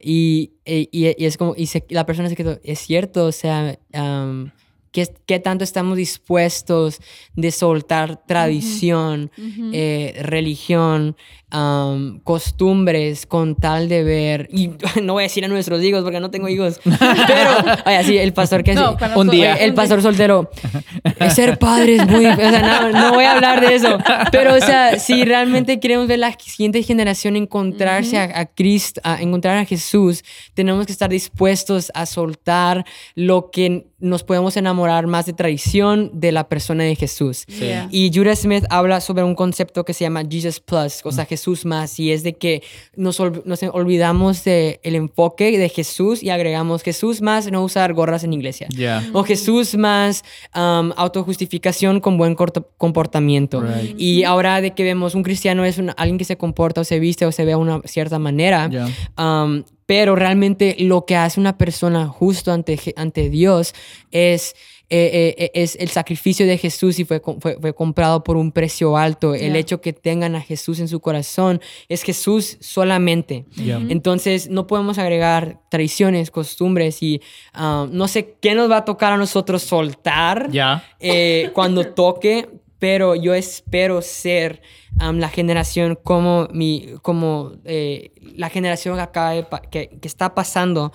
[0.00, 3.32] Y, e- y, y es como, y se- la persona se quedó, es cierto, o
[3.32, 4.52] sea, am,
[4.92, 7.00] qué, qué tanto estamos dispuestos
[7.34, 9.30] de soltar tradición,
[9.72, 11.16] eh, religión,
[11.50, 14.70] am, costumbres con tal de ver, y
[15.02, 18.32] no voy a decir a nuestros hijos porque no tengo hijos, pero, oye, sí, el
[18.32, 19.54] pastor que No, sí, cuando Un día.
[19.54, 20.50] el pastor soltero.
[21.34, 22.26] Ser padre es muy.
[22.26, 23.98] O sea, no, no voy a hablar de eso.
[24.30, 29.20] Pero, o sea, si realmente queremos ver la siguiente generación encontrarse a, a Cristo, a
[29.22, 32.84] encontrar a Jesús, tenemos que estar dispuestos a soltar
[33.14, 37.46] lo que nos podemos enamorar más de traición de la persona de Jesús.
[37.46, 37.88] Yeah.
[37.90, 41.37] Y Judah Smith habla sobre un concepto que se llama Jesus Plus, o sea, Jesús
[41.64, 42.62] más, y es de que
[42.96, 47.92] nos, ol- nos olvidamos del el enfoque de Jesús y agregamos Jesús más no usar
[47.94, 48.68] gorras en iglesia.
[49.12, 50.24] O Jesús más
[50.54, 52.34] um, autojustificación con buen
[52.76, 53.60] comportamiento.
[53.60, 53.94] Right.
[53.98, 56.98] Y ahora de que vemos un cristiano es un- alguien que se comporta o se
[56.98, 58.70] viste o se ve de una cierta manera.
[59.16, 62.52] Um, pero realmente lo que hace una persona justo
[62.96, 63.72] ante Dios
[64.10, 64.54] es,
[64.90, 68.96] eh, eh, es el sacrificio de Jesús y fue, fue, fue comprado por un precio
[68.96, 69.34] alto.
[69.34, 73.44] El hecho que tengan a Jesús en su corazón es Jesús solamente.
[73.90, 77.20] Entonces no podemos agregar tradiciones, costumbres y
[77.58, 80.48] um, no sé qué nos va a tocar a nosotros soltar
[81.00, 82.48] eh, cuando toque,
[82.78, 84.62] pero yo espero ser
[85.02, 90.08] um, la generación como mi, como eh, la generación que, acaba de pa- que, que
[90.08, 90.92] está pasando.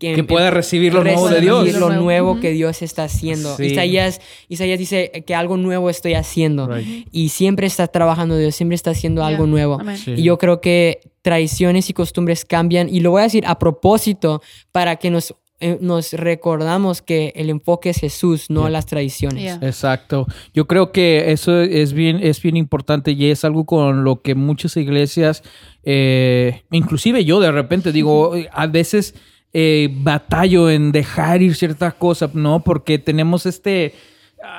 [0.00, 1.72] Que pueda recibir lo nuevo de Dios.
[1.74, 2.40] Lo Lo nuevo.
[2.40, 3.56] que Dios está haciendo.
[3.56, 3.66] Sí.
[3.66, 6.66] Isaías, Isaías dice que algo nuevo estoy haciendo.
[6.66, 7.06] Right.
[7.12, 9.78] Y siempre está trabajando Dios, siempre está haciendo algo nuevo.
[9.96, 10.14] Sí.
[10.16, 12.88] Y yo creo que tradiciones y costumbres cambian.
[12.88, 14.40] Y lo voy a decir a propósito
[14.72, 18.70] para que nos, eh, nos recordamos que el enfoque es Jesús, no Yeah.
[18.70, 19.42] las tradiciones.
[19.42, 19.58] Yeah.
[19.60, 20.26] Exacto.
[20.54, 24.34] Yo creo que eso es bien, es bien importante y es algo con lo que
[24.34, 25.42] muchas iglesias,
[25.84, 29.14] eh, inclusive yo de repente digo, a veces
[29.52, 32.60] eh, batallo en dejar ir ciertas cosas, ¿no?
[32.60, 33.94] Porque tenemos este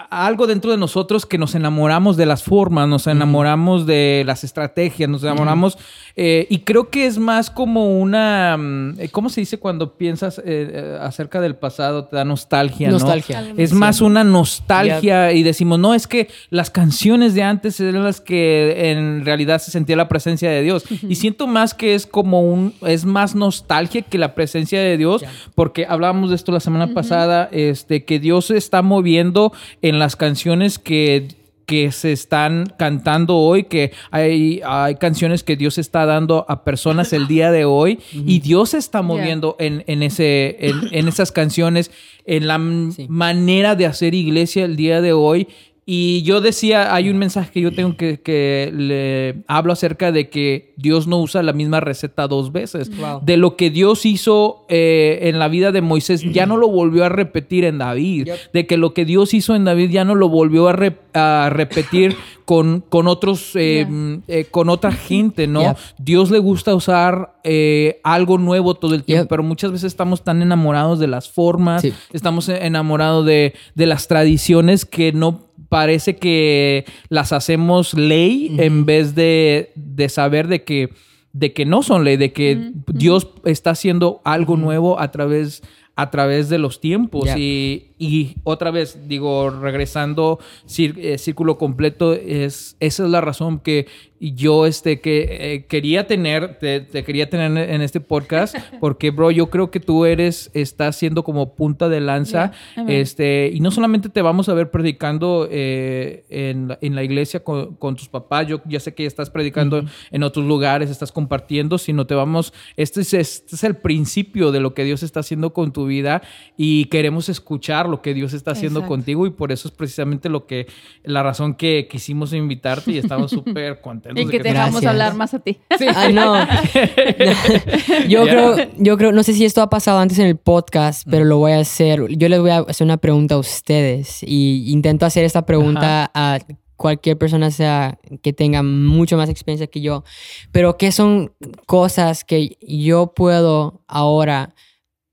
[0.09, 5.09] algo dentro de nosotros que nos enamoramos de las formas, nos enamoramos de las estrategias,
[5.09, 5.77] nos enamoramos
[6.15, 10.43] eh, y creo que es más como una, mm, ¿cómo se dice cuando piensas eh,
[10.45, 12.05] eh, acerca del pasado?
[12.05, 12.99] Te da nostalgia, ¿no?
[12.99, 13.53] Nostalgia.
[13.57, 18.21] Es más una nostalgia y decimos, no, es que las canciones de antes eran las
[18.21, 20.83] que en realidad se sentía la presencia de Dios.
[21.07, 25.21] Y siento más que es como un, es más nostalgia que la presencia de Dios,
[25.21, 25.31] Ya.
[25.55, 30.15] porque hablábamos de esto la semana pasada, este, que Dios se está moviendo en las
[30.15, 31.27] canciones que
[31.71, 37.13] que se están cantando hoy, que hay, hay canciones que Dios está dando a personas
[37.13, 41.31] el día de hoy y Dios se está moviendo en, en ese, en, en esas
[41.31, 41.89] canciones,
[42.25, 42.59] en la
[42.93, 43.05] Sí.
[43.07, 45.47] manera de hacer iglesia el día de hoy.
[45.93, 50.29] Y yo decía, hay un mensaje que yo tengo que, que le hablo acerca de
[50.29, 52.89] que Dios no usa la misma receta dos veces.
[52.95, 53.19] Wow.
[53.25, 57.03] De lo que Dios hizo eh, en la vida de Moisés, ya no lo volvió
[57.03, 58.27] a repetir en David.
[58.27, 58.37] Yep.
[58.53, 61.49] De que lo que Dios hizo en David ya no lo volvió a, re- a
[61.51, 62.15] repetir
[62.51, 63.87] con, con otros, eh, Yeah.
[63.89, 65.73] mm, eh, con otra gente, ¿no?
[65.97, 70.41] Dios le gusta usar eh, algo nuevo todo el tiempo, pero muchas veces estamos tan
[70.41, 71.93] enamorados de las formas, Sí.
[72.11, 79.15] estamos enamorados de, de las tradiciones que no parece que las hacemos ley en vez
[79.15, 80.89] de, de saber de que,
[81.31, 85.63] de que no son ley, de que Dios está haciendo algo nuevo a través,
[85.95, 87.23] a través de los tiempos.
[87.27, 87.37] Ya.
[87.37, 90.39] Y, y otra vez, digo, regresando,
[90.75, 93.85] eh, círculo completo, es, esa es la razón que
[94.19, 99.29] yo este, que, eh, quería tener, te, te quería tener en este podcast, porque, bro,
[99.29, 102.85] yo creo que tú eres, estás siendo como punta de lanza, Yeah.
[102.87, 107.75] Este, y no solamente te vamos a ver predicando eh, en, en la iglesia con,
[107.75, 112.07] con tus papás, yo ya sé que estás predicando en otros lugares, estás compartiendo, sino
[112.07, 115.73] te vamos, este es, este es el principio de lo que Dios está haciendo con
[115.73, 116.21] tu vida
[116.55, 118.93] y queremos escuchar lo que Dios está haciendo Exacto.
[118.95, 120.65] contigo y por eso es precisamente lo que,
[121.03, 124.19] la razón que quisimos invitarte y estamos súper contentos.
[124.21, 124.89] Y de que te- dejamos Gracias.
[124.91, 125.59] hablar más a ti.
[125.95, 126.35] Ay, no.
[128.07, 131.25] yo, creo, yo creo, no sé si esto ha pasado antes en el podcast, pero
[131.25, 132.07] lo voy a hacer.
[132.17, 136.39] Yo les voy a hacer una pregunta a ustedes y intento hacer esta pregunta a
[136.75, 140.03] cualquier persona sea que tenga mucho más experiencia que yo.
[140.51, 141.31] Pero ¿qué son
[141.67, 144.55] cosas que yo puedo ahora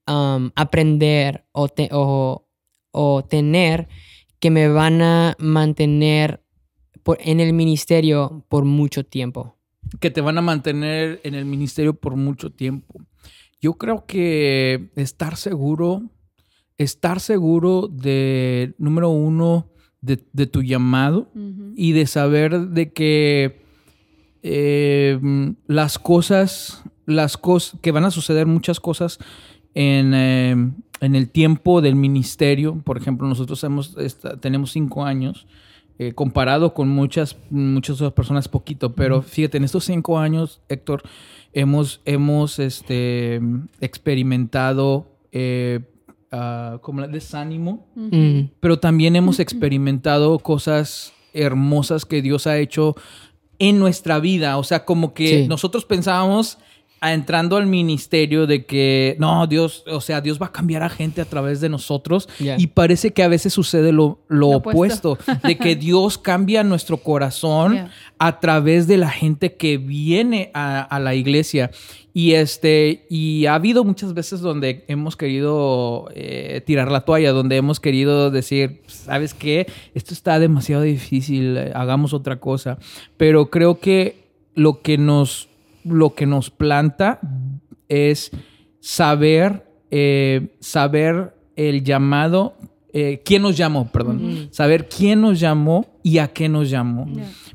[0.06, 2.47] um, aprender o, te- o,
[2.90, 3.88] o tener
[4.40, 6.42] que me van a mantener
[7.02, 9.54] por- en el ministerio por mucho tiempo?
[10.00, 13.00] que te van a mantener en el ministerio por mucho tiempo.
[13.58, 16.02] Yo creo que estar seguro,
[16.76, 19.70] estar seguro de, número uno,
[20.02, 21.30] de, de tu llamado
[21.74, 23.62] y de saber de que
[24.42, 25.18] eh,
[25.66, 29.18] las cosas, las cosas, que van a suceder muchas cosas
[29.74, 30.70] en, eh,
[31.00, 32.80] en el tiempo del ministerio.
[32.84, 35.46] Por ejemplo, nosotros hemos, esta- tenemos cinco años.
[36.00, 41.02] eh, comparado con muchas, muchas otras personas, poquito, pero fíjate, en estos cinco años, Héctor,
[41.52, 43.40] hemos, hemos este,
[43.80, 45.80] experimentado eh,
[46.32, 48.50] ah, como el desánimo, Mm.
[48.60, 52.94] pero también hemos experimentado cosas hermosas que Dios ha hecho
[53.58, 54.56] en nuestra vida.
[54.56, 55.48] O sea, como que Sí.
[55.48, 56.58] nosotros pensábamos
[57.00, 61.20] entrando al ministerio de que no, Dios, o sea, Dios va a cambiar a gente
[61.20, 65.46] a través de nosotros y parece que a veces sucede lo, lo Lo opuesto, opuesto.
[65.46, 67.88] de que Dios cambia nuestro corazón
[68.18, 71.70] a través de la gente que viene a, a la iglesia.
[72.14, 77.54] Y este, y ha habido muchas veces donde hemos querido eh, tirar la toalla, donde
[77.56, 79.68] hemos querido decir, ¿sabes qué?
[79.94, 82.78] Esto está demasiado difícil, hagamos otra cosa.
[83.16, 84.24] Pero creo que
[84.56, 85.48] lo que nos,
[85.84, 87.20] lo que nos planta
[87.88, 88.30] es
[88.80, 92.56] saber, eh, saber el llamado,
[92.92, 97.06] eh, quién nos llamó, perdón, saber quién nos llamó y a qué nos llamó.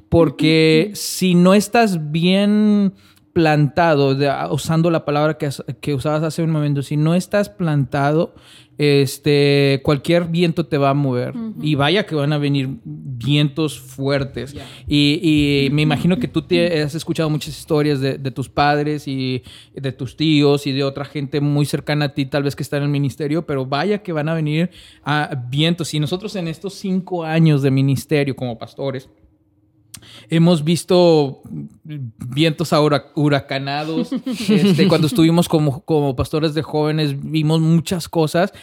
[0.10, 2.94] Porque si no estás bien
[3.34, 5.50] plantado, de- usando la palabra que,
[5.82, 8.36] que usabas hace un momento, si no estás plantado,
[8.78, 11.34] este, cualquier viento te va a mover.
[11.62, 14.56] Y vaya que van a venir vientos fuertes.
[14.88, 15.20] Y,
[15.68, 19.44] y me imagino que tú te has escuchado muchas historias de, de tus padres y
[19.76, 22.78] de tus tíos y de otra gente muy cercana a ti, tal vez que está
[22.78, 24.70] en el ministerio, pero vaya que van a venir
[25.04, 25.94] a vientos.
[25.94, 29.10] Y nosotros en estos cinco años de ministerio como pastores,
[30.30, 31.42] Hemos visto
[31.84, 34.12] vientos ahora huracanados.
[34.54, 38.54] Este, cuando estuvimos como, como pastores de jóvenes, vimos muchas cosas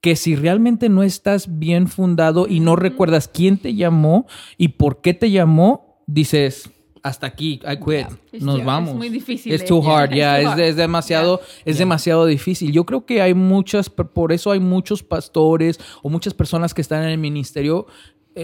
[0.00, 4.26] que si realmente no estás bien fundado y no recuerdas quién te llamó
[4.56, 6.70] y por qué te llamó, dices,
[7.02, 8.90] hasta aquí, I quit, nos vamos.
[8.90, 12.72] es muy difícil, It's eh, too hard, ya, too es, es demasiado, es demasiado difícil.
[12.72, 17.02] Yo creo que hay muchas, por eso hay muchos pastores o muchas personas que están
[17.04, 17.86] en el ministerio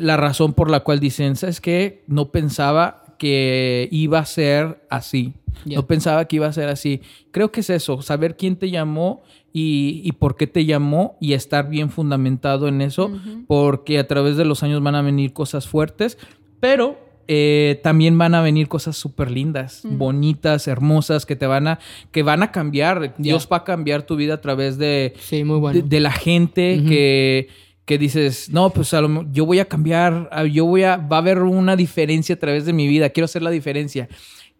[0.02, 2.02] la razón por la cual dicen, ¿sabes qué?
[2.06, 5.34] No pensaba que iba a ser así.
[5.64, 7.00] No pensaba que iba a ser así.
[7.30, 9.22] Creo que es eso, saber quién te llamó
[9.52, 13.10] y, y por qué te llamó y estar bien fundamentado en eso,
[13.46, 16.18] porque a través de los años van a venir cosas fuertes,
[16.60, 16.98] pero
[17.28, 21.78] eh, también van a venir cosas súper lindas, bonitas, hermosas, que te van a,
[22.10, 23.14] que van a cambiar.
[23.16, 25.80] Dios va a cambiar tu vida a través de, Sí, muy bueno.
[25.80, 27.48] de, de la gente que,
[27.84, 31.20] que dices, no, pues a lo yo voy a cambiar, yo voy a, va a
[31.20, 34.08] haber una diferencia a través de mi vida, quiero hacer la diferencia.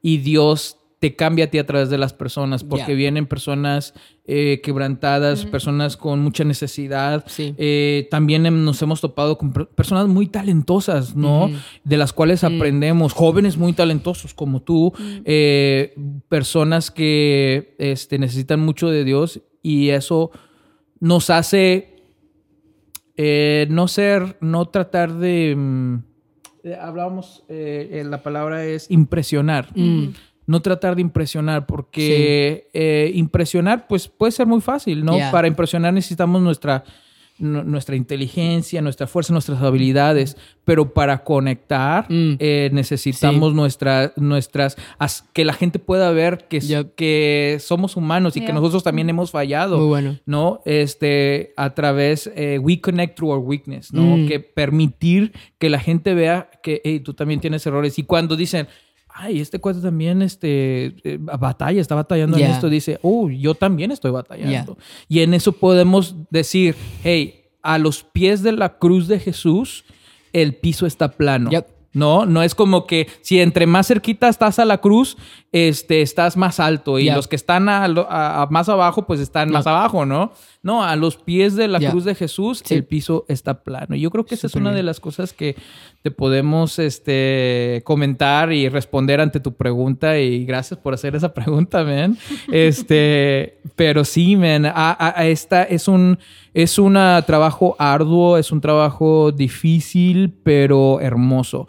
[0.03, 3.93] Y Dios te cambia a ti a través de las personas, porque vienen personas
[4.27, 7.25] eh, quebrantadas, personas con mucha necesidad.
[7.27, 7.55] Sí.
[7.59, 11.51] Eh, también nos hemos topado con per- personas muy talentosas, ¿no?
[11.83, 12.47] De las cuales Mm.
[12.57, 14.95] aprendemos, jóvenes muy talentosos como tú,
[15.27, 15.95] eh,
[16.31, 20.31] personas que este, necesitan mucho de Dios y eso
[21.01, 21.94] nos hace
[23.17, 25.55] eh, no ser, no tratar de...
[25.57, 25.95] mm,
[26.65, 29.69] eh, hablábamos, eh, eh, la palabra es impresionar.
[29.75, 30.09] Mm.
[30.47, 35.13] No tratar de impresionar, porque eh, impresionar, pues puede ser muy fácil, ¿no?
[35.33, 36.85] Para impresionar necesitamos nuestra, nu-
[37.39, 42.35] nuestra inteligencia, nuestra fuerza, nuestras habilidades, pero para conectar Mm.
[42.39, 46.61] eh, necesitamos nuestra- nuestras, as- que la gente pueda ver que,
[46.97, 49.79] que somos humanos y que nosotros también hemos fallado.
[49.79, 50.19] Muy bueno.
[50.27, 50.61] ¿no?
[50.65, 54.17] Este, a través, eh, we connect through our weakness, ¿no?
[54.19, 54.29] Mm.
[54.29, 57.99] Que permitir que la gente vea que, hey, tú también tienes errores.
[57.99, 58.69] Y cuando dicen,
[59.17, 63.93] ay, este cuate también, este, eh, batalla, está batallando en esto, dice, oh, yo también
[63.93, 64.77] estoy batallando.
[65.09, 66.75] Y en eso podemos decir,
[67.05, 69.85] hey, a los pies de la cruz de Jesús,
[70.33, 71.51] el piso está plano.
[71.51, 71.67] Yep.
[71.93, 75.17] No, no es como que si entre más cerquita estás a la cruz,
[75.53, 79.21] este, estás más alto y los que están a lo- a- a más abajo, pues
[79.21, 79.55] están No.
[79.55, 80.33] más abajo, ¿no?
[80.65, 82.75] No, a los pies de la cruz de Jesús, Sí.
[82.75, 83.95] el piso está plano.
[83.97, 84.77] Yo creo que esa es una bien.
[84.77, 85.57] de las cosas que
[86.03, 90.19] te podemos este, comentar y responder ante tu pregunta.
[90.19, 92.17] Y gracias por hacer esa pregunta, man.
[92.51, 96.19] Este, pero sí, man, a, a- a esta es un,
[96.55, 96.95] es un
[97.27, 101.67] trabajo arduo, es un trabajo difícil, pero hermoso.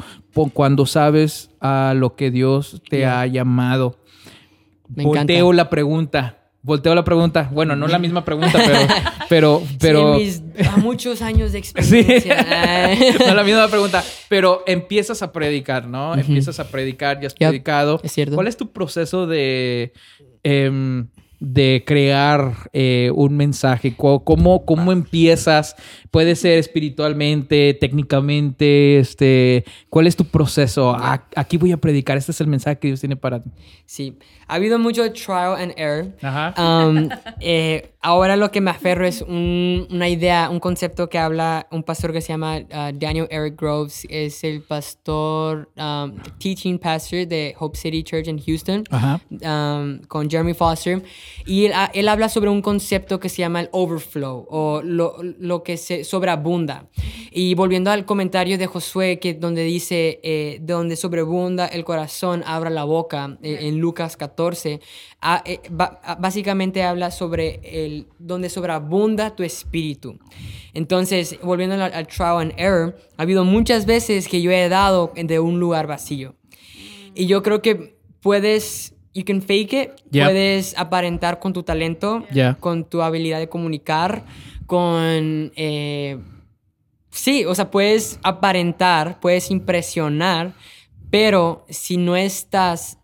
[0.53, 3.97] Cuando sabes a lo que Dios te ha llamado.
[4.87, 5.53] Me Volteo encanta.
[5.53, 6.37] la pregunta.
[6.65, 7.47] Volteo la pregunta.
[7.51, 8.79] Bueno, no la misma pregunta, pero,
[9.29, 10.17] pero, pero.
[10.17, 12.43] Sí, mis a muchos años de experiencia.
[13.27, 14.03] No la misma pregunta.
[14.29, 16.15] Pero empiezas a predicar, ¿no?
[16.15, 18.01] Empiezas a predicar, ya has Yep, predicado.
[18.03, 18.33] es cierto.
[18.33, 19.93] ¿Cuál es tu proceso de,
[20.41, 21.07] em,
[21.39, 23.93] de crear eh, un mensaje?
[23.95, 25.75] ¿Cómo, cómo, cómo empiezas?
[26.15, 30.95] Puede ser espiritualmente, técnicamente, este, ¿cuál es tu proceso?
[31.35, 33.49] Aquí voy a predicar, este es el mensaje que Dios tiene para ti.
[33.85, 34.17] Sí,
[34.47, 36.07] ha habido mucho trial and error.
[36.21, 36.53] Ajá.
[36.87, 37.09] Um,
[37.41, 41.83] eh, ahora lo que me aferro es un- una idea, un concepto que habla un
[41.83, 44.07] pastor que se llama uh, Daniel Eric Groves.
[44.09, 48.83] Es el pastor, um, teaching pastor de Hope City Church en Houston.
[48.89, 49.19] Ajá.
[49.29, 51.03] um, con Jeremy Foster.
[51.45, 55.17] Y él, ha- él habla sobre un concepto que se llama el overflow o lo,
[55.21, 56.87] lo que se sobreabunda.
[57.31, 62.43] Y volviendo al comentario de Josué, que donde dice, eh, de donde sobreabunda el corazón,
[62.45, 64.79] abra la boca, eh, en Lucas 14,
[65.21, 70.17] ah, eh, ba- ah, básicamente habla sobre el, donde sobreabunda tu espíritu.
[70.73, 75.11] Entonces, volviendo al, al trial and error, ha habido muchas veces que yo he dado
[75.15, 76.35] de un lugar vacío.
[77.13, 80.25] Y yo creo que puedes, you can fake it, Yeah.
[80.27, 82.55] puedes aparentar con tu talento, Yeah.
[82.59, 84.23] con tu habilidad de comunicar,
[84.65, 85.51] con...
[85.55, 86.19] eh,
[87.09, 90.53] sí, o sea, puedes aparentar, puedes impresionar,
[91.09, 92.99] pero si no estás...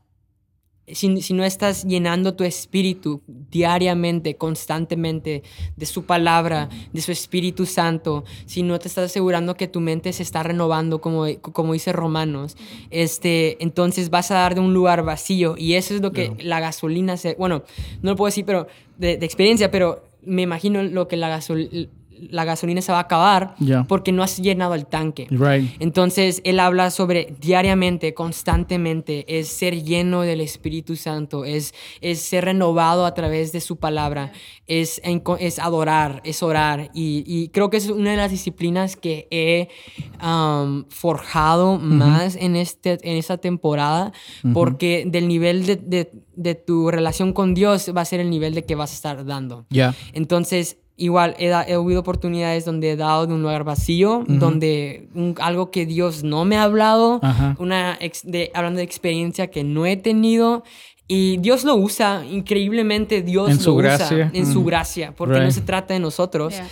[0.94, 5.42] Si, si no estás llenando tu espíritu diariamente, constantemente,
[5.78, 10.12] de su palabra, de su Espíritu Santo, si no te estás asegurando que tu mente
[10.12, 12.58] se está renovando, como, como dice Romanos,
[12.90, 15.56] este, entonces vas a dar de un lugar vacío.
[15.58, 17.36] Y eso es lo que la gasolina se.
[17.36, 17.64] Bueno,
[18.02, 18.68] no lo puedo decir pero,
[18.98, 21.90] de, de experiencia, pero me imagino lo que la, gasol-
[22.30, 23.56] la gasolina se va a acabar
[23.88, 25.28] porque no has llenado el tanque.
[25.30, 25.72] Right.
[25.80, 32.46] Entonces, él habla sobre diariamente, constantemente, es ser lleno del Espíritu Santo, es, es ser
[32.46, 34.32] renovado a través de su palabra,
[34.68, 35.02] es,
[35.40, 36.92] es adorar, es orar.
[36.94, 39.70] Y, y creo que es una de las disciplinas que he
[40.26, 44.12] um, forjado más en, este, en esta temporada,
[44.54, 48.56] porque del nivel de, de- de tu relación con Dios va a ser el nivel
[48.56, 49.66] de que vas a estar dando.
[50.14, 55.08] Entonces, igual, he, da- he habido oportunidades donde he dado de un lugar vacío, donde
[55.16, 57.56] un- algo que Dios no me ha hablado, Ajá.
[57.60, 60.64] una ex- de, hablando de experiencia que no he tenido.
[61.08, 64.32] Y Dios lo usa, increíblemente Dios En lo su usa gracia.
[64.34, 64.66] en su Mm.
[64.66, 65.52] gracia, porque no Right.
[65.56, 66.68] se trata de nosotros, Yeah.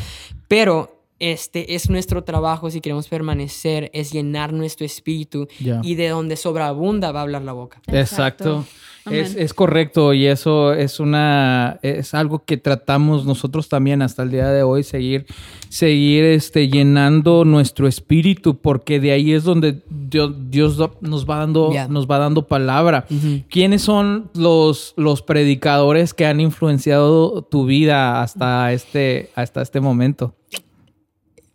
[0.48, 5.82] pero este es nuestro trabajo si queremos permanecer, es llenar nuestro espíritu Ya.
[5.84, 7.82] y de donde sobreabunda va a hablar la boca.
[7.88, 8.50] Exacto.
[8.54, 8.66] Amén.
[9.10, 14.32] Es, es correcto y eso es una es algo que tratamos nosotros también hasta el
[14.32, 15.26] día de hoy seguir
[15.70, 21.72] seguir este llenando nuestro espíritu porque de ahí es donde Dios, Dios nos va dando
[21.90, 23.06] nos va dando palabra.
[23.50, 30.36] ¿Quiénes son los los predicadores que han influenciado tu vida hasta este hasta este momento?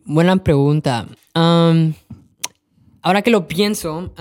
[0.04, 1.06] Buena pregunta.
[1.34, 4.12] Ahora que lo pienso,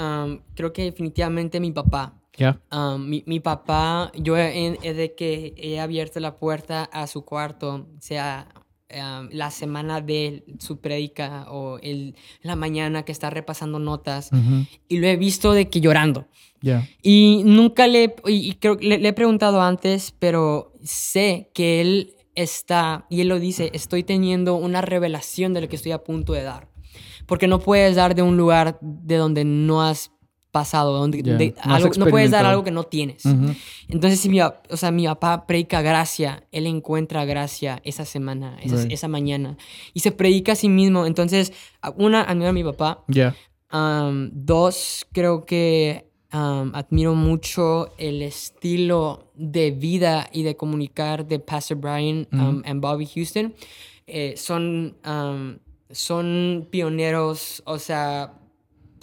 [0.55, 2.13] creo que definitivamente mi papá.
[2.37, 2.59] Ya.
[2.69, 7.23] Am, mi, mi papá, yo he, he de que he abierto la puerta a su
[7.25, 8.47] cuarto, sea
[8.89, 14.65] am, la semana de su prédica o el, la mañana que está repasando notas, Ujú.
[14.87, 16.27] y lo he visto de que llorando.
[16.61, 16.87] Ya.
[17.01, 23.05] Y nunca le, y creo le, le he preguntado antes, pero sé que él está,
[23.09, 26.41] y él lo dice, estoy teniendo una revelación de lo que estoy a punto de
[26.43, 26.67] dar.
[27.27, 30.12] Porque no puedes dar de un lugar de donde no has
[30.53, 33.25] pasado, donde, de- no has algo- no puedes dar algo que no tienes.
[33.89, 38.77] Entonces, si mi, o sea, mi papá predica gracia, él encuentra gracia esa semana, esa,
[38.77, 38.91] Right.
[38.93, 39.57] esa mañana,
[39.93, 41.05] y se predica a sí mismo.
[41.05, 41.51] Entonces,
[41.97, 43.03] una, admiro a mi papá.
[43.73, 51.39] Um, dos, creo que um, admiro mucho el estilo de vida y de comunicar de
[51.39, 53.53] Pastor Brian um, and Bobby Houston.
[54.05, 55.57] Eh, son, um,
[55.89, 58.33] son pioneros, o sea,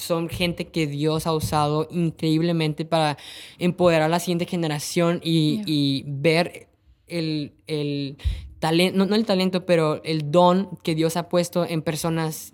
[0.00, 3.16] son gente que Dios ha usado increíblemente para
[3.58, 5.64] empoderar a la siguiente generación y, Yeah.
[5.66, 6.68] y ver
[7.06, 8.16] el, el
[8.58, 12.52] talento, no, no el talento, pero el don que Dios ha puesto en personas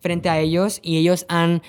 [0.00, 1.62] frente a ellos y ellos han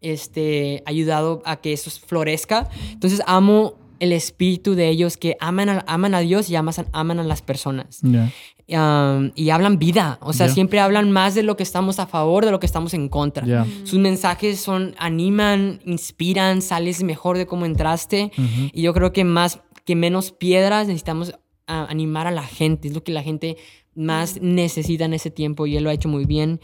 [0.00, 2.68] este, ayudado a que eso florezca.
[2.92, 7.18] Entonces amo el espíritu de ellos que aman a, aman a Dios y aman, aman
[7.18, 8.00] a las personas.
[8.02, 8.32] Ya.
[8.68, 12.44] Um, y hablan vida, o sea, siempre hablan más de lo que estamos a favor,
[12.44, 13.64] de lo que estamos en contra.
[13.84, 18.32] Sus mensajes son, animan, inspiran, sales mejor de cómo entraste.
[18.72, 21.34] Y yo creo que más que menos piedras necesitamos
[21.66, 23.56] animar a la gente, es lo que la gente
[23.94, 26.60] más necesita en ese tiempo y él lo ha hecho muy bien.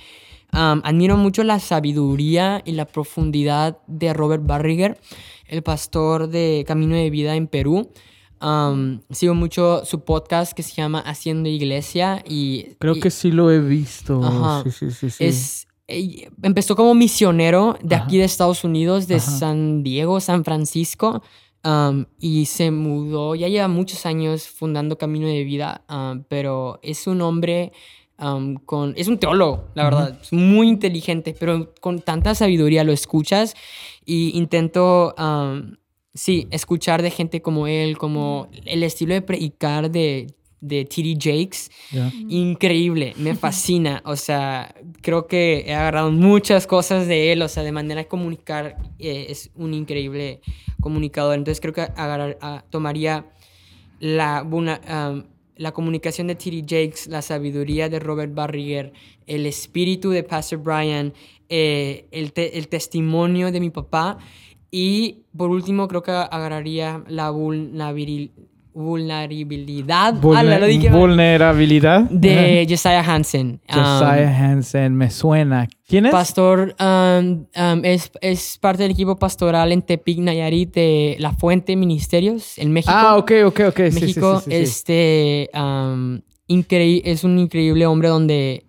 [0.52, 4.98] Um, admiro mucho la sabiduría y la profundidad de Robert Barriger,
[5.46, 7.90] el pastor de Camino de Vida en Perú.
[8.42, 13.30] Um, sigo mucho su podcast que se llama Haciendo Iglesia y Creo y- que sí
[13.30, 14.20] lo he visto.
[14.24, 14.64] Ajá.
[14.64, 15.24] Sí, sí, sí, sí.
[15.24, 15.68] es,
[16.42, 18.04] empezó como misionero de Ajá.
[18.04, 19.30] aquí de Estados Unidos, de Ajá.
[19.30, 21.22] San Diego, San Francisco.
[21.64, 27.06] um, y se mudó, ya lleva muchos años fundando Camino de Vida, um, pero es
[27.06, 27.70] un hombre
[28.18, 32.90] um, con, es un teólogo, la verdad, es muy inteligente, pero con tanta sabiduría lo
[32.92, 33.54] escuchas
[34.04, 35.14] y intento,
[36.14, 41.16] sí, escuchar de gente como él, como el estilo de predicar de de T.D.
[41.18, 41.70] Jakes.
[42.28, 44.00] Increíble, me fascina.
[44.06, 48.06] O sea, creo que he agarrado muchas cosas de él, o sea, de manera de
[48.06, 50.40] comunicar, eh, es un increíble
[50.80, 51.34] comunicador.
[51.34, 53.26] Entonces creo que agarrar, ah, tomaría
[53.98, 55.24] la, una,
[55.56, 56.62] la comunicación de T.D.
[56.62, 58.92] Jakes, la sabiduría de Robert Barriger,
[59.26, 61.12] el espíritu de Pastor Brian,
[61.48, 64.18] eh, el, el testimonio de mi papá.
[64.74, 68.32] Y por último, creo que agarraría la vulnerabilidad
[68.74, 70.14] vulnerabilidad.
[70.92, 72.02] vulnerabilidad.
[72.10, 73.60] De Josiah Hansen.
[73.68, 75.68] Josiah um, Hansen, me suena.
[75.86, 76.12] ¿Quién es?
[76.12, 81.76] Pastor, um, um, es, es, parte del equipo pastoral en Tepic, Nayarit, de La Fuente
[81.76, 82.94] Ministerios, en México.
[82.96, 83.78] Ah, ok, ok, ok.
[83.92, 85.50] México, sí, sí, este,
[87.04, 88.66] es un increíble hombre donde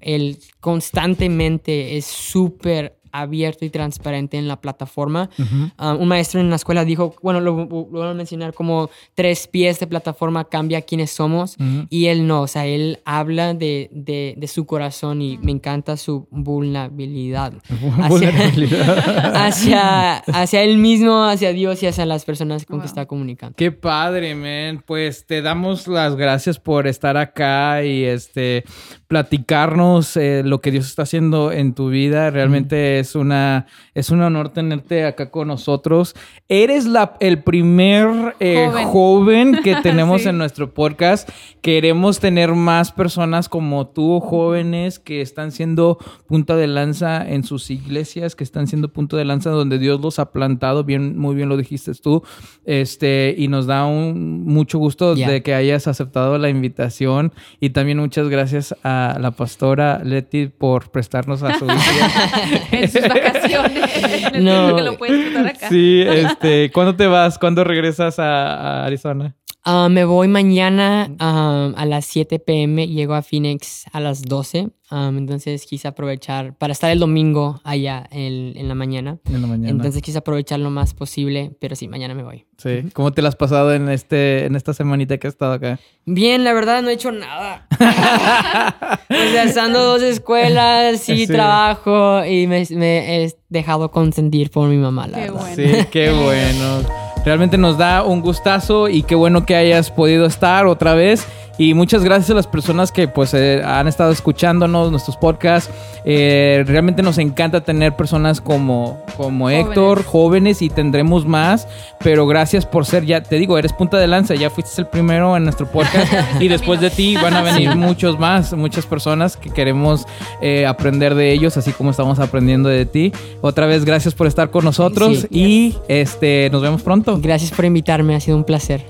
[0.00, 5.30] él constantemente es súper abierto y transparente en la plataforma.
[5.76, 9.80] Ah, un maestro en la escuela dijo, bueno, lo, voy a mencionar como tres pies
[9.80, 11.56] de plataforma cambia quiénes somos
[11.90, 16.26] y él no, o sea, él habla de, de, su corazón y me encanta su
[16.30, 17.52] vulnerabilidad.
[19.34, 23.54] Hacia, hacia, él mismo, hacia Dios y hacia las personas con que está comunicando.
[23.56, 24.82] Qué padre, man.
[24.84, 28.64] Pues te damos las gracias por estar acá y este
[29.06, 32.30] platicarnos eh, lo que Dios está haciendo en tu vida.
[32.30, 36.14] Realmente es, una, es un honor tenerte acá con nosotros.
[36.48, 39.60] Eres la, el primer eh, joven.
[39.62, 41.28] que tenemos en nuestro podcast.
[41.62, 47.70] Queremos tener más personas como tú, jóvenes, que están siendo punta de lanza en sus
[47.70, 50.84] iglesias, que están siendo punto de lanza donde Dios los ha plantado.
[50.84, 52.22] Bien, muy bien lo dijiste tú.
[52.64, 57.32] Este, y nos da un, mucho gusto de que hayas aceptado la invitación.
[57.60, 61.66] Y también muchas gracias a la pastora Leti por prestarnos a su
[62.94, 64.32] en sus vacaciones.
[64.40, 64.76] no.
[64.76, 65.68] Que lo puedes acá.
[65.68, 67.38] Sí, este, ¿cuándo te vas?
[67.38, 69.34] ¿Cuándo regresas a Arizona?
[69.70, 74.70] Ah, me voy mañana a las 7 pm, llego a Phoenix a las 12.
[74.90, 79.18] entonces quise aprovechar para estar el domingo allá en, la mañana.
[79.26, 79.68] En la mañana.
[79.68, 82.46] Entonces quise aprovechar lo más posible, pero sí, mañana me voy.
[82.56, 82.84] Sí.
[82.94, 85.78] ¿Cómo te lo has pasado en, este, en esta semanita que has estado acá?
[86.06, 87.66] Bien, la verdad no he hecho nada.
[89.10, 95.08] o sea, estando dos escuelas y trabajo y me, he dejado consentir por mi mamá,
[95.08, 95.56] la qué Bueno.
[95.56, 97.07] Sí, qué bueno.
[97.28, 101.26] Realmente nos da un gustazo y qué bueno que hayas podido estar otra vez.
[101.58, 105.70] Y muchas gracias a las personas que pues eh, han estado escuchándonos, nuestros podcasts.
[106.04, 111.66] Eh, realmente nos encanta tener personas como, como Héctor, jóvenes y tendremos más.
[111.98, 115.36] Pero gracias por ser, ya te digo, eres punta de lanza, ya fuiste el primero
[115.36, 116.12] en nuestro podcast.
[116.40, 120.06] y después de ti van a venir muchos más, muchas personas que queremos
[120.40, 123.12] eh, aprender de ellos, así como estamos aprendiendo de ti.
[123.40, 127.18] Otra vez, gracias por estar con nosotros y este, nos vemos pronto.
[127.20, 128.84] Gracias por invitarme, ha sido un placer.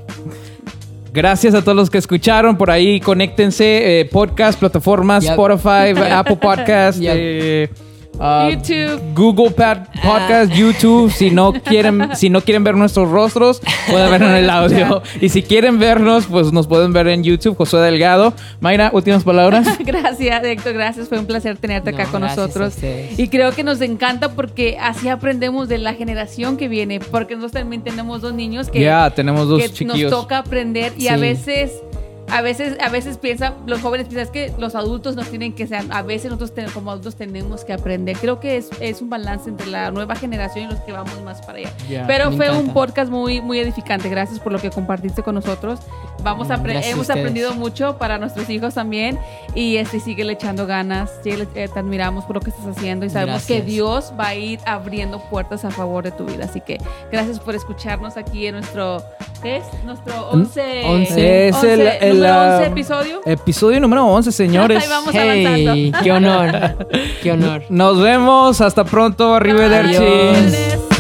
[1.19, 2.57] Gracias a todos los que escucharon.
[2.57, 3.99] Por ahí, conéctense.
[4.01, 7.01] Eh, podcast, plataformas, Spotify, Apple Podcast.
[7.03, 7.69] Eh,
[8.19, 9.15] Uh, YouTube.
[9.15, 11.11] Google Podcast, YouTube.
[11.13, 15.03] Si no quieren, si no quieren ver nuestros rostros, pueden vernos en el audio.
[15.21, 18.35] Y si quieren vernos, pues nos pueden ver en YouTube, Josué Delgado.
[18.61, 19.69] Mayra, últimas palabras.
[19.85, 20.73] gracias, Héctor.
[20.75, 21.09] Gracias.
[21.09, 22.77] Fue un placer tenerte acá con nosotros.
[23.17, 26.99] Y creo que nos encanta porque así aprendemos de la generación que viene.
[26.99, 31.09] Porque nosotros también tenemos dos niños que, ya tenemos dos que nos toca aprender y
[31.09, 31.73] a veces
[32.31, 35.85] a veces, a veces piensan, los jóvenes piensan que los adultos nos tienen que ser,
[35.91, 38.17] a veces nosotros como adultos tenemos que aprender.
[38.17, 41.41] Creo que es, es, un balance entre la nueva generación y los que vamos más
[41.43, 41.73] para allá.
[42.07, 44.09] Pero fue un podcast muy, muy edificante.
[44.09, 45.81] Gracias por lo que compartiste con nosotros.
[46.23, 49.19] Vamos a hemos aprendido mucho para nuestros hijos también
[49.55, 51.11] y este, sigue echando ganas.
[51.25, 54.59] Eh, te admiramos por lo que estás haciendo y sabemos que Dios va a ir
[54.67, 56.45] abriendo puertas a favor de tu vida.
[56.45, 56.79] Así que
[57.11, 59.03] gracias por escucharnos aquí en nuestro,
[59.43, 59.65] ¿qué es?
[59.85, 60.83] Nuestro 11.
[60.85, 61.49] 11.
[61.49, 63.21] Es el número 11 episodio.
[63.25, 64.83] Episodio número 11, señores.
[64.83, 66.51] Ahí vamos hey, Qué honor.
[67.23, 67.63] Qué honor.
[67.69, 68.61] Nos vemos.
[68.61, 69.35] Hasta pronto.
[69.35, 70.98] Arrivederci.